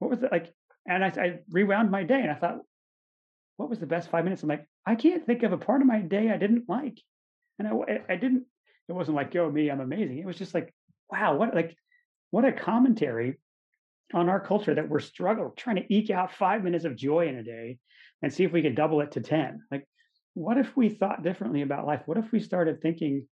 what 0.00 0.10
was 0.10 0.22
it 0.22 0.30
like? 0.30 0.52
And 0.86 1.02
I, 1.02 1.08
I 1.08 1.38
rewound 1.50 1.90
my 1.90 2.04
day 2.04 2.20
and 2.20 2.30
I 2.30 2.34
thought, 2.34 2.58
What 3.56 3.70
was 3.70 3.80
the 3.80 3.86
best 3.86 4.10
five 4.10 4.24
minutes? 4.24 4.42
I'm 4.42 4.48
like, 4.48 4.66
I 4.86 4.94
can't 4.94 5.24
think 5.24 5.42
of 5.42 5.52
a 5.52 5.58
part 5.58 5.80
of 5.80 5.86
my 5.86 6.00
day 6.00 6.30
I 6.30 6.36
didn't 6.36 6.68
like. 6.68 7.00
And 7.58 7.66
I, 7.66 7.72
I 8.08 8.16
didn't, 8.16 8.44
it 8.88 8.92
wasn't 8.92 9.16
like, 9.16 9.34
Yo, 9.34 9.50
me, 9.50 9.70
I'm 9.70 9.80
amazing. 9.80 10.18
It 10.18 10.26
was 10.26 10.36
just 10.36 10.54
like, 10.54 10.74
Wow, 11.10 11.36
what 11.36 11.54
like, 11.54 11.74
what 12.30 12.44
a 12.44 12.52
commentary 12.52 13.38
on 14.14 14.28
our 14.28 14.40
culture 14.40 14.74
that 14.74 14.88
we're 14.88 15.00
struggling 15.00 15.50
trying 15.56 15.76
to 15.76 15.94
eke 15.94 16.10
out 16.10 16.32
five 16.32 16.64
minutes 16.64 16.84
of 16.84 16.96
joy 16.96 17.28
in 17.28 17.36
a 17.36 17.42
day 17.42 17.78
and 18.22 18.32
see 18.32 18.44
if 18.44 18.52
we 18.52 18.62
could 18.62 18.74
double 18.74 19.00
it 19.00 19.12
to 19.12 19.20
10 19.20 19.60
like 19.70 19.86
what 20.38 20.56
if 20.56 20.76
we 20.76 20.88
thought 20.88 21.24
differently 21.24 21.62
about 21.62 21.86
life? 21.86 22.02
What 22.06 22.16
if 22.16 22.30
we 22.30 22.38
started 22.38 22.80
thinking 22.80 23.26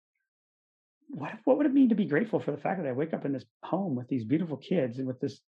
what 1.07 1.33
what 1.43 1.57
would 1.57 1.67
it 1.67 1.73
mean 1.73 1.89
to 1.89 1.95
be 1.95 2.05
grateful 2.05 2.39
for 2.39 2.49
the 2.49 2.57
fact 2.57 2.81
that 2.81 2.89
i 2.89 2.91
wake 2.91 3.13
up 3.13 3.25
in 3.25 3.31
this 3.31 3.45
home 3.61 3.93
with 3.93 4.07
these 4.07 4.23
beautiful 4.23 4.57
kids 4.57 4.97
and 4.97 5.05
with 5.05 5.19
this 5.19 5.39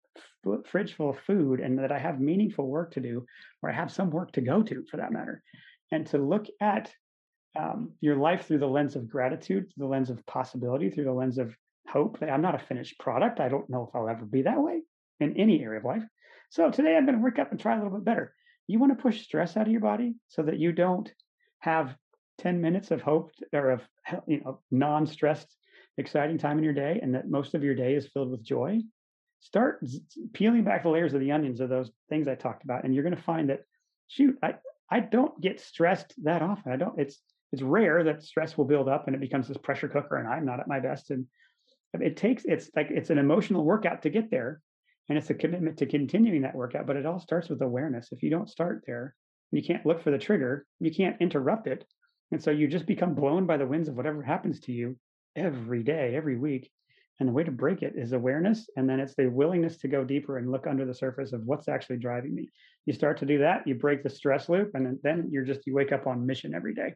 fridge 0.67 0.93
full 0.93 1.09
of 1.09 1.19
food 1.21 1.61
and 1.61 1.79
that 1.79 1.91
i 1.91 1.99
have 1.99 2.21
meaningful 2.21 2.69
work 2.69 2.93
to 2.93 3.01
do 3.01 3.25
or 3.63 3.71
i 3.71 3.73
have 3.73 3.91
some 3.91 4.11
work 4.11 4.31
to 4.33 4.43
go 4.43 4.63
to 4.63 4.85
for 4.91 4.99
that 4.99 5.13
matter? 5.13 5.43
And 5.93 6.07
to 6.09 6.19
look 6.19 6.47
at 6.61 6.93
um, 7.59 7.93
your 8.03 8.17
life 8.17 8.47
through 8.47 8.59
the 8.59 8.67
lens 8.67 8.97
of 8.97 9.09
gratitude 9.09 9.73
through 9.73 9.87
the 9.87 9.91
lens 9.91 10.11
of 10.11 10.27
possibility 10.27 10.91
through 10.91 11.05
the 11.05 11.13
lens 11.13 11.39
of 11.39 11.57
hope 11.89 12.19
that 12.19 12.29
i'm 12.29 12.43
not 12.43 12.55
a 12.55 12.59
finished 12.59 12.99
product. 12.99 13.41
I 13.41 13.49
don't 13.49 13.71
know 13.71 13.89
if 13.89 13.97
i'll 13.97 14.11
ever 14.11 14.27
be 14.27 14.43
that 14.43 14.61
way 14.61 14.83
in 15.21 15.37
any 15.37 15.63
area 15.63 15.79
of 15.79 15.85
life. 15.85 16.03
So 16.51 16.71
today 16.71 16.97
I'm 16.97 17.07
going 17.07 17.17
to 17.17 17.23
work 17.23 17.39
up 17.39 17.51
and 17.51 17.61
try 17.61 17.75
a 17.75 17.77
little 17.77 17.99
bit 17.99 18.05
better. 18.05 18.33
You 18.67 18.79
want 18.79 18.97
to 18.97 19.03
push 19.03 19.23
stress 19.23 19.57
out 19.57 19.67
of 19.67 19.73
your 19.73 19.81
body 19.81 20.15
so 20.29 20.43
that 20.43 20.59
you 20.59 20.73
don't 20.73 21.11
have 21.61 21.97
10 22.39 22.61
minutes 22.61 22.91
of 22.91 23.03
hope 23.03 23.31
or 23.53 23.71
of 23.71 23.83
you 24.27 24.41
know 24.41 24.61
non-stressed 24.71 25.55
exciting 25.99 26.39
time 26.39 26.59
in 26.59 26.65
your 26.65 26.73
day 26.73 27.01
and 27.03 27.15
that 27.15 27.29
most 27.29 27.55
of 27.55 27.65
your 27.65 27.75
day 27.75 27.95
is 27.95 28.07
filled 28.09 28.31
with 28.31 28.43
joy 28.43 28.79
start 29.41 29.83
peeling 30.35 30.63
back 30.63 30.83
the 30.83 30.89
layers 30.89 31.15
of 31.15 31.21
the 31.21 31.33
onions 31.33 31.61
of 31.61 31.69
those 31.69 31.91
things 32.09 32.29
i 32.29 32.35
talked 32.35 32.65
about 32.65 32.85
and 32.85 32.95
you're 32.95 33.03
going 33.03 33.17
to 33.17 33.23
find 33.23 33.49
that 33.49 33.63
shoot 34.09 34.37
i 34.43 34.55
i 34.91 35.01
don't 35.01 35.41
get 35.41 35.61
stressed 35.61 36.13
that 36.23 36.43
often 36.43 36.73
i 36.73 36.77
don't 36.77 36.99
it's 37.01 37.19
it's 37.53 37.63
rare 37.63 38.05
that 38.05 38.23
stress 38.23 38.59
will 38.59 38.65
build 38.65 38.89
up 38.89 39.07
and 39.07 39.17
it 39.17 39.21
becomes 39.21 39.49
this 39.49 39.57
pressure 39.57 39.89
cooker 39.89 40.17
and 40.17 40.29
i'm 40.29 40.45
not 40.45 40.61
at 40.61 40.69
my 40.69 40.81
best 40.81 41.11
and 41.11 41.27
it 41.95 42.17
takes 42.17 42.45
it's 42.45 42.71
like 42.77 42.89
it's 42.91 43.11
an 43.11 43.19
emotional 43.19 43.65
workout 43.65 44.03
to 44.03 44.11
get 44.11 44.31
there 44.31 44.61
and 45.09 45.17
it's 45.17 45.31
a 45.31 45.35
commitment 45.35 45.79
to 45.79 45.87
continuing 45.87 46.43
that 46.43 46.55
workout 46.55 46.87
but 46.87 46.97
it 46.97 47.07
all 47.07 47.21
starts 47.21 47.49
with 47.49 47.63
awareness. 47.63 48.09
If 48.13 48.23
you 48.23 48.31
don't 48.31 48.51
start 48.51 48.85
there 48.87 49.15
you 49.53 49.63
can't 49.63 49.87
look 49.87 50.03
for 50.03 50.11
the 50.11 50.19
trigger 50.19 50.67
you 50.81 50.93
can't 50.93 51.21
interrupt 51.21 51.67
it. 51.67 51.85
And 52.33 52.43
so 52.43 52.51
you 52.51 52.67
just 52.67 52.87
become 52.87 53.15
blown 53.15 53.47
by 53.47 53.57
the 53.57 53.67
winds 53.67 53.89
of 53.89 53.97
whatever 53.97 54.23
happens 54.23 54.61
to 54.61 54.73
you 54.73 54.97
every 55.37 55.83
day 55.83 56.15
every 56.15 56.37
week. 56.37 56.71
And 57.19 57.29
the 57.29 57.33
way 57.33 57.45
to 57.45 57.51
break 57.51 57.83
it 57.83 57.95
is 57.97 58.13
awareness 58.13 58.69
and 58.77 58.89
then 58.89 59.01
it's 59.01 59.15
the 59.15 59.29
willingness 59.29 59.79
to 59.79 59.89
go 59.89 60.05
deeper 60.05 60.37
and 60.37 60.51
look 60.51 60.67
under 60.67 60.85
the 60.85 60.95
surface 60.95 61.33
of 61.33 61.45
what's 61.45 61.69
actually 61.69 61.97
driving 61.97 62.35
me. 62.35 62.51
You 62.85 62.93
start 62.93 63.19
to 63.19 63.27
do 63.27 63.39
that 63.39 63.67
you 63.67 63.75
break 63.75 64.03
the 64.03 64.11
stress 64.11 64.49
loop 64.49 64.73
and 64.75 64.99
then 65.03 65.29
you're 65.31 65.45
just 65.45 65.67
you 65.67 65.75
wake 65.75 65.93
up 65.93 66.07
on 66.07 66.27
mission 66.27 66.55
every 66.55 66.75
day 66.75 66.95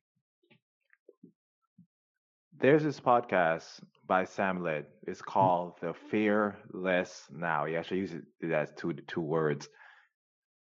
there's 2.61 2.83
this 2.83 3.01
podcast 3.01 3.81
by 4.07 4.25
Sam 4.25 4.63
Led. 4.63 4.87
It's 5.07 5.21
mm-hmm. 5.21 5.31
called 5.31 5.73
The 5.81 5.95
Fearless 6.11 7.27
Now. 7.33 7.65
He 7.65 7.77
actually 7.77 8.01
uses 8.01 8.23
it 8.41 8.53
as 8.53 8.71
two 8.77 8.93
two 8.93 9.21
words. 9.21 9.69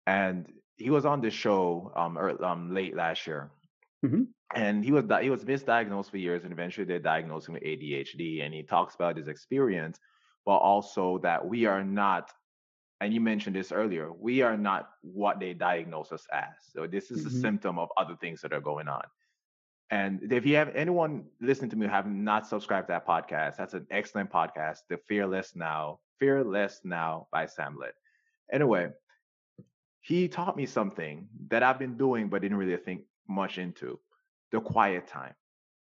And 0.07 0.47
he 0.77 0.91
was 0.91 1.05
on 1.05 1.21
the 1.21 1.31
show 1.31 1.93
um, 1.97 2.17
early, 2.17 2.39
um 2.45 2.75
late 2.75 2.95
last 2.95 3.27
year. 3.27 3.51
Mm-hmm. 4.05 4.23
And 4.55 4.85
he 4.85 4.93
was 4.93 5.05
he 5.21 5.31
was 5.31 5.45
misdiagnosed 5.45 6.11
for 6.11 6.19
years, 6.19 6.45
and 6.45 6.53
eventually 6.53 6.87
they 6.87 6.99
diagnosed 6.99 7.49
him 7.49 7.55
with 7.55 7.65
ADHD. 7.65 8.45
And 8.45 8.55
he 8.55 8.63
talks 8.63 8.95
about 8.95 9.17
his 9.17 9.29
experience, 9.29 9.99
but 10.45 10.57
also 10.57 11.19
that 11.19 11.47
we 11.47 11.67
are 11.67 11.85
not 11.85 12.31
and 13.01 13.15
you 13.15 13.21
mentioned 13.21 13.55
this 13.55 13.71
earlier, 13.71 14.13
we 14.13 14.43
are 14.43 14.57
not 14.57 14.89
what 15.03 15.39
they 15.39 15.55
diagnose 15.55 16.11
us 16.11 16.27
as. 16.33 16.49
So 16.73 16.89
this 16.89 17.13
is 17.13 17.21
mm-hmm. 17.21 17.37
a 17.37 17.41
symptom 17.41 17.79
of 17.79 17.89
other 17.97 18.17
things 18.21 18.41
that 18.41 18.53
are 18.53 18.61
going 18.61 18.89
on. 18.89 19.03
And 19.91 20.33
if 20.33 20.45
you 20.45 20.57
have 20.57 20.75
anyone 20.75 21.25
listening 21.41 21.71
to 21.71 21.77
me 21.77 21.87
who 21.87 21.93
have 21.93 22.07
not 22.07 22.47
subscribed 22.47 22.89
to 22.89 22.93
that 22.93 23.07
podcast, 23.07 23.57
that's 23.57 23.75
an 23.75 23.87
excellent 23.91 24.31
podcast, 24.31 24.81
The 24.89 24.99
Fearless 25.09 25.53
Now, 25.57 26.01
Fearless 26.19 26.81
Now 26.85 27.27
by 27.33 27.47
Sam 27.47 27.77
Lett. 27.79 27.95
Anyway, 28.53 28.91
he 30.01 30.29
taught 30.29 30.57
me 30.57 30.67
something 30.67 31.29
that 31.49 31.63
I've 31.63 31.79
been 31.79 31.97
doing 31.97 32.29
but 32.29 32.43
didn't 32.43 32.59
really 32.59 32.77
think 32.77 33.03
much 33.29 33.59
into 33.59 33.99
the 34.53 34.61
quiet 34.61 35.07
time. 35.07 35.35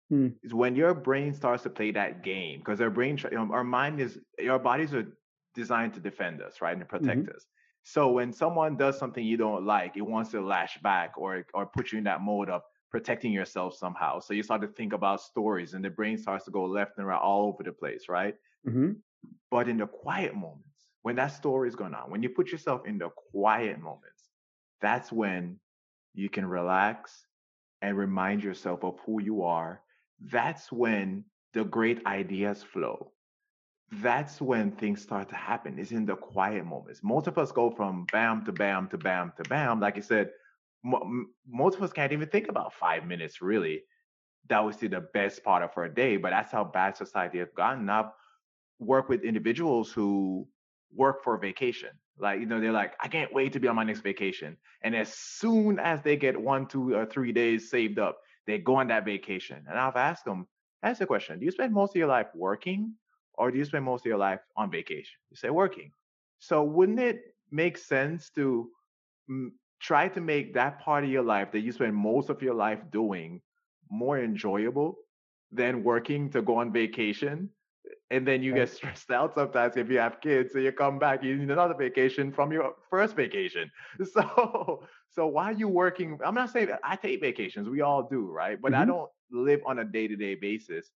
Hmm. 0.09 0.29
Is 0.43 0.55
when 0.55 0.75
your 0.75 0.95
brain 0.95 1.35
starts 1.35 1.63
to 1.65 1.71
play 1.71 1.91
that 1.93 2.23
game 2.23 2.61
because 2.61 2.81
our 2.81 2.89
brain, 2.89 3.19
our 3.35 3.65
mind 3.65 4.01
is, 4.01 4.19
our 4.49 4.59
bodies 4.59 4.95
are 4.95 5.07
designed 5.55 5.93
to 5.95 6.01
defend 6.01 6.41
us, 6.41 6.63
right, 6.63 6.75
and 6.75 6.89
protect 6.89 7.21
mm-hmm. 7.21 7.37
us. 7.37 7.45
So 7.83 8.11
when 8.11 8.33
someone 8.33 8.77
does 8.77 8.99
something 8.99 9.25
you 9.25 9.37
don't 9.37 9.67
like, 9.67 9.97
it 9.97 10.03
wants 10.03 10.31
to 10.31 10.41
lash 10.41 10.79
back 10.83 11.13
or 11.17 11.45
or 11.53 11.67
put 11.67 11.93
you 11.93 11.99
in 11.99 12.05
that 12.05 12.23
mode 12.23 12.49
of 12.49 12.63
protecting 12.91 13.33
yourself 13.33 13.75
somehow. 13.75 14.21
So 14.21 14.35
you 14.35 14.43
start 14.43 14.63
to 14.63 14.69
think 14.69 14.93
about 14.93 15.21
stories, 15.21 15.75
and 15.75 15.85
the 15.85 15.91
brain 15.91 16.19
starts 16.19 16.45
to 16.47 16.51
go 16.51 16.65
left 16.65 16.99
and 16.99 17.07
right 17.07 17.21
all 17.21 17.49
over 17.49 17.63
the 17.63 17.73
place, 17.73 18.09
right? 18.09 18.35
Mm-hmm. 18.67 18.93
But 19.51 19.69
in 19.69 19.79
the 19.79 19.87
quiet 19.87 20.35
moments, 20.35 20.87
when 21.03 21.17
that 21.17 21.29
story 21.29 21.69
is 21.69 21.77
going 21.77 21.95
on, 21.95 22.11
when 22.11 22.23
you 22.23 22.29
put 22.29 22.51
yourself 22.51 22.87
in 22.87 22.99
the 22.99 23.11
quiet 23.33 23.81
moments, 23.81 24.31
that's 24.81 25.11
when 25.13 25.59
you 26.15 26.29
can 26.29 26.47
relax 26.47 27.27
and 27.83 27.97
remind 27.97 28.43
yourself 28.43 28.85
of 28.85 28.99
who 29.07 29.23
you 29.23 29.43
are. 29.43 29.83
That's 30.21 30.73
when 30.73 31.25
the 31.55 31.65
great 31.65 32.05
ideas 32.07 32.63
flow. 32.63 33.13
That's 33.91 34.41
when 34.41 34.73
things 34.73 35.01
start 35.01 35.29
to 35.31 35.35
happen, 35.35 35.79
is 35.79 35.93
in 35.93 36.05
the 36.05 36.17
quiet 36.17 36.67
moments. 36.67 37.01
Most 37.03 37.27
of 37.27 37.39
us 37.39 37.53
go 37.53 37.71
from 37.71 38.07
bam 38.13 38.45
to 38.45 38.53
bam 38.53 38.89
to 38.89 38.99
bam 38.99 39.33
to 39.37 39.49
bam. 39.49 39.81
Like 39.81 39.97
I 39.97 40.01
said, 40.01 40.31
most 40.83 41.77
of 41.77 41.83
us 41.83 41.93
can't 41.93 42.13
even 42.13 42.29
think 42.29 42.49
about 42.49 42.73
five 42.73 43.07
minutes 43.07 43.43
really. 43.43 43.83
That 44.49 44.65
was 44.65 44.77
the 44.77 44.89
best 45.13 45.45
part 45.45 45.63
of 45.63 45.71
our 45.77 45.89
day, 45.89 46.17
but 46.17 46.31
that's 46.31 46.53
how 46.53 46.65
bad 46.65 46.97
society 46.97 47.39
has 47.39 47.51
gotten. 47.55 47.91
I've 47.91 48.11
worked 48.79 49.09
with 49.09 49.23
individuals 49.23 49.93
who 49.93 50.47
work 50.95 51.23
for 51.23 51.37
vacation. 51.37 51.91
Like, 52.19 52.41
you 52.41 52.47
know, 52.47 52.61
they're 52.61 52.73
like, 52.73 52.95
I 53.01 53.09
can't 53.09 53.33
wait 53.33 53.53
to 53.53 53.61
be 53.61 53.69
on 53.69 53.77
my 53.77 53.85
next 53.85 54.01
vacation. 54.01 54.57
And 54.83 54.97
as 54.97 55.13
soon 55.13 55.79
as 55.79 56.03
they 56.03 56.17
get 56.17 56.41
one, 56.41 56.67
two, 56.67 56.95
or 56.95 57.07
three 57.07 57.33
days 57.33 57.71
saved 57.71 57.99
up, 57.99 58.19
they 58.47 58.59
go 58.59 58.77
on 58.77 58.89
that 58.89 59.05
vacation. 59.05 59.65
And 59.69 59.79
I've 59.79 59.97
asked 59.97 60.25
them, 60.25 60.47
ask 60.83 60.99
the 60.99 61.07
question, 61.07 61.39
do 61.39 61.45
you 61.45 61.51
spend 61.51 61.73
most 61.73 61.91
of 61.91 61.97
your 61.97 62.09
life 62.09 62.29
working 62.35 62.95
or 63.35 63.51
do 63.51 63.59
you 63.59 63.65
spend 63.65 63.85
most 63.85 64.03
of 64.03 64.07
your 64.07 64.19
life 64.19 64.41
on 64.57 64.71
vacation? 64.71 65.19
You 65.31 65.37
say 65.37 65.51
working. 65.51 65.93
So 66.39 66.65
wouldn't 66.65 67.01
it 67.01 67.35
make 67.51 67.77
sense 67.77 68.31
to 68.31 68.71
try 69.81 70.09
to 70.09 70.21
make 70.21 70.55
that 70.55 70.81
part 70.81 71.05
of 71.05 71.11
your 71.11 71.23
life 71.23 71.53
that 71.53 71.61
you 71.61 71.73
spend 71.73 71.95
most 71.95 72.31
of 72.31 72.43
your 72.43 72.55
life 72.55 72.81
doing 72.91 73.41
more 73.91 74.19
enjoyable 74.19 74.99
than 75.53 75.83
working 75.83 76.31
to 76.31 76.43
go 76.43 76.57
on 76.57 76.73
vacation 76.73 77.49
and 78.11 78.27
then 78.27 78.43
you 78.43 78.55
get 78.55 78.69
stressed 78.77 79.11
out 79.11 79.35
sometimes 79.35 79.77
if 79.77 79.91
you 79.91 79.99
have 79.99 80.21
kids 80.21 80.53
so 80.53 80.59
you 80.59 80.73
come 80.73 80.99
back 80.99 81.23
you 81.23 81.37
need 81.37 81.51
another 81.51 81.75
vacation 81.75 82.33
from 82.33 82.53
your 82.53 82.75
first 82.91 83.17
vacation. 83.17 83.71
So 84.13 84.87
so 85.11 85.27
why 85.27 85.45
are 85.45 85.53
you 85.53 85.69
working 85.69 86.19
i'm 86.25 86.35
not 86.35 86.51
saying 86.51 86.67
that 86.67 86.81
i 86.85 86.95
take 86.95 87.21
vacations 87.21 87.69
we 87.69 87.81
all 87.81 88.03
do 88.03 88.31
right? 88.31 88.61
But 88.61 88.73
mm-hmm. 88.73 88.83
i 88.83 88.85
don't 88.85 89.11
live 89.31 89.61
on 89.67 89.79
a 89.79 89.85
day-to-day 89.85 90.37
basis 90.37 90.91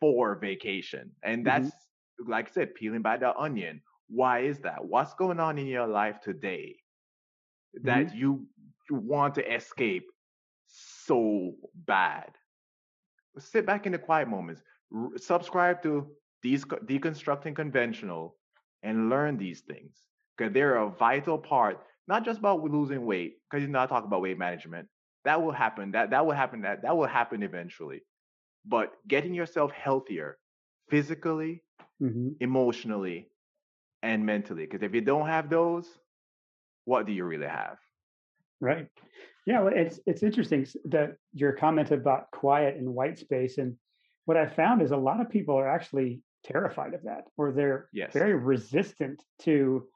for 0.00 0.36
vacation 0.36 1.10
and 1.22 1.46
that's 1.46 1.68
mm-hmm. 1.68 2.30
like 2.30 2.48
i 2.48 2.52
said 2.52 2.74
peeling 2.74 3.02
by 3.02 3.16
the 3.16 3.36
onion. 3.36 3.80
Why 4.08 4.40
is 4.40 4.58
that? 4.58 4.84
What's 4.84 5.14
going 5.14 5.40
on 5.40 5.58
in 5.58 5.66
your 5.66 5.86
life 5.86 6.20
today 6.20 6.76
that 7.82 8.06
mm-hmm. 8.08 8.16
you, 8.16 8.46
want 8.90 9.34
to 9.34 9.54
escape 9.54 10.04
so 10.66 11.54
bad 11.86 12.30
sit 13.38 13.64
back 13.64 13.86
in 13.86 13.92
the 13.92 13.98
quiet 13.98 14.28
moments 14.28 14.60
subscribe 15.16 15.82
to 15.82 16.06
these 16.42 16.62
deconstructing 16.64 17.54
conventional 17.56 18.36
and 18.82 19.08
learn 19.08 19.38
these 19.38 19.60
things 19.60 20.02
because 20.36 20.52
they're 20.52 20.76
a 20.76 20.90
vital 20.90 21.38
part 21.38 21.78
not 22.06 22.22
just 22.22 22.40
about 22.40 22.62
losing 22.62 23.06
weight 23.06 23.36
because 23.50 23.62
you 23.62 23.68
know 23.68 23.80
i 23.80 23.86
talk 23.86 24.04
about 24.04 24.20
weight 24.20 24.38
management 24.38 24.86
that 25.24 25.40
will 25.40 25.52
happen 25.52 25.90
that 25.90 26.10
that 26.10 26.26
will 26.26 26.32
happen 26.32 26.60
that 26.60 26.82
that 26.82 26.94
will 26.94 27.06
happen 27.06 27.42
eventually 27.42 28.02
but 28.66 28.92
getting 29.08 29.32
yourself 29.32 29.70
healthier 29.72 30.36
physically 30.90 31.62
mm-hmm. 32.02 32.28
emotionally 32.40 33.28
and 34.02 34.24
mentally 34.24 34.64
because 34.64 34.82
if 34.82 34.94
you 34.94 35.00
don't 35.00 35.26
have 35.26 35.48
those 35.48 35.86
what 36.84 37.06
do 37.06 37.12
you 37.12 37.24
really 37.24 37.46
have 37.46 37.78
right 38.60 38.88
yeah 39.46 39.60
well, 39.60 39.72
it's 39.74 40.00
it's 40.06 40.22
interesting 40.22 40.66
that 40.84 41.16
your 41.32 41.52
comment 41.52 41.90
about 41.90 42.30
quiet 42.30 42.76
and 42.76 42.88
white 42.88 43.18
space 43.18 43.58
and 43.58 43.76
what 44.24 44.36
I 44.36 44.46
found 44.46 44.82
is 44.82 44.90
a 44.90 44.96
lot 44.96 45.20
of 45.20 45.30
people 45.30 45.56
are 45.58 45.68
actually 45.68 46.20
terrified 46.44 46.94
of 46.94 47.02
that, 47.04 47.24
or 47.36 47.52
they're 47.52 47.88
yes. 47.92 48.12
very 48.12 48.34
resistant 48.34 49.22
to 49.42 49.86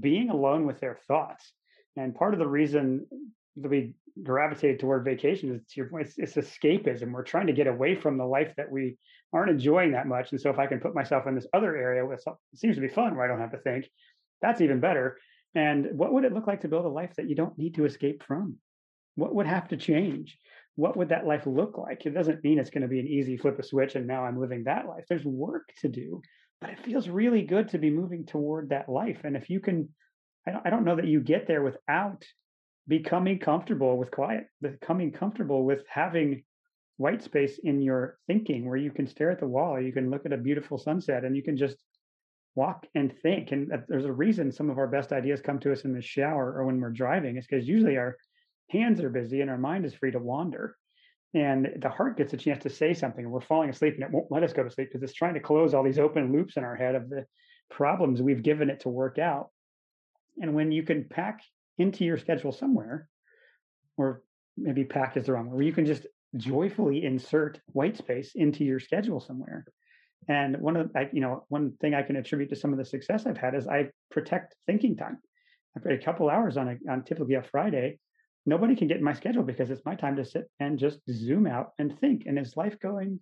being 0.00 0.30
alone 0.30 0.66
with 0.66 0.80
their 0.80 0.98
thoughts. 1.06 1.52
And 1.96 2.14
part 2.14 2.34
of 2.34 2.40
the 2.40 2.48
reason 2.48 3.06
that 3.56 3.68
we 3.68 3.94
gravitate 4.22 4.80
toward 4.80 5.04
vacation 5.04 5.54
is 5.54 5.62
to 5.62 5.76
your 5.76 5.88
point, 5.88 6.08
it's, 6.08 6.36
it's 6.36 6.48
escapism. 6.48 7.12
We're 7.12 7.22
trying 7.22 7.46
to 7.46 7.52
get 7.52 7.66
away 7.66 7.94
from 7.94 8.18
the 8.18 8.24
life 8.24 8.52
that 8.56 8.70
we 8.70 8.96
aren't 9.32 9.50
enjoying 9.50 9.92
that 9.92 10.06
much. 10.06 10.32
And 10.32 10.40
so 10.40 10.50
if 10.50 10.58
I 10.58 10.66
can 10.66 10.80
put 10.80 10.94
myself 10.94 11.26
in 11.26 11.34
this 11.34 11.46
other 11.52 11.76
area 11.76 12.04
where 12.04 12.14
it 12.14 12.24
seems 12.54 12.76
to 12.76 12.82
be 12.82 12.88
fun, 12.88 13.16
where 13.16 13.24
I 13.24 13.28
don't 13.28 13.40
have 13.40 13.52
to 13.52 13.58
think, 13.58 13.88
that's 14.42 14.60
even 14.60 14.80
better. 14.80 15.18
And 15.56 15.98
what 15.98 16.12
would 16.12 16.24
it 16.24 16.32
look 16.32 16.46
like 16.46 16.60
to 16.60 16.68
build 16.68 16.84
a 16.84 16.88
life 16.88 17.14
that 17.16 17.28
you 17.28 17.34
don't 17.34 17.58
need 17.58 17.74
to 17.74 17.84
escape 17.84 18.22
from? 18.22 18.58
What 19.16 19.34
would 19.34 19.46
have 19.46 19.68
to 19.68 19.76
change? 19.76 20.38
what 20.76 20.96
would 20.96 21.08
that 21.08 21.26
life 21.26 21.46
look 21.46 21.78
like? 21.78 22.04
It 22.04 22.14
doesn't 22.14 22.44
mean 22.44 22.58
it's 22.58 22.70
going 22.70 22.82
to 22.82 22.88
be 22.88 23.00
an 23.00 23.06
easy 23.06 23.36
flip 23.36 23.58
a 23.58 23.62
switch 23.62 23.96
and 23.96 24.06
now 24.06 24.24
I'm 24.24 24.38
living 24.38 24.64
that 24.64 24.86
life. 24.86 25.04
There's 25.08 25.24
work 25.24 25.72
to 25.80 25.88
do, 25.88 26.20
but 26.60 26.70
it 26.70 26.84
feels 26.84 27.08
really 27.08 27.42
good 27.42 27.70
to 27.70 27.78
be 27.78 27.90
moving 27.90 28.26
toward 28.26 28.68
that 28.68 28.88
life. 28.88 29.22
And 29.24 29.36
if 29.36 29.48
you 29.48 29.58
can, 29.58 29.88
I 30.46 30.52
don't, 30.52 30.66
I 30.66 30.70
don't 30.70 30.84
know 30.84 30.96
that 30.96 31.06
you 31.06 31.20
get 31.20 31.46
there 31.46 31.62
without 31.62 32.22
becoming 32.86 33.38
comfortable 33.38 33.96
with 33.96 34.10
quiet, 34.10 34.44
becoming 34.60 35.12
comfortable 35.12 35.64
with 35.64 35.82
having 35.88 36.44
white 36.98 37.22
space 37.22 37.58
in 37.64 37.80
your 37.80 38.18
thinking 38.26 38.68
where 38.68 38.76
you 38.76 38.90
can 38.90 39.06
stare 39.06 39.30
at 39.30 39.40
the 39.40 39.46
wall, 39.46 39.80
you 39.80 39.92
can 39.92 40.10
look 40.10 40.26
at 40.26 40.32
a 40.32 40.38
beautiful 40.38 40.78
sunset 40.78 41.24
and 41.24 41.34
you 41.34 41.42
can 41.42 41.56
just 41.56 41.76
walk 42.56 42.86
and 42.94 43.16
think. 43.22 43.52
And 43.52 43.70
there's 43.86 44.06
a 44.06 44.12
reason 44.12 44.50
some 44.50 44.70
of 44.70 44.78
our 44.78 44.88
best 44.88 45.12
ideas 45.12 45.40
come 45.40 45.60
to 45.60 45.72
us 45.72 45.84
in 45.84 45.92
the 45.92 46.02
shower 46.02 46.54
or 46.58 46.66
when 46.66 46.80
we're 46.80 46.90
driving. 46.90 47.36
is 47.36 47.46
because 47.46 47.68
usually 47.68 47.96
our 47.96 48.16
hands 48.70 49.00
are 49.00 49.10
busy 49.10 49.42
and 49.42 49.50
our 49.50 49.58
mind 49.58 49.84
is 49.84 49.94
free 49.94 50.10
to 50.10 50.18
wander. 50.18 50.76
And 51.34 51.68
the 51.82 51.90
heart 51.90 52.16
gets 52.16 52.32
a 52.32 52.38
chance 52.38 52.62
to 52.62 52.70
say 52.70 52.94
something, 52.94 53.24
and 53.24 53.32
we're 53.32 53.40
falling 53.42 53.68
asleep, 53.68 53.94
and 53.94 54.02
it 54.02 54.10
won't 54.10 54.30
let 54.30 54.42
us 54.42 54.54
go 54.54 54.62
to 54.62 54.70
sleep 54.70 54.88
because 54.88 55.02
it's 55.02 55.12
trying 55.12 55.34
to 55.34 55.40
close 55.40 55.74
all 55.74 55.82
these 55.82 55.98
open 55.98 56.32
loops 56.32 56.56
in 56.56 56.64
our 56.64 56.76
head 56.76 56.94
of 56.94 57.10
the 57.10 57.26
problems 57.68 58.22
we've 58.22 58.42
given 58.42 58.70
it 58.70 58.80
to 58.80 58.88
work 58.88 59.18
out. 59.18 59.50
And 60.40 60.54
when 60.54 60.72
you 60.72 60.82
can 60.82 61.04
pack 61.04 61.42
into 61.76 62.04
your 62.04 62.16
schedule 62.16 62.52
somewhere, 62.52 63.08
or 63.98 64.22
maybe 64.56 64.84
pack 64.84 65.18
is 65.18 65.26
the 65.26 65.32
wrong 65.32 65.48
word, 65.48 65.56
where 65.56 65.64
you 65.64 65.72
can 65.72 65.84
just 65.84 66.06
joyfully 66.36 67.04
insert 67.04 67.60
white 67.72 67.98
space 67.98 68.32
into 68.34 68.64
your 68.64 68.80
schedule 68.80 69.20
somewhere. 69.20 69.66
And 70.28 70.58
one 70.58 70.76
of 70.76 70.92
the, 70.92 71.08
you 71.12 71.20
know, 71.20 71.44
one 71.48 71.72
thing 71.80 71.94
I 71.94 72.02
can 72.02 72.16
attribute 72.16 72.50
to 72.50 72.56
some 72.56 72.72
of 72.72 72.78
the 72.78 72.84
success 72.84 73.26
I've 73.26 73.36
had 73.36 73.54
is 73.54 73.68
I 73.68 73.90
protect 74.10 74.56
thinking 74.66 74.96
time. 74.96 75.18
I've 75.76 75.84
got 75.84 75.92
a 75.92 75.98
couple 75.98 76.28
hours 76.30 76.56
on 76.56 76.68
a 76.68 76.90
on 76.90 77.04
typically 77.04 77.34
a 77.34 77.42
Friday 77.42 77.98
nobody 78.46 78.76
can 78.76 78.86
get 78.86 78.96
in 78.96 79.02
my 79.02 79.12
schedule 79.12 79.42
because 79.42 79.70
it's 79.70 79.84
my 79.84 79.96
time 79.96 80.16
to 80.16 80.24
sit 80.24 80.48
and 80.60 80.78
just 80.78 81.00
zoom 81.10 81.46
out 81.46 81.72
and 81.78 81.98
think. 81.98 82.22
And 82.26 82.38
is 82.38 82.56
life 82.56 82.78
going 82.80 83.20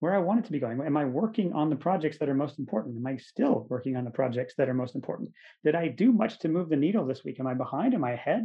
where 0.00 0.14
I 0.14 0.18
want 0.18 0.40
it 0.40 0.44
to 0.44 0.52
be 0.52 0.60
going? 0.60 0.80
Am 0.80 0.96
I 0.96 1.06
working 1.06 1.52
on 1.54 1.70
the 1.70 1.76
projects 1.76 2.18
that 2.18 2.28
are 2.28 2.34
most 2.34 2.58
important? 2.58 2.96
Am 2.96 3.06
I 3.06 3.16
still 3.16 3.66
working 3.68 3.96
on 3.96 4.04
the 4.04 4.10
projects 4.10 4.54
that 4.58 4.68
are 4.68 4.74
most 4.74 4.94
important? 4.94 5.30
Did 5.64 5.74
I 5.74 5.88
do 5.88 6.12
much 6.12 6.38
to 6.40 6.48
move 6.48 6.68
the 6.68 6.76
needle 6.76 7.04
this 7.04 7.24
week? 7.24 7.40
Am 7.40 7.48
I 7.48 7.54
behind? 7.54 7.94
Am 7.94 8.04
I 8.04 8.12
ahead? 8.12 8.44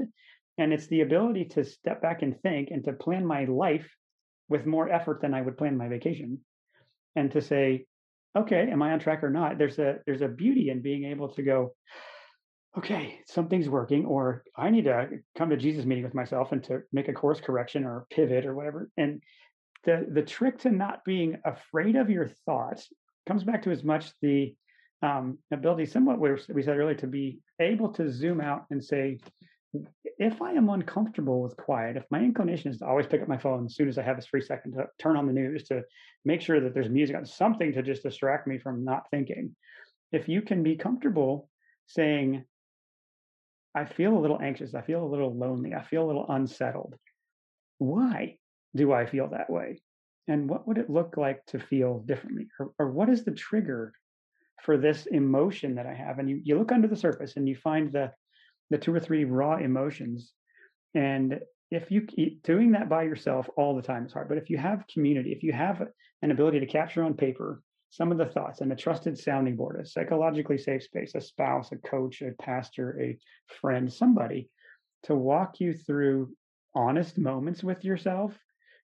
And 0.58 0.74
it's 0.74 0.88
the 0.88 1.02
ability 1.02 1.46
to 1.46 1.66
step 1.66 2.02
back 2.02 2.22
and 2.22 2.40
think 2.42 2.70
and 2.72 2.84
to 2.86 2.94
plan 2.94 3.26
my 3.26 3.46
life 3.46 3.88
with 4.50 4.66
more 4.66 4.90
effort 4.90 5.22
than 5.22 5.34
I 5.34 5.42
would 5.42 5.58
plan 5.58 5.78
my 5.78 5.90
vacation. 5.90 6.40
And 7.16 7.32
to 7.32 7.42
say, 7.42 7.86
okay, 8.36 8.70
am 8.72 8.82
I 8.82 8.92
on 8.92 9.00
track 9.00 9.24
or 9.24 9.30
not? 9.30 9.58
There's 9.58 9.80
a 9.80 9.98
there's 10.06 10.22
a 10.22 10.28
beauty 10.28 10.70
in 10.70 10.82
being 10.82 11.06
able 11.06 11.30
to 11.30 11.44
go, 11.44 11.76
okay, 12.78 13.20
something's 13.28 13.70
working, 13.70 14.06
or 14.06 14.44
I 14.58 14.70
need 14.70 14.86
to 14.86 15.10
come 15.38 15.50
to 15.50 15.58
Jesus 15.58 15.86
meeting 15.86 16.04
with 16.04 16.16
myself 16.16 16.52
and 16.52 16.64
to 16.66 16.82
make 16.92 17.08
a 17.08 17.14
course 17.14 17.40
correction 17.40 17.86
or 17.86 18.08
pivot 18.10 18.46
or 18.46 18.56
whatever. 18.56 18.90
And 18.98 19.22
the 19.84 20.08
the 20.10 20.24
trick 20.24 20.60
to 20.60 20.72
not 20.72 21.04
being 21.06 21.38
afraid 21.46 21.96
of 21.96 22.10
your 22.10 22.30
thoughts 22.46 22.90
comes 23.28 23.44
back 23.44 23.64
to 23.64 23.72
as 23.72 23.84
much 23.84 24.12
the 24.22 24.56
um, 25.02 25.38
ability, 25.52 25.86
somewhat 25.86 26.20
we 26.20 26.32
we 26.54 26.64
said 26.64 26.78
earlier, 26.78 26.96
to 26.96 27.08
be 27.08 27.40
able 27.60 27.90
to 27.94 28.10
zoom 28.10 28.42
out 28.42 28.66
and 28.72 28.84
say, 28.84 29.20
if 30.18 30.42
I 30.42 30.52
am 30.52 30.70
uncomfortable 30.70 31.42
with 31.42 31.58
quiet, 31.58 31.98
if 31.98 32.06
my 32.12 32.20
inclination 32.20 32.72
is 32.72 32.80
to 32.80 32.86
always 32.86 33.08
pick 33.08 33.22
up 33.22 33.28
my 33.28 33.38
phone 33.38 33.66
as 33.66 33.76
soon 33.76 33.90
as 33.90 33.98
I 33.98 34.04
have 34.04 34.16
this 34.16 34.28
free 34.28 34.42
second 34.42 34.74
to 34.74 34.86
turn 35.00 35.18
on 35.18 35.28
the 35.28 35.34
news 35.34 35.64
to 35.66 35.84
make 36.26 36.42
sure 36.42 36.60
that 36.60 36.74
there's 36.74 36.90
music 36.90 37.16
on, 37.16 37.26
something 37.26 37.74
to 37.74 37.82
just 37.82 38.04
distract 38.04 38.48
me 38.48 38.60
from 38.60 38.84
not 38.84 39.10
thinking. 39.10 39.56
If 40.12 40.30
you 40.30 40.42
can 40.42 40.62
be 40.62 40.76
comfortable 40.76 41.50
saying, 41.88 42.44
I 43.76 43.86
feel 43.86 44.16
a 44.16 44.20
little 44.20 44.40
anxious. 44.40 44.76
I 44.76 44.82
feel 44.82 45.04
a 45.04 45.10
little 45.10 45.36
lonely. 45.36 45.74
I 45.74 45.84
feel 45.84 46.06
a 46.06 46.08
little 46.08 46.28
unsettled. 46.30 46.96
Why 47.80 48.38
do 48.76 48.94
I 48.94 49.06
feel 49.06 49.30
that 49.30 49.50
way? 49.50 49.82
And 50.28 50.48
what 50.50 50.68
would 50.68 50.78
it 50.78 50.90
look 50.90 51.18
like 51.18 51.46
to 51.48 51.60
feel 51.60 52.00
differently? 52.00 52.48
Or, 52.60 52.72
or 52.78 52.92
what 52.92 53.10
is 53.10 53.26
the 53.26 53.32
trigger 53.32 53.94
for 54.62 54.78
this 54.78 55.08
emotion 55.08 55.76
that 55.76 55.88
I 55.88 55.94
have? 55.94 56.20
And 56.20 56.30
you, 56.30 56.40
you 56.44 56.58
look 56.58 56.72
under 56.72 56.88
the 56.88 56.96
surface 56.96 57.36
and 57.36 57.50
you 57.50 57.56
find 57.56 57.92
the, 57.92 58.12
the 58.74 58.80
two 58.80 58.92
or 58.92 59.00
three 59.00 59.24
raw 59.24 59.58
emotions. 59.58 60.34
And 60.96 61.40
if 61.70 61.92
you 61.92 62.02
keep 62.02 62.42
doing 62.42 62.72
that 62.72 62.90
by 62.90 63.04
yourself 63.04 63.48
all 63.56 63.76
the 63.76 63.84
time 63.84 64.08
is 64.08 64.14
hard, 64.14 64.28
but 64.28 64.40
if 64.40 64.50
you 64.50 64.58
have 64.58 64.88
community, 64.92 65.32
if 65.32 65.44
you 65.44 65.54
have 65.54 65.84
an 66.24 66.32
ability 66.32 66.60
to 66.60 66.66
capture 66.66 67.04
on 67.04 67.14
paper 67.14 67.62
some 67.92 68.12
of 68.12 68.18
the 68.18 68.26
thoughts 68.26 68.62
and 68.62 68.72
a 68.72 68.76
trusted 68.76 69.16
sounding 69.16 69.56
board, 69.56 69.80
a 69.80 69.86
psychologically 69.86 70.58
safe 70.58 70.82
space, 70.82 71.14
a 71.14 71.22
spouse, 71.22 71.72
a 71.72 71.76
coach, 71.88 72.24
a 72.24 72.32
pastor, 72.42 73.00
a 73.00 73.16
friend, 73.62 73.94
somebody 73.94 74.50
to 75.04 75.14
walk 75.14 75.60
you 75.60 75.76
through 75.76 76.34
honest 76.74 77.20
moments 77.20 77.64
with 77.64 77.86
yourself, 77.86 78.36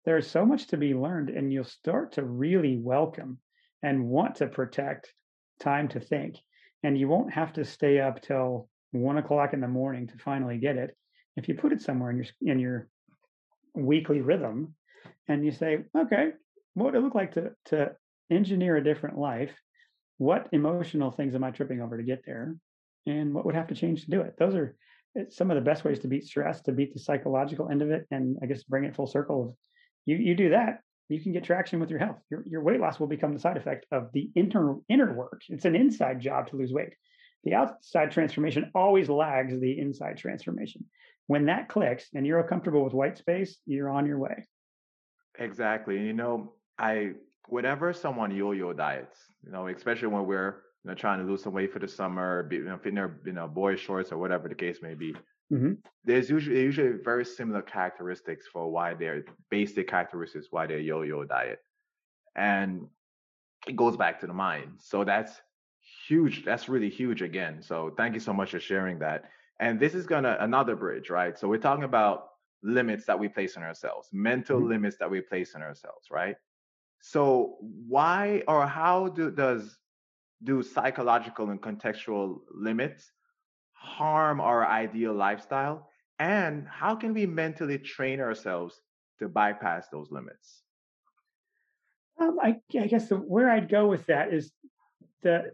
there's 0.03 0.29
so 0.29 0.45
much 0.45 0.67
to 0.67 0.75
be 0.75 0.93
learned, 0.93 1.29
and 1.29 1.53
you'll 1.53 1.63
start 1.63 2.11
to 2.13 2.25
really 2.25 2.77
welcome 2.77 3.39
and 3.83 4.09
want 4.09 4.35
to 4.35 4.47
protect 4.47 5.13
time 5.61 5.87
to 5.87 6.01
think. 6.01 6.35
And 6.83 6.97
you 6.97 7.07
won't 7.07 7.31
have 7.31 7.53
to 7.53 7.63
stay 7.63 8.01
up 8.01 8.21
till 8.21 8.67
one 8.91 9.17
o'clock 9.17 9.53
in 9.53 9.61
the 9.61 9.67
morning 9.67 10.07
to 10.07 10.17
finally 10.17 10.57
get 10.57 10.77
it. 10.77 10.95
If 11.35 11.47
you 11.47 11.55
put 11.55 11.71
it 11.71 11.81
somewhere 11.81 12.09
in 12.11 12.17
your 12.17 12.25
in 12.41 12.59
your 12.59 12.87
weekly 13.73 14.21
rhythm, 14.21 14.75
and 15.27 15.45
you 15.45 15.51
say, 15.51 15.79
okay, 15.95 16.31
what 16.73 16.85
would 16.85 16.95
it 16.95 17.03
look 17.03 17.15
like 17.15 17.33
to 17.33 17.51
to 17.65 17.91
engineer 18.29 18.77
a 18.77 18.83
different 18.83 19.17
life? 19.17 19.51
What 20.17 20.49
emotional 20.51 21.11
things 21.11 21.35
am 21.35 21.43
I 21.43 21.51
tripping 21.51 21.81
over 21.81 21.97
to 21.97 22.03
get 22.03 22.23
there? 22.25 22.55
And 23.05 23.33
what 23.33 23.45
would 23.45 23.55
have 23.55 23.67
to 23.67 23.75
change 23.75 24.05
to 24.05 24.11
do 24.11 24.21
it? 24.21 24.35
Those 24.37 24.55
are 24.55 24.75
eh, 25.17 25.25
some 25.29 25.51
of 25.51 25.55
the 25.55 25.61
best 25.61 25.83
ways 25.83 25.99
to 25.99 26.07
beat 26.07 26.25
stress, 26.25 26.61
to 26.61 26.71
beat 26.71 26.93
the 26.93 26.99
psychological 26.99 27.69
end 27.69 27.81
of 27.81 27.91
it, 27.91 28.05
and 28.11 28.37
I 28.41 28.47
guess 28.47 28.63
bring 28.63 28.85
it 28.85 28.95
full 28.95 29.07
circle. 29.07 29.57
You 30.05 30.17
you 30.17 30.35
do 30.35 30.49
that, 30.49 30.81
you 31.09 31.21
can 31.21 31.31
get 31.31 31.43
traction 31.43 31.79
with 31.79 31.89
your 31.89 31.99
health. 31.99 32.19
Your 32.29 32.43
your 32.45 32.63
weight 32.63 32.79
loss 32.79 32.99
will 32.99 33.07
become 33.07 33.33
the 33.33 33.39
side 33.39 33.57
effect 33.57 33.85
of 33.91 34.11
the 34.13 34.29
inner 34.35 34.75
inner 34.89 35.13
work. 35.13 35.41
It's 35.49 35.65
an 35.65 35.75
inside 35.75 36.19
job 36.19 36.49
to 36.49 36.57
lose 36.57 36.73
weight. 36.73 36.93
The 37.47 37.55
outside 37.55 38.11
transformation 38.11 38.69
always 38.75 39.07
lags 39.07 39.57
the 39.57 39.79
inside 39.79 40.17
transformation. 40.17 40.83
When 41.27 41.45
that 41.45 41.69
clicks 41.69 42.09
and 42.13 42.27
you're 42.27 42.43
comfortable 42.43 42.83
with 42.83 42.93
white 42.93 43.17
space, 43.17 43.59
you're 43.65 43.89
on 43.89 44.05
your 44.05 44.19
way. 44.19 44.45
Exactly. 45.39 45.97
You 45.97 46.11
know, 46.11 46.55
I 46.77 47.11
whenever 47.47 47.93
someone 47.93 48.35
yo-yo 48.35 48.73
diets, 48.73 49.17
you 49.45 49.51
know, 49.53 49.69
especially 49.69 50.09
when 50.09 50.25
we're 50.25 50.57
you 50.83 50.89
know, 50.89 50.93
trying 50.93 51.19
to 51.19 51.25
lose 51.25 51.41
some 51.41 51.53
weight 51.53 51.71
for 51.71 51.79
the 51.79 51.87
summer, 51.87 52.43
be, 52.43 52.57
you 52.57 52.65
know, 52.65 52.77
fitting 52.79 52.95
their 52.95 53.21
you 53.25 53.31
know 53.31 53.47
boy 53.47 53.77
shorts 53.77 54.11
or 54.11 54.17
whatever 54.17 54.49
the 54.49 54.55
case 54.55 54.79
may 54.81 54.93
be. 54.93 55.15
Mm-hmm. 55.49 55.75
There's 56.03 56.29
usually 56.29 56.59
usually 56.59 56.97
very 57.01 57.23
similar 57.23 57.61
characteristics 57.61 58.45
for 58.51 58.69
why 58.69 58.93
they're 58.93 59.23
basic 59.49 59.87
characteristics 59.87 60.47
why 60.49 60.67
they're 60.67 60.79
yo-yo 60.79 61.23
diet, 61.23 61.59
and 62.35 62.87
it 63.65 63.77
goes 63.77 63.95
back 63.95 64.19
to 64.19 64.27
the 64.27 64.33
mind. 64.33 64.79
So 64.79 65.05
that's 65.05 65.41
huge. 66.07 66.45
That's 66.45 66.69
really 66.69 66.89
huge 66.89 67.21
again. 67.21 67.61
So 67.61 67.93
thank 67.97 68.13
you 68.13 68.19
so 68.19 68.33
much 68.33 68.51
for 68.51 68.59
sharing 68.59 68.99
that. 68.99 69.25
And 69.59 69.79
this 69.79 69.93
is 69.93 70.05
gonna 70.05 70.37
another 70.39 70.75
bridge, 70.75 71.09
right? 71.09 71.37
So 71.37 71.47
we're 71.47 71.57
talking 71.57 71.83
about 71.83 72.29
limits 72.63 73.05
that 73.05 73.19
we 73.19 73.27
place 73.27 73.57
on 73.57 73.63
ourselves, 73.63 74.09
mental 74.11 74.59
mm-hmm. 74.59 74.69
limits 74.69 74.97
that 74.97 75.09
we 75.09 75.21
place 75.21 75.55
on 75.55 75.61
ourselves, 75.61 76.07
right? 76.11 76.35
So 77.01 77.57
why 77.61 78.43
or 78.47 78.65
how 78.65 79.09
do 79.09 79.31
does 79.31 79.77
do 80.43 80.61
psychological 80.63 81.49
and 81.49 81.61
contextual 81.61 82.39
limits 82.53 83.11
harm 83.73 84.39
our 84.39 84.65
ideal 84.65 85.13
lifestyle? 85.13 85.89
And 86.19 86.67
how 86.67 86.95
can 86.95 87.13
we 87.13 87.25
mentally 87.25 87.77
train 87.77 88.19
ourselves 88.19 88.79
to 89.19 89.29
bypass 89.29 89.87
those 89.89 90.11
limits? 90.11 90.63
Um, 92.19 92.39
I, 92.41 92.59
I, 92.79 92.87
guess 92.87 93.09
the, 93.09 93.17
where 93.17 93.49
I'd 93.49 93.69
go 93.69 93.85
with 93.87 94.07
that 94.07 94.33
is 94.33 94.51
the 95.21 95.51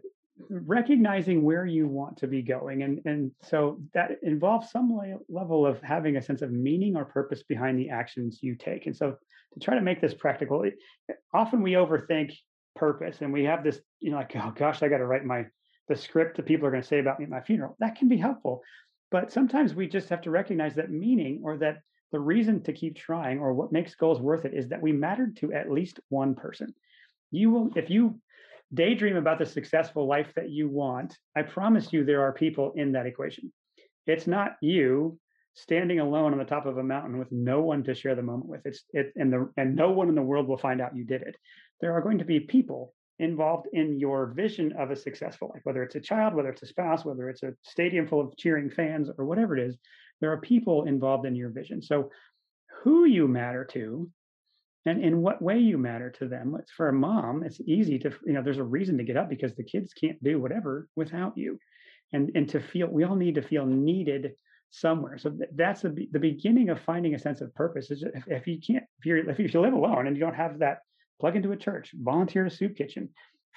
recognizing 0.48 1.42
where 1.42 1.64
you 1.66 1.86
want 1.86 2.16
to 2.18 2.26
be 2.26 2.42
going, 2.42 2.82
and 2.82 3.00
and 3.04 3.30
so 3.42 3.80
that 3.94 4.18
involves 4.22 4.70
some 4.70 4.98
level 5.28 5.66
of 5.66 5.80
having 5.82 6.16
a 6.16 6.22
sense 6.22 6.42
of 6.42 6.50
meaning 6.50 6.96
or 6.96 7.04
purpose 7.04 7.42
behind 7.42 7.78
the 7.78 7.90
actions 7.90 8.40
you 8.42 8.56
take. 8.56 8.86
And 8.86 8.96
so 8.96 9.16
to 9.52 9.60
try 9.60 9.74
to 9.74 9.80
make 9.80 10.00
this 10.00 10.14
practical, 10.14 10.64
often 11.32 11.62
we 11.62 11.72
overthink 11.72 12.32
purpose 12.74 13.18
and 13.20 13.32
we 13.32 13.44
have 13.44 13.62
this 13.62 13.78
you 14.00 14.10
know 14.10 14.16
like 14.16 14.32
oh 14.34 14.52
gosh 14.56 14.82
i 14.82 14.88
got 14.88 14.98
to 14.98 15.06
write 15.06 15.24
my 15.24 15.46
the 15.86 15.94
script 15.94 16.36
that 16.36 16.44
people 16.44 16.66
are 16.66 16.72
going 16.72 16.82
to 16.82 16.88
say 16.88 16.98
about 16.98 17.20
me 17.20 17.24
at 17.24 17.30
my 17.30 17.40
funeral. 17.40 17.76
That 17.78 17.94
can 17.94 18.08
be 18.08 18.16
helpful 18.16 18.64
but 19.14 19.30
sometimes 19.30 19.74
we 19.74 19.86
just 19.86 20.08
have 20.08 20.22
to 20.22 20.30
recognize 20.32 20.74
that 20.74 20.90
meaning 20.90 21.40
or 21.44 21.56
that 21.58 21.82
the 22.10 22.18
reason 22.18 22.60
to 22.64 22.72
keep 22.72 22.96
trying 22.96 23.38
or 23.38 23.54
what 23.54 23.70
makes 23.70 23.94
goals 23.94 24.20
worth 24.20 24.44
it 24.44 24.54
is 24.54 24.68
that 24.68 24.82
we 24.82 24.90
mattered 24.90 25.36
to 25.36 25.52
at 25.52 25.70
least 25.70 26.00
one 26.08 26.34
person. 26.34 26.74
You 27.30 27.50
will 27.50 27.70
if 27.76 27.90
you 27.90 28.18
daydream 28.72 29.16
about 29.16 29.38
the 29.38 29.46
successful 29.46 30.06
life 30.06 30.32
that 30.36 30.50
you 30.50 30.68
want. 30.68 31.16
I 31.36 31.42
promise 31.42 31.92
you 31.92 32.04
there 32.04 32.22
are 32.22 32.32
people 32.32 32.72
in 32.76 32.92
that 32.92 33.06
equation. 33.06 33.52
It's 34.06 34.26
not 34.26 34.56
you 34.60 35.18
standing 35.54 36.00
alone 36.00 36.32
on 36.32 36.38
the 36.38 36.44
top 36.44 36.66
of 36.66 36.78
a 36.78 36.82
mountain 36.82 37.18
with 37.18 37.30
no 37.30 37.60
one 37.60 37.84
to 37.84 37.94
share 37.94 38.14
the 38.14 38.22
moment 38.22 38.48
with. 38.48 38.62
It's 38.64 38.84
it 38.92 39.12
and 39.16 39.32
the 39.32 39.50
and 39.56 39.76
no 39.76 39.90
one 39.90 40.08
in 40.08 40.14
the 40.14 40.22
world 40.22 40.48
will 40.48 40.58
find 40.58 40.80
out 40.80 40.96
you 40.96 41.04
did 41.04 41.22
it. 41.22 41.36
There 41.80 41.92
are 41.92 42.02
going 42.02 42.18
to 42.18 42.24
be 42.24 42.40
people 42.40 42.92
involved 43.20 43.68
in 43.72 44.00
your 44.00 44.26
vision 44.34 44.72
of 44.72 44.90
a 44.90 44.96
successful 44.96 45.52
life 45.54 45.60
whether 45.62 45.84
it's 45.84 45.94
a 45.94 46.00
child 46.00 46.34
whether 46.34 46.48
it's 46.48 46.64
a 46.64 46.66
spouse 46.66 47.04
whether 47.04 47.28
it's 47.28 47.44
a 47.44 47.54
stadium 47.62 48.08
full 48.08 48.20
of 48.20 48.36
cheering 48.36 48.68
fans 48.68 49.08
or 49.16 49.24
whatever 49.24 49.56
it 49.56 49.64
is 49.68 49.78
there 50.20 50.32
are 50.32 50.40
people 50.40 50.84
involved 50.84 51.26
in 51.26 51.36
your 51.36 51.50
vision. 51.50 51.82
So 51.82 52.10
who 52.82 53.04
you 53.04 53.28
matter 53.28 53.64
to 53.72 54.10
and 54.86 55.02
in 55.02 55.22
what 55.22 55.42
way 55.42 55.58
you 55.58 55.78
matter 55.78 56.10
to 56.10 56.28
them 56.28 56.56
for 56.76 56.88
a 56.88 56.92
mom 56.92 57.42
it's 57.42 57.60
easy 57.62 57.98
to 57.98 58.10
you 58.26 58.32
know 58.32 58.42
there's 58.42 58.58
a 58.58 58.64
reason 58.64 58.98
to 58.98 59.04
get 59.04 59.16
up 59.16 59.28
because 59.28 59.54
the 59.54 59.64
kids 59.64 59.92
can't 59.92 60.22
do 60.22 60.40
whatever 60.40 60.88
without 60.96 61.36
you 61.36 61.58
and 62.12 62.30
and 62.34 62.48
to 62.48 62.60
feel 62.60 62.86
we 62.86 63.04
all 63.04 63.16
need 63.16 63.34
to 63.34 63.42
feel 63.42 63.66
needed 63.66 64.32
somewhere. 64.74 65.18
So 65.18 65.36
that's 65.54 65.82
the 65.82 66.08
the 66.10 66.18
beginning 66.18 66.68
of 66.68 66.80
finding 66.80 67.14
a 67.14 67.18
sense 67.18 67.40
of 67.40 67.54
purpose. 67.54 67.90
Is 67.90 68.02
if, 68.02 68.24
if 68.26 68.46
you 68.46 68.58
can't, 68.60 68.84
if 68.98 69.06
you're, 69.06 69.30
if 69.30 69.38
you 69.38 69.60
live 69.60 69.72
alone 69.72 70.06
and 70.06 70.16
you 70.16 70.20
don't 70.20 70.34
have 70.34 70.58
that, 70.58 70.78
plug 71.20 71.36
into 71.36 71.52
a 71.52 71.56
church, 71.56 71.92
volunteer 71.94 72.46
a 72.46 72.50
soup 72.50 72.76
kitchen, 72.76 73.10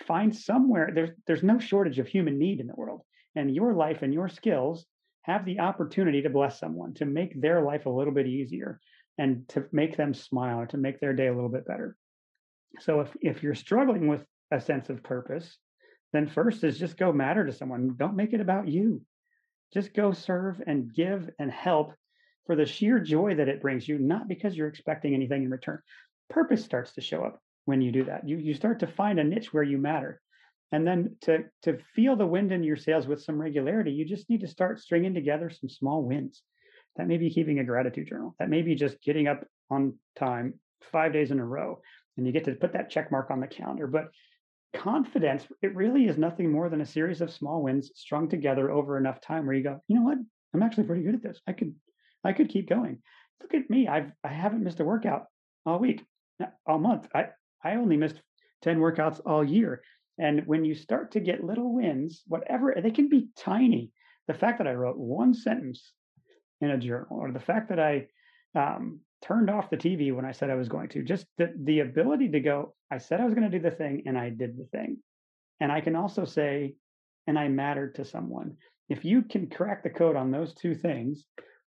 find 0.05 0.35
somewhere. 0.35 0.91
There's 0.93 1.09
there's 1.25 1.43
no 1.43 1.59
shortage 1.59 1.99
of 1.99 2.07
human 2.07 2.37
need 2.37 2.59
in 2.59 2.67
the 2.67 2.75
world, 2.75 3.01
and 3.35 3.53
your 3.53 3.73
life 3.73 4.03
and 4.03 4.13
your 4.13 4.29
skills 4.29 4.85
have 5.23 5.43
the 5.43 5.59
opportunity 5.59 6.21
to 6.21 6.29
bless 6.29 6.59
someone, 6.59 6.93
to 6.93 7.05
make 7.05 7.39
their 7.41 7.61
life 7.61 7.85
a 7.85 7.89
little 7.89 8.13
bit 8.13 8.27
easier, 8.27 8.79
and 9.17 9.47
to 9.49 9.65
make 9.71 9.97
them 9.97 10.13
smile, 10.13 10.59
or 10.59 10.67
to 10.67 10.77
make 10.77 10.99
their 10.99 11.13
day 11.13 11.27
a 11.27 11.33
little 11.33 11.49
bit 11.49 11.65
better. 11.65 11.95
So 12.79 13.01
if 13.01 13.15
if 13.21 13.43
you're 13.43 13.55
struggling 13.55 14.07
with 14.07 14.25
a 14.51 14.61
sense 14.61 14.89
of 14.89 15.03
purpose, 15.03 15.57
then 16.13 16.27
first 16.27 16.63
is 16.63 16.79
just 16.79 16.97
go 16.97 17.11
matter 17.11 17.45
to 17.45 17.51
someone. 17.51 17.95
Don't 17.97 18.15
make 18.15 18.33
it 18.33 18.41
about 18.41 18.67
you. 18.67 19.01
Just 19.73 19.93
go 19.93 20.13
serve 20.13 20.61
and 20.65 20.93
give 20.93 21.29
and 21.39 21.51
help 21.51 21.93
for 22.45 22.55
the 22.55 22.65
sheer 22.65 22.99
joy 22.99 23.35
that 23.35 23.49
it 23.49 23.61
brings 23.61 23.87
you, 23.87 23.99
not 23.99 24.27
because 24.27 24.55
you're 24.55 24.69
expecting 24.69 25.13
anything 25.13 25.43
in 25.43 25.49
return. 25.49 25.81
Purpose 26.29 26.63
starts 26.63 26.93
to 26.93 27.01
show 27.01 27.23
up 27.23 27.41
when 27.65 27.81
you 27.81 27.91
do 27.91 28.05
that. 28.05 28.27
You 28.27 28.37
you 28.37 28.53
start 28.53 28.79
to 28.79 28.87
find 28.87 29.19
a 29.19 29.23
niche 29.23 29.53
where 29.53 29.63
you 29.63 29.77
matter. 29.77 30.21
And 30.71 30.85
then 30.85 31.15
to 31.21 31.45
to 31.63 31.79
feel 31.95 32.15
the 32.15 32.25
wind 32.25 32.51
in 32.51 32.63
your 32.63 32.77
sails 32.77 33.07
with 33.07 33.23
some 33.23 33.39
regularity, 33.39 33.91
you 33.91 34.05
just 34.05 34.29
need 34.29 34.41
to 34.41 34.47
start 34.47 34.79
stringing 34.79 35.13
together 35.13 35.49
some 35.49 35.69
small 35.69 36.03
wins. 36.03 36.43
That 36.97 37.07
may 37.07 37.17
be 37.17 37.29
keeping 37.29 37.59
a 37.59 37.63
gratitude 37.63 38.07
journal. 38.07 38.35
That 38.39 38.49
may 38.49 38.61
be 38.61 38.75
just 38.75 39.01
getting 39.01 39.27
up 39.27 39.45
on 39.69 39.97
time 40.17 40.55
five 40.91 41.13
days 41.13 41.31
in 41.31 41.39
a 41.39 41.45
row, 41.45 41.81
and 42.17 42.25
you 42.25 42.33
get 42.33 42.45
to 42.45 42.55
put 42.55 42.73
that 42.73 42.89
check 42.89 43.11
mark 43.11 43.29
on 43.29 43.39
the 43.39 43.47
calendar. 43.47 43.87
But 43.87 44.09
confidence, 44.75 45.45
it 45.61 45.75
really 45.75 46.07
is 46.07 46.17
nothing 46.17 46.51
more 46.51 46.69
than 46.69 46.81
a 46.81 46.85
series 46.85 47.21
of 47.21 47.31
small 47.31 47.63
wins 47.63 47.91
strung 47.95 48.27
together 48.27 48.71
over 48.71 48.97
enough 48.97 49.21
time 49.21 49.45
where 49.45 49.55
you 49.55 49.63
go, 49.63 49.79
you 49.87 49.95
know 49.95 50.03
what? 50.03 50.17
I'm 50.53 50.63
actually 50.63 50.85
pretty 50.85 51.03
good 51.03 51.15
at 51.15 51.23
this. 51.23 51.39
I 51.47 51.53
could 51.53 51.75
I 52.23 52.33
could 52.33 52.49
keep 52.49 52.67
going. 52.67 53.01
Look 53.41 53.53
at 53.53 53.69
me. 53.69 53.87
I've 53.87 54.11
I 54.23 54.29
haven't 54.29 54.63
missed 54.63 54.79
a 54.79 54.85
workout 54.85 55.25
all 55.65 55.79
week, 55.79 56.03
uh, 56.41 56.47
all 56.65 56.79
month. 56.79 57.07
I 57.13 57.27
I 57.63 57.75
only 57.75 57.97
missed 57.97 58.21
10 58.63 58.79
workouts 58.79 59.21
all 59.25 59.43
year. 59.43 59.81
And 60.17 60.47
when 60.47 60.65
you 60.65 60.73
start 60.73 61.11
to 61.11 61.19
get 61.19 61.43
little 61.43 61.75
wins, 61.75 62.23
whatever 62.27 62.75
they 62.81 62.91
can 62.91 63.07
be 63.07 63.29
tiny. 63.37 63.91
The 64.27 64.33
fact 64.33 64.57
that 64.57 64.67
I 64.67 64.73
wrote 64.73 64.97
one 64.97 65.33
sentence 65.33 65.93
in 66.61 66.71
a 66.71 66.77
journal, 66.77 67.07
or 67.11 67.31
the 67.31 67.39
fact 67.39 67.69
that 67.69 67.79
I 67.79 68.07
um, 68.55 68.99
turned 69.21 69.49
off 69.49 69.69
the 69.69 69.77
TV 69.77 70.13
when 70.13 70.25
I 70.25 70.31
said 70.31 70.49
I 70.49 70.55
was 70.55 70.69
going 70.69 70.89
to. 70.89 71.03
Just 71.03 71.25
the, 71.37 71.53
the 71.63 71.79
ability 71.79 72.29
to 72.29 72.39
go, 72.39 72.73
I 72.91 72.97
said 72.97 73.19
I 73.19 73.25
was 73.25 73.33
going 73.33 73.49
to 73.49 73.57
do 73.57 73.61
the 73.61 73.75
thing 73.75 74.03
and 74.05 74.17
I 74.17 74.29
did 74.29 74.57
the 74.57 74.65
thing. 74.65 74.97
And 75.59 75.71
I 75.71 75.81
can 75.81 75.95
also 75.95 76.25
say, 76.25 76.75
and 77.25 77.37
I 77.37 77.47
mattered 77.47 77.95
to 77.95 78.05
someone. 78.05 78.57
If 78.89 79.03
you 79.03 79.21
can 79.21 79.49
crack 79.49 79.83
the 79.83 79.89
code 79.89 80.15
on 80.15 80.31
those 80.31 80.53
two 80.53 80.75
things, 80.75 81.25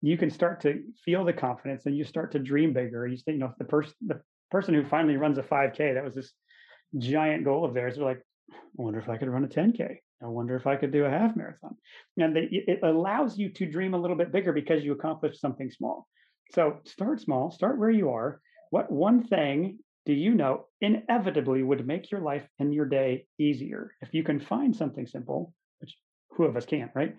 you 0.02 0.18
can 0.18 0.30
start 0.30 0.62
to 0.62 0.84
feel 1.04 1.26
the 1.26 1.34
confidence 1.34 1.86
and 1.86 1.98
you 1.98 2.04
start 2.04 2.32
to 2.34 2.40
dream 2.40 2.74
bigger. 2.74 3.08
You 3.08 3.18
say, 3.18 3.34
you 3.34 3.40
know, 3.40 3.54
the 3.58 3.66
person 3.66 3.94
the 4.06 4.22
person 4.52 4.74
who 4.74 4.86
finally 4.86 5.18
runs 5.18 5.38
a 5.38 5.44
5K, 5.44 5.96
that 5.96 6.04
was 6.04 6.16
this 6.16 6.34
giant 6.98 7.44
goal 7.44 7.66
of 7.66 7.74
theirs, 7.74 7.96
they're 7.96 8.06
like, 8.06 8.24
I 8.52 8.56
wonder 8.76 9.00
if 9.00 9.10
I 9.10 9.18
could 9.18 9.30
run 9.30 9.44
a 9.44 9.48
10K. 9.48 9.98
I 10.22 10.28
wonder 10.28 10.56
if 10.56 10.68
I 10.68 10.76
could 10.76 10.92
do 10.92 11.06
a 11.06 11.10
half 11.10 11.36
marathon. 11.36 11.76
And 12.18 12.36
it 12.38 12.80
allows 12.84 13.38
you 13.38 13.50
to 13.54 13.66
dream 13.66 13.94
a 13.94 13.98
little 13.98 14.18
bit 14.18 14.32
bigger 14.32 14.52
because 14.52 14.84
you 14.84 14.92
accomplished 14.92 15.40
something 15.40 15.72
small. 15.72 16.08
So 16.52 16.80
start 16.86 17.22
small, 17.22 17.52
start 17.52 17.78
where 17.78 17.90
you 17.90 18.10
are. 18.10 18.42
What 18.72 18.92
one 18.92 19.24
thing 19.24 19.80
do 20.06 20.14
you 20.14 20.34
know 20.34 20.66
inevitably 20.82 21.64
would 21.64 21.88
make 21.88 22.12
your 22.12 22.22
life 22.22 22.48
and 22.60 22.74
your 22.74 22.86
day 22.86 23.28
easier? 23.38 23.92
If 24.02 24.14
you 24.14 24.24
can 24.24 24.40
find 24.40 24.76
something 24.76 25.06
simple, 25.08 25.54
which 25.80 25.98
who 26.32 26.46
of 26.46 26.58
us 26.58 26.66
can't, 26.66 26.92
right? 26.96 27.16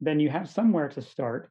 Then 0.00 0.20
you 0.20 0.30
have 0.30 0.48
somewhere 0.48 0.88
to 0.90 1.02
start. 1.02 1.50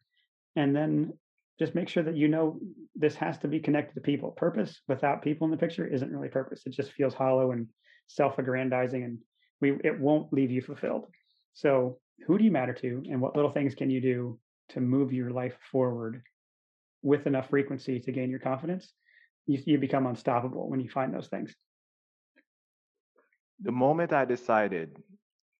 And 0.55 0.75
then 0.75 1.13
just 1.59 1.75
make 1.75 1.89
sure 1.89 2.03
that 2.03 2.15
you 2.15 2.27
know 2.27 2.59
this 2.95 3.15
has 3.15 3.37
to 3.39 3.47
be 3.47 3.59
connected 3.59 3.95
to 3.95 4.01
people. 4.01 4.31
Purpose 4.31 4.79
without 4.87 5.21
people 5.21 5.45
in 5.45 5.51
the 5.51 5.57
picture 5.57 5.85
isn't 5.85 6.11
really 6.11 6.29
purpose. 6.29 6.63
It 6.65 6.73
just 6.73 6.91
feels 6.93 7.13
hollow 7.13 7.51
and 7.51 7.67
self-aggrandizing 8.07 9.03
and 9.03 9.17
we 9.61 9.73
it 9.83 9.99
won't 9.99 10.31
leave 10.33 10.51
you 10.51 10.61
fulfilled. 10.61 11.07
So 11.53 11.97
who 12.25 12.37
do 12.37 12.43
you 12.43 12.51
matter 12.51 12.73
to 12.73 13.03
and 13.09 13.21
what 13.21 13.35
little 13.35 13.51
things 13.51 13.75
can 13.75 13.89
you 13.89 14.01
do 14.01 14.39
to 14.69 14.81
move 14.81 15.13
your 15.13 15.31
life 15.31 15.57
forward 15.71 16.21
with 17.01 17.27
enough 17.27 17.49
frequency 17.49 17.99
to 17.99 18.11
gain 18.11 18.29
your 18.29 18.39
confidence? 18.39 18.91
You, 19.45 19.61
you 19.65 19.77
become 19.77 20.05
unstoppable 20.07 20.69
when 20.69 20.79
you 20.79 20.89
find 20.89 21.13
those 21.13 21.27
things. 21.27 21.55
The 23.61 23.71
moment 23.71 24.13
I 24.13 24.25
decided 24.25 24.97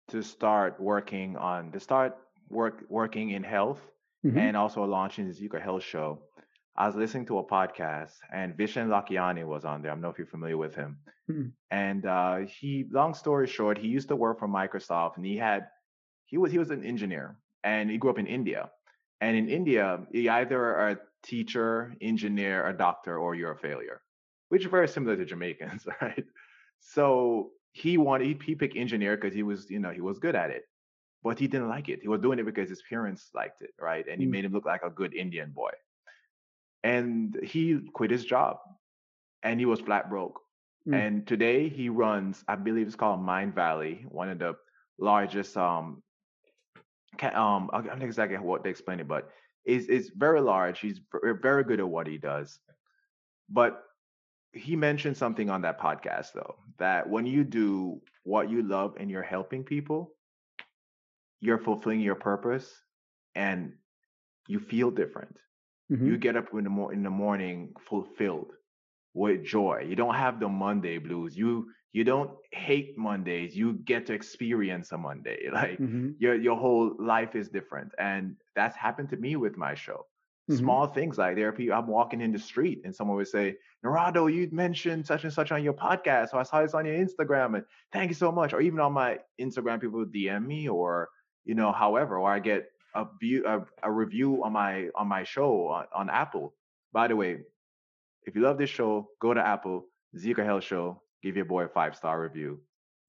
to 0.10 0.22
start 0.22 0.80
working 0.80 1.36
on 1.38 1.72
to 1.72 1.80
start 1.80 2.18
work 2.50 2.84
working 2.89 3.32
in 3.32 3.43
health 3.43 3.82
mm-hmm. 4.26 4.38
and 4.38 4.56
also 4.56 4.84
launching 4.84 5.28
the 5.28 5.34
Zeco 5.34 5.62
Health 5.62 5.84
Show, 5.84 6.22
I 6.78 6.86
was 6.86 6.95
listening 6.95 7.25
to 7.28 7.39
a 7.39 7.43
podcast 7.43 8.13
and 8.32 8.55
Vishen 8.55 8.88
Lakhiani 8.88 9.43
was 9.43 9.65
on 9.65 9.82
there. 9.82 9.91
I 9.91 9.95
don't 9.95 10.01
know 10.01 10.09
if 10.09 10.19
you're 10.19 10.28
familiar 10.28 10.57
with 10.57 10.75
him. 10.75 10.99
Mm-hmm. 11.30 11.47
And 11.71 12.05
uh, 12.05 12.38
he, 12.45 12.86
long 12.91 13.15
story 13.15 13.47
short, 13.47 13.80
he 13.80 13.88
used 13.88 14.09
to 14.09 14.15
work 14.15 14.38
for 14.38 14.47
Microsoft 14.47 15.17
and 15.17 15.25
he 15.25 15.38
had, 15.38 15.67
he 16.25 16.38
was, 16.38 16.51
he 16.51 16.59
was 16.59 16.69
an 16.69 16.84
engineer 16.84 17.39
and 17.63 17.89
he 17.89 17.97
grew 17.97 18.11
up 18.11 18.19
in 18.19 18.28
India. 18.28 18.69
And 19.21 19.36
in 19.36 19.49
India, 19.49 20.01
you 20.11 20.30
either 20.30 20.61
are 20.61 20.89
a 20.91 20.99
teacher, 21.23 21.95
engineer, 21.99 22.67
a 22.67 22.78
doctor, 22.78 23.17
or 23.17 23.34
you're 23.34 23.53
a 23.53 23.57
failure, 23.57 24.01
which 24.49 24.63
is 24.63 24.69
very 24.69 24.88
similar 24.88 25.15
to 25.15 25.25
Jamaicans, 25.25 25.88
right? 26.01 26.25
So 26.80 27.49
he 27.71 27.97
wanted, 27.97 28.28
he, 28.28 28.39
he 28.45 28.55
picked 28.55 28.78
engineer 28.78 29.17
because 29.17 29.34
he 29.34 29.41
was, 29.41 29.67
you 29.71 29.80
know, 29.80 29.89
he 29.89 30.01
was 30.01 30.19
good 30.19 30.36
at 30.36 30.51
it 30.51 30.65
but 31.23 31.39
he 31.39 31.47
didn't 31.47 31.67
like 31.67 31.89
it. 31.89 31.99
He 32.01 32.07
was 32.07 32.21
doing 32.21 32.39
it 32.39 32.45
because 32.45 32.69
his 32.69 32.82
parents 32.88 33.32
liked 33.34 33.61
it, 33.61 33.71
right? 33.82 34.05
And 34.09 34.21
he 34.21 34.28
mm. 34.28 34.32
made 34.32 34.45
him 34.45 34.53
look 34.53 34.65
like 34.65 34.84
a 34.84 34.89
good 34.89 35.13
Indian 35.13 35.51
boy. 35.51 35.71
And 36.84 37.38
he 37.43 37.80
quit 37.93 38.11
his 38.11 38.25
job 38.25 38.57
and 39.43 39.59
he 39.59 39.65
was 39.65 39.80
flat 39.80 40.09
broke. 40.09 40.39
Mm. 40.88 41.07
And 41.07 41.28
today 41.28 41.69
he 41.69 41.89
runs, 41.89 42.43
I 42.47 42.55
believe 42.55 42.88
it's 42.88 42.95
called 42.95 43.19
Mindvalley, 43.19 44.05
one 44.11 44.30
of 44.30 44.39
the 44.39 44.55
largest 44.99 45.55
um 45.57 46.01
um 47.34 47.69
I 47.73 47.82
don't 47.82 47.99
know 47.99 48.05
exactly 48.05 48.38
what 48.38 48.63
they 48.63 48.69
explain 48.69 48.99
it, 48.99 49.07
but 49.07 49.30
it's 49.65 49.88
it's 49.88 50.09
very 50.09 50.41
large. 50.41 50.80
He's 50.80 50.99
very 51.41 51.63
good 51.63 51.80
at 51.80 51.88
what 51.88 52.07
he 52.07 52.17
does. 52.17 52.59
But 53.49 53.84
he 54.53 54.75
mentioned 54.75 55.17
something 55.17 55.49
on 55.49 55.61
that 55.61 55.80
podcast 55.80 56.34
though, 56.34 56.55
that 56.80 57.09
when 57.09 57.25
you 57.25 57.43
do 57.43 58.01
what 58.23 58.49
you 58.49 58.63
love 58.63 58.95
and 58.99 59.09
you're 59.09 59.23
helping 59.23 59.63
people, 59.63 60.13
you're 61.39 61.57
fulfilling 61.57 62.01
your 62.01 62.15
purpose 62.15 62.73
and 63.36 63.73
you 64.47 64.59
feel 64.59 64.89
different. 64.89 65.38
Mm-hmm. 65.91 66.07
You 66.07 66.17
get 66.17 66.35
up 66.35 66.47
in 66.53 66.63
the, 66.63 66.69
mo- 66.69 66.89
in 66.89 67.03
the 67.03 67.09
morning 67.09 67.73
fulfilled 67.89 68.51
with 69.13 69.43
joy. 69.43 69.85
You 69.88 69.95
don't 69.95 70.15
have 70.15 70.39
the 70.39 70.49
Monday 70.49 70.97
blues. 70.97 71.35
You 71.35 71.67
you 71.93 72.03
don't 72.03 72.31
hate 72.51 72.95
Mondays. 72.97 73.55
You 73.55 73.73
get 73.73 74.05
to 74.07 74.13
experience 74.13 74.91
a 74.91 74.97
Monday. 74.97 75.49
Like 75.51 75.79
mm-hmm. 75.79 76.11
your 76.19 76.35
your 76.35 76.55
whole 76.55 76.95
life 76.99 77.35
is 77.35 77.49
different, 77.49 77.91
and 77.97 78.35
that's 78.55 78.77
happened 78.77 79.09
to 79.09 79.17
me 79.17 79.35
with 79.35 79.57
my 79.57 79.73
show. 79.73 80.05
Mm-hmm. 80.49 80.59
Small 80.59 80.88
things 80.88 81.17
like 81.17 81.35
there 81.35 81.47
are 81.49 81.51
people. 81.51 81.75
I'm 81.75 81.88
walking 81.88 82.21
in 82.21 82.31
the 82.31 82.39
street, 82.39 82.81
and 82.83 82.95
someone 82.95 83.17
would 83.17 83.27
say, 83.27 83.55
"Narado, 83.83 84.31
you 84.31 84.47
mentioned 84.51 85.07
such 85.07 85.23
and 85.23 85.33
such 85.33 85.51
on 85.51 85.63
your 85.63 85.73
podcast, 85.73 86.29
so 86.29 86.38
I 86.38 86.43
saw 86.43 86.61
this 86.61 86.73
on 86.73 86.85
your 86.85 86.95
Instagram, 86.95 87.55
and 87.55 87.65
thank 87.91 88.09
you 88.09 88.15
so 88.15 88.31
much." 88.31 88.53
Or 88.53 88.61
even 88.61 88.79
on 88.79 88.93
my 88.93 89.17
Instagram, 89.41 89.81
people 89.81 89.99
would 89.99 90.13
DM 90.13 90.45
me 90.45 90.69
or 90.69 91.09
you 91.47 91.55
know, 91.55 91.71
however, 91.71 92.19
or 92.19 92.29
I 92.29 92.39
get 92.39 92.67
a 92.98 93.06
a, 93.45 93.66
a 93.84 93.91
review 93.91 94.43
on 94.43 94.54
my 94.54 94.88
on 94.95 95.08
my 95.08 95.24
show 95.24 95.68
on, 95.68 95.86
on, 95.93 96.10
Apple. 96.10 96.54
By 96.91 97.08
the 97.08 97.16
way, 97.16 97.38
if 98.24 98.36
you 98.36 98.41
love 98.41 98.58
this 98.58 98.70
show, 98.70 99.10
go 99.22 99.34
to 99.34 99.45
Apple, 99.45 99.86
Zeco 100.18 100.43
Health 100.43 100.64
Show, 100.64 101.02
give 101.24 101.36
your 101.36 101.45
boy 101.45 101.66
a 101.66 101.70
five 101.70 101.95
star 101.95 102.22
review, 102.22 102.60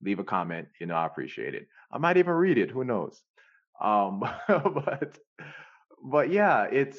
leave 0.02 0.18
a 0.18 0.24
comment. 0.24 0.68
You 0.80 0.86
know, 0.86 0.94
I 0.94 1.06
appreciate 1.06 1.54
it. 1.54 1.66
I 1.90 1.98
might 1.98 2.18
even 2.18 2.34
read 2.34 2.58
it. 2.58 2.70
Who 2.70 2.84
knows? 2.84 3.22
Um, 3.80 4.20
but 4.48 5.18
but 6.04 6.30
yeah, 6.30 6.64
it's 6.70 6.98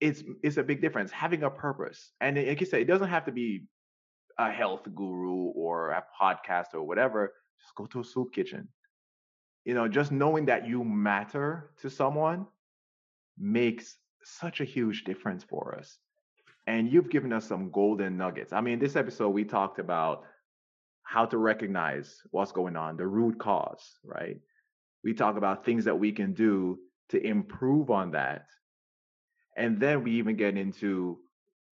it's 0.00 0.22
it's 0.42 0.56
a 0.56 0.62
big 0.62 0.80
difference 0.80 1.10
having 1.10 1.42
a 1.42 1.50
purpose. 1.50 2.12
And 2.20 2.36
like 2.36 2.60
you 2.60 2.66
said, 2.66 2.80
it 2.80 2.86
doesn't 2.86 3.08
have 3.08 3.26
to 3.26 3.32
be 3.32 3.66
a 4.38 4.50
health 4.50 4.86
guru 4.94 5.52
or 5.54 5.90
a 5.90 6.04
podcast 6.20 6.72
or 6.72 6.82
whatever. 6.82 7.34
Just 7.60 7.74
go 7.74 7.86
to 7.86 8.00
a 8.00 8.04
soup 8.04 8.32
kitchen 8.32 8.68
you 9.64 9.74
know, 9.74 9.88
just 9.88 10.12
knowing 10.12 10.46
that 10.46 10.66
you 10.66 10.84
matter 10.84 11.70
to 11.80 11.90
someone 11.90 12.46
makes 13.38 13.96
such 14.22 14.60
a 14.60 14.64
huge 14.64 15.04
difference 15.04 15.44
for 15.44 15.76
us. 15.78 15.98
And 16.66 16.90
you've 16.92 17.10
given 17.10 17.32
us 17.32 17.46
some 17.46 17.70
golden 17.70 18.16
nuggets. 18.16 18.52
I 18.52 18.60
mean, 18.60 18.78
this 18.78 18.96
episode, 18.96 19.30
we 19.30 19.44
talked 19.44 19.78
about 19.78 20.24
how 21.02 21.26
to 21.26 21.38
recognize 21.38 22.20
what's 22.30 22.52
going 22.52 22.76
on, 22.76 22.96
the 22.96 23.06
root 23.06 23.38
cause, 23.38 23.98
right? 24.04 24.38
We 25.02 25.14
talk 25.14 25.36
about 25.36 25.64
things 25.64 25.84
that 25.86 25.98
we 25.98 26.12
can 26.12 26.34
do 26.34 26.78
to 27.08 27.20
improve 27.24 27.90
on 27.90 28.12
that. 28.12 28.46
And 29.56 29.80
then 29.80 30.04
we 30.04 30.12
even 30.12 30.36
get 30.36 30.56
into 30.56 31.18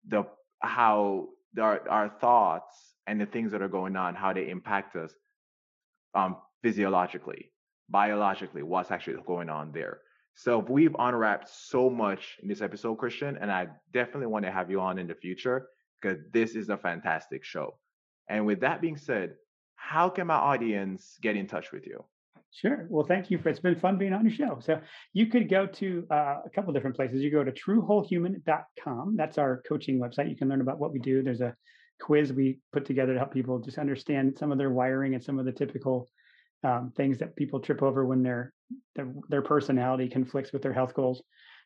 the 0.09 0.25
how 0.61 1.29
our, 1.61 1.89
our 1.89 2.09
thoughts 2.21 2.75
and 3.07 3.21
the 3.21 3.27
things 3.27 3.53
that 3.53 3.63
are 3.63 3.69
going 3.69 3.95
on, 3.97 4.15
how 4.15 4.33
they 4.33 4.49
impact 4.51 4.97
us 4.97 5.13
um, 6.15 6.37
physiologically 6.63 7.53
biologically 7.89 8.63
what's 8.63 8.91
actually 8.91 9.17
going 9.27 9.49
on 9.49 9.73
there. 9.73 10.01
So 10.35 10.59
we've 10.59 10.95
unwrapped 10.99 11.49
so 11.49 11.91
much 11.91 12.39
in 12.43 12.49
this 12.49 12.61
episode, 12.61 12.97
Christian, 12.97 13.37
and 13.41 13.51
I 13.51 13.69
definitely 13.93 14.27
want 14.27 14.45
to 14.45 14.53
have 14.53 14.71
you 14.71 14.81
on 14.81 14.99
in 14.99 15.09
the 15.09 15.15
future 15.15 15.67
because 16.01 16.19
this 16.33 16.55
is 16.55 16.69
a 16.69 16.77
fantastic 16.77 17.45
show. 17.45 17.77
And 18.29 18.47
with 18.47 18.61
that 18.61 18.81
being 18.81 18.97
said, 18.97 19.35
how 19.75 20.09
can 20.09 20.27
my 20.29 20.35
audience 20.35 21.19
get 21.23 21.37
in 21.37 21.47
touch 21.47 21.73
with 21.73 21.87
you? 21.87 22.05
Sure. 22.51 22.87
Well, 22.89 23.05
thank 23.05 23.31
you 23.31 23.39
for 23.39 23.49
it's 23.49 23.61
been 23.61 23.79
fun 23.79 23.99
being 23.99 24.13
on 24.13 24.25
your 24.25 24.35
show. 24.35 24.59
So 24.61 24.81
you 25.13 25.27
could 25.27 25.49
go 25.51 25.67
to 25.67 26.07
uh, 26.11 26.37
a 26.47 26.51
couple 26.55 26.73
different 26.73 26.97
places. 26.97 27.23
You 27.23 27.31
go 27.31 27.45
to 27.45 27.53
truewholehuman.com. 27.53 29.17
That's 29.17 29.39
our 29.39 29.63
coaching 29.69 30.01
website. 30.01 30.31
You 30.31 30.37
can 30.37 30.49
learn 30.49 30.61
about 30.61 30.79
what 30.79 30.93
we 30.93 30.99
do. 30.99 31.23
There's 31.23 31.41
a 31.41 31.55
quiz 32.01 32.33
we 32.33 32.59
put 32.73 32.85
together 32.85 33.13
to 33.13 33.19
help 33.19 33.33
people 33.33 33.59
just 33.59 33.79
understand 33.79 34.39
some 34.39 34.53
of 34.53 34.59
their 34.59 34.71
wiring 34.71 35.15
and 35.15 35.23
some 35.23 35.39
of 35.39 35.45
the 35.45 35.53
typical 35.53 36.09
um, 36.65 36.93
things 36.97 37.19
that 37.19 37.37
people 37.37 37.61
trip 37.61 37.83
over 37.83 38.05
when 38.05 38.23
their, 38.23 38.53
their 38.97 39.13
their 39.29 39.43
personality 39.43 40.09
conflicts 40.09 40.53
with 40.53 40.63
their 40.63 40.73
health 40.73 40.95
goals. 40.95 41.23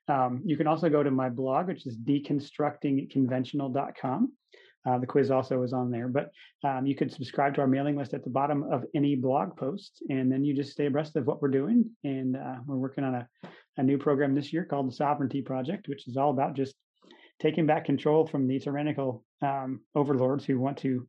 Um, 0.09 0.43
you 0.45 0.57
can 0.57 0.67
also 0.67 0.89
go 0.89 1.03
to 1.03 1.11
my 1.11 1.29
blog, 1.29 1.69
which 1.69 1.87
is 1.87 1.97
deconstructingconventional.com. 1.97 4.33
Uh, 4.85 4.99
the 4.99 5.07
quiz 5.07 5.31
also 5.31 5.63
is 5.63 5.73
on 5.73 5.93
there, 5.93 6.09
but 6.09 6.31
um, 6.65 6.85
you 6.85 6.97
could 6.97 7.13
subscribe 7.13 7.55
to 7.55 7.61
our 7.61 7.69
mailing 7.69 7.97
list 7.97 8.15
at 8.15 8.25
the 8.25 8.31
bottom 8.31 8.65
of 8.65 8.85
any 8.97 9.15
blog 9.15 9.57
post, 9.57 10.03
and 10.09 10.31
then 10.31 10.45
you 10.45 10.55
just 10.55 10.73
stay 10.73 10.87
abreast 10.87 11.15
of 11.15 11.25
what 11.25 11.41
we're 11.41 11.49
doing. 11.49 11.89
And 12.03 12.37
uh, 12.37 12.57
we're 12.67 12.79
working 12.79 13.05
on 13.05 13.15
a, 13.15 13.29
a 13.77 13.83
new 13.83 13.97
program 13.97 14.35
this 14.35 14.53
year 14.53 14.65
called 14.65 14.89
the 14.89 14.95
Sovereignty 14.95 15.41
Project, 15.41 15.87
which 15.87 16.09
is 16.09 16.17
all 16.17 16.31
about 16.31 16.57
just 16.57 16.75
taking 17.41 17.65
back 17.65 17.85
control 17.85 18.27
from 18.27 18.49
the 18.49 18.59
tyrannical 18.59 19.23
um, 19.41 19.83
overlords 19.95 20.45
who 20.45 20.59
want 20.59 20.79
to 20.79 21.07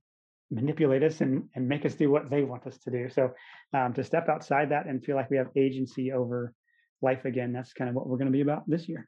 manipulate 0.51 1.03
us 1.03 1.21
and, 1.21 1.49
and 1.55 1.67
make 1.67 1.85
us 1.85 1.95
do 1.95 2.09
what 2.09 2.29
they 2.29 2.43
want 2.43 2.67
us 2.67 2.77
to 2.79 2.91
do. 2.91 3.09
So 3.09 3.31
um, 3.73 3.93
to 3.93 4.03
step 4.03 4.29
outside 4.29 4.69
that 4.69 4.85
and 4.85 5.03
feel 5.03 5.15
like 5.15 5.29
we 5.29 5.37
have 5.37 5.49
agency 5.55 6.11
over 6.11 6.53
life 7.01 7.25
again, 7.25 7.53
that's 7.53 7.73
kind 7.73 7.89
of 7.89 7.95
what 7.95 8.07
we're 8.07 8.17
going 8.17 8.27
to 8.27 8.31
be 8.31 8.41
about 8.41 8.63
this 8.67 8.87
year. 8.87 9.07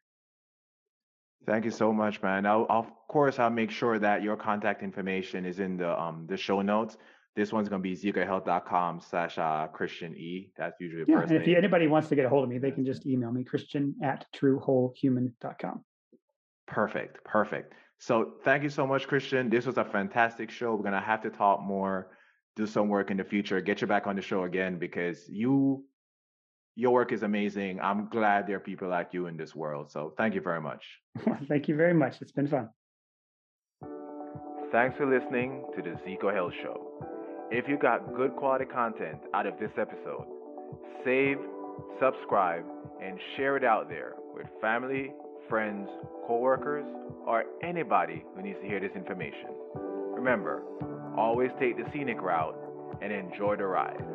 Thank 1.45 1.65
you 1.65 1.71
so 1.71 1.93
much, 1.93 2.23
man. 2.23 2.45
I'll, 2.45 2.65
of 2.69 2.87
course, 3.07 3.37
I'll 3.37 3.51
make 3.51 3.69
sure 3.69 3.99
that 3.99 4.23
your 4.23 4.35
contact 4.35 4.81
information 4.81 5.45
is 5.45 5.59
in 5.59 5.77
the 5.77 5.99
um 5.99 6.25
the 6.27 6.37
show 6.37 6.61
notes. 6.61 6.97
This 7.35 7.51
one's 7.51 7.67
going 7.67 7.83
to 7.83 7.87
be 7.87 7.95
zecohealth.com 7.95 9.01
slash 9.01 9.37
uh, 9.37 9.67
Christian 9.67 10.15
E. 10.15 10.51
That's 10.57 10.79
usually 10.79 11.03
the 11.03 11.11
yeah, 11.11 11.19
first 11.19 11.33
and 11.33 11.41
if 11.41 11.57
anybody 11.57 11.87
wants 11.87 12.07
to 12.07 12.15
get 12.15 12.25
a 12.25 12.29
hold 12.29 12.45
of 12.45 12.49
me, 12.49 12.59
they 12.59 12.71
can 12.71 12.85
just 12.85 13.05
email 13.05 13.29
me, 13.29 13.43
Christian 13.43 13.93
at 14.01 14.25
truewholehuman.com. 14.33 15.83
Perfect. 16.65 17.23
Perfect. 17.25 17.73
So 17.99 18.33
thank 18.43 18.63
you 18.63 18.69
so 18.69 18.85
much, 18.85 19.07
Christian. 19.07 19.49
This 19.49 19.65
was 19.65 19.77
a 19.77 19.85
fantastic 19.85 20.51
show. 20.51 20.75
We're 20.75 20.83
gonna 20.83 21.01
have 21.01 21.21
to 21.21 21.29
talk 21.29 21.61
more, 21.61 22.11
do 22.55 22.65
some 22.65 22.89
work 22.89 23.11
in 23.11 23.17
the 23.17 23.23
future, 23.23 23.61
get 23.61 23.81
you 23.81 23.87
back 23.87 24.07
on 24.07 24.15
the 24.15 24.21
show 24.21 24.43
again 24.43 24.77
because 24.79 25.27
you 25.29 25.85
your 26.75 26.91
work 26.91 27.13
is 27.13 27.23
amazing. 27.23 27.79
I'm 27.81 28.09
glad 28.09 28.47
there 28.47 28.57
are 28.57 28.59
people 28.59 28.89
like 28.89 29.13
you 29.13 29.27
in 29.27 29.37
this 29.37 29.55
world. 29.55 29.91
So 29.91 30.13
thank 30.17 30.35
you 30.35 30.41
very 30.41 30.59
much. 30.61 30.83
thank 31.47 31.69
you 31.69 31.75
very 31.75 31.93
much. 31.93 32.21
It's 32.21 32.33
been 32.33 32.47
fun. 32.47 32.69
Thanks 34.71 34.97
for 34.97 35.05
listening 35.05 35.63
to 35.75 35.81
the 35.81 35.91
Zeco 36.05 36.33
Health 36.33 36.53
Show. 36.61 37.47
If 37.49 37.69
you 37.69 37.77
got 37.77 38.13
good 38.13 38.35
quality 38.35 38.65
content 38.65 39.19
out 39.33 39.45
of 39.45 39.57
this 39.57 39.71
episode, 39.77 40.25
save, 41.05 41.37
subscribe, 42.01 42.65
and 43.01 43.17
share 43.37 43.55
it 43.55 43.63
out 43.63 43.87
there 43.87 44.15
with 44.33 44.47
family, 44.59 45.13
friends, 45.49 45.89
coworkers, 46.27 46.85
or 47.25 47.45
anybody 47.63 48.23
who 48.35 48.41
needs 48.41 48.57
to 48.61 48.67
hear 48.67 48.79
this 48.79 48.91
information. 48.95 49.49
Remember, 49.75 50.63
always 51.17 51.51
take 51.59 51.77
the 51.77 51.83
scenic 51.93 52.21
route 52.21 52.57
and 53.01 53.11
enjoy 53.11 53.55
the 53.55 53.65
ride. 53.65 54.14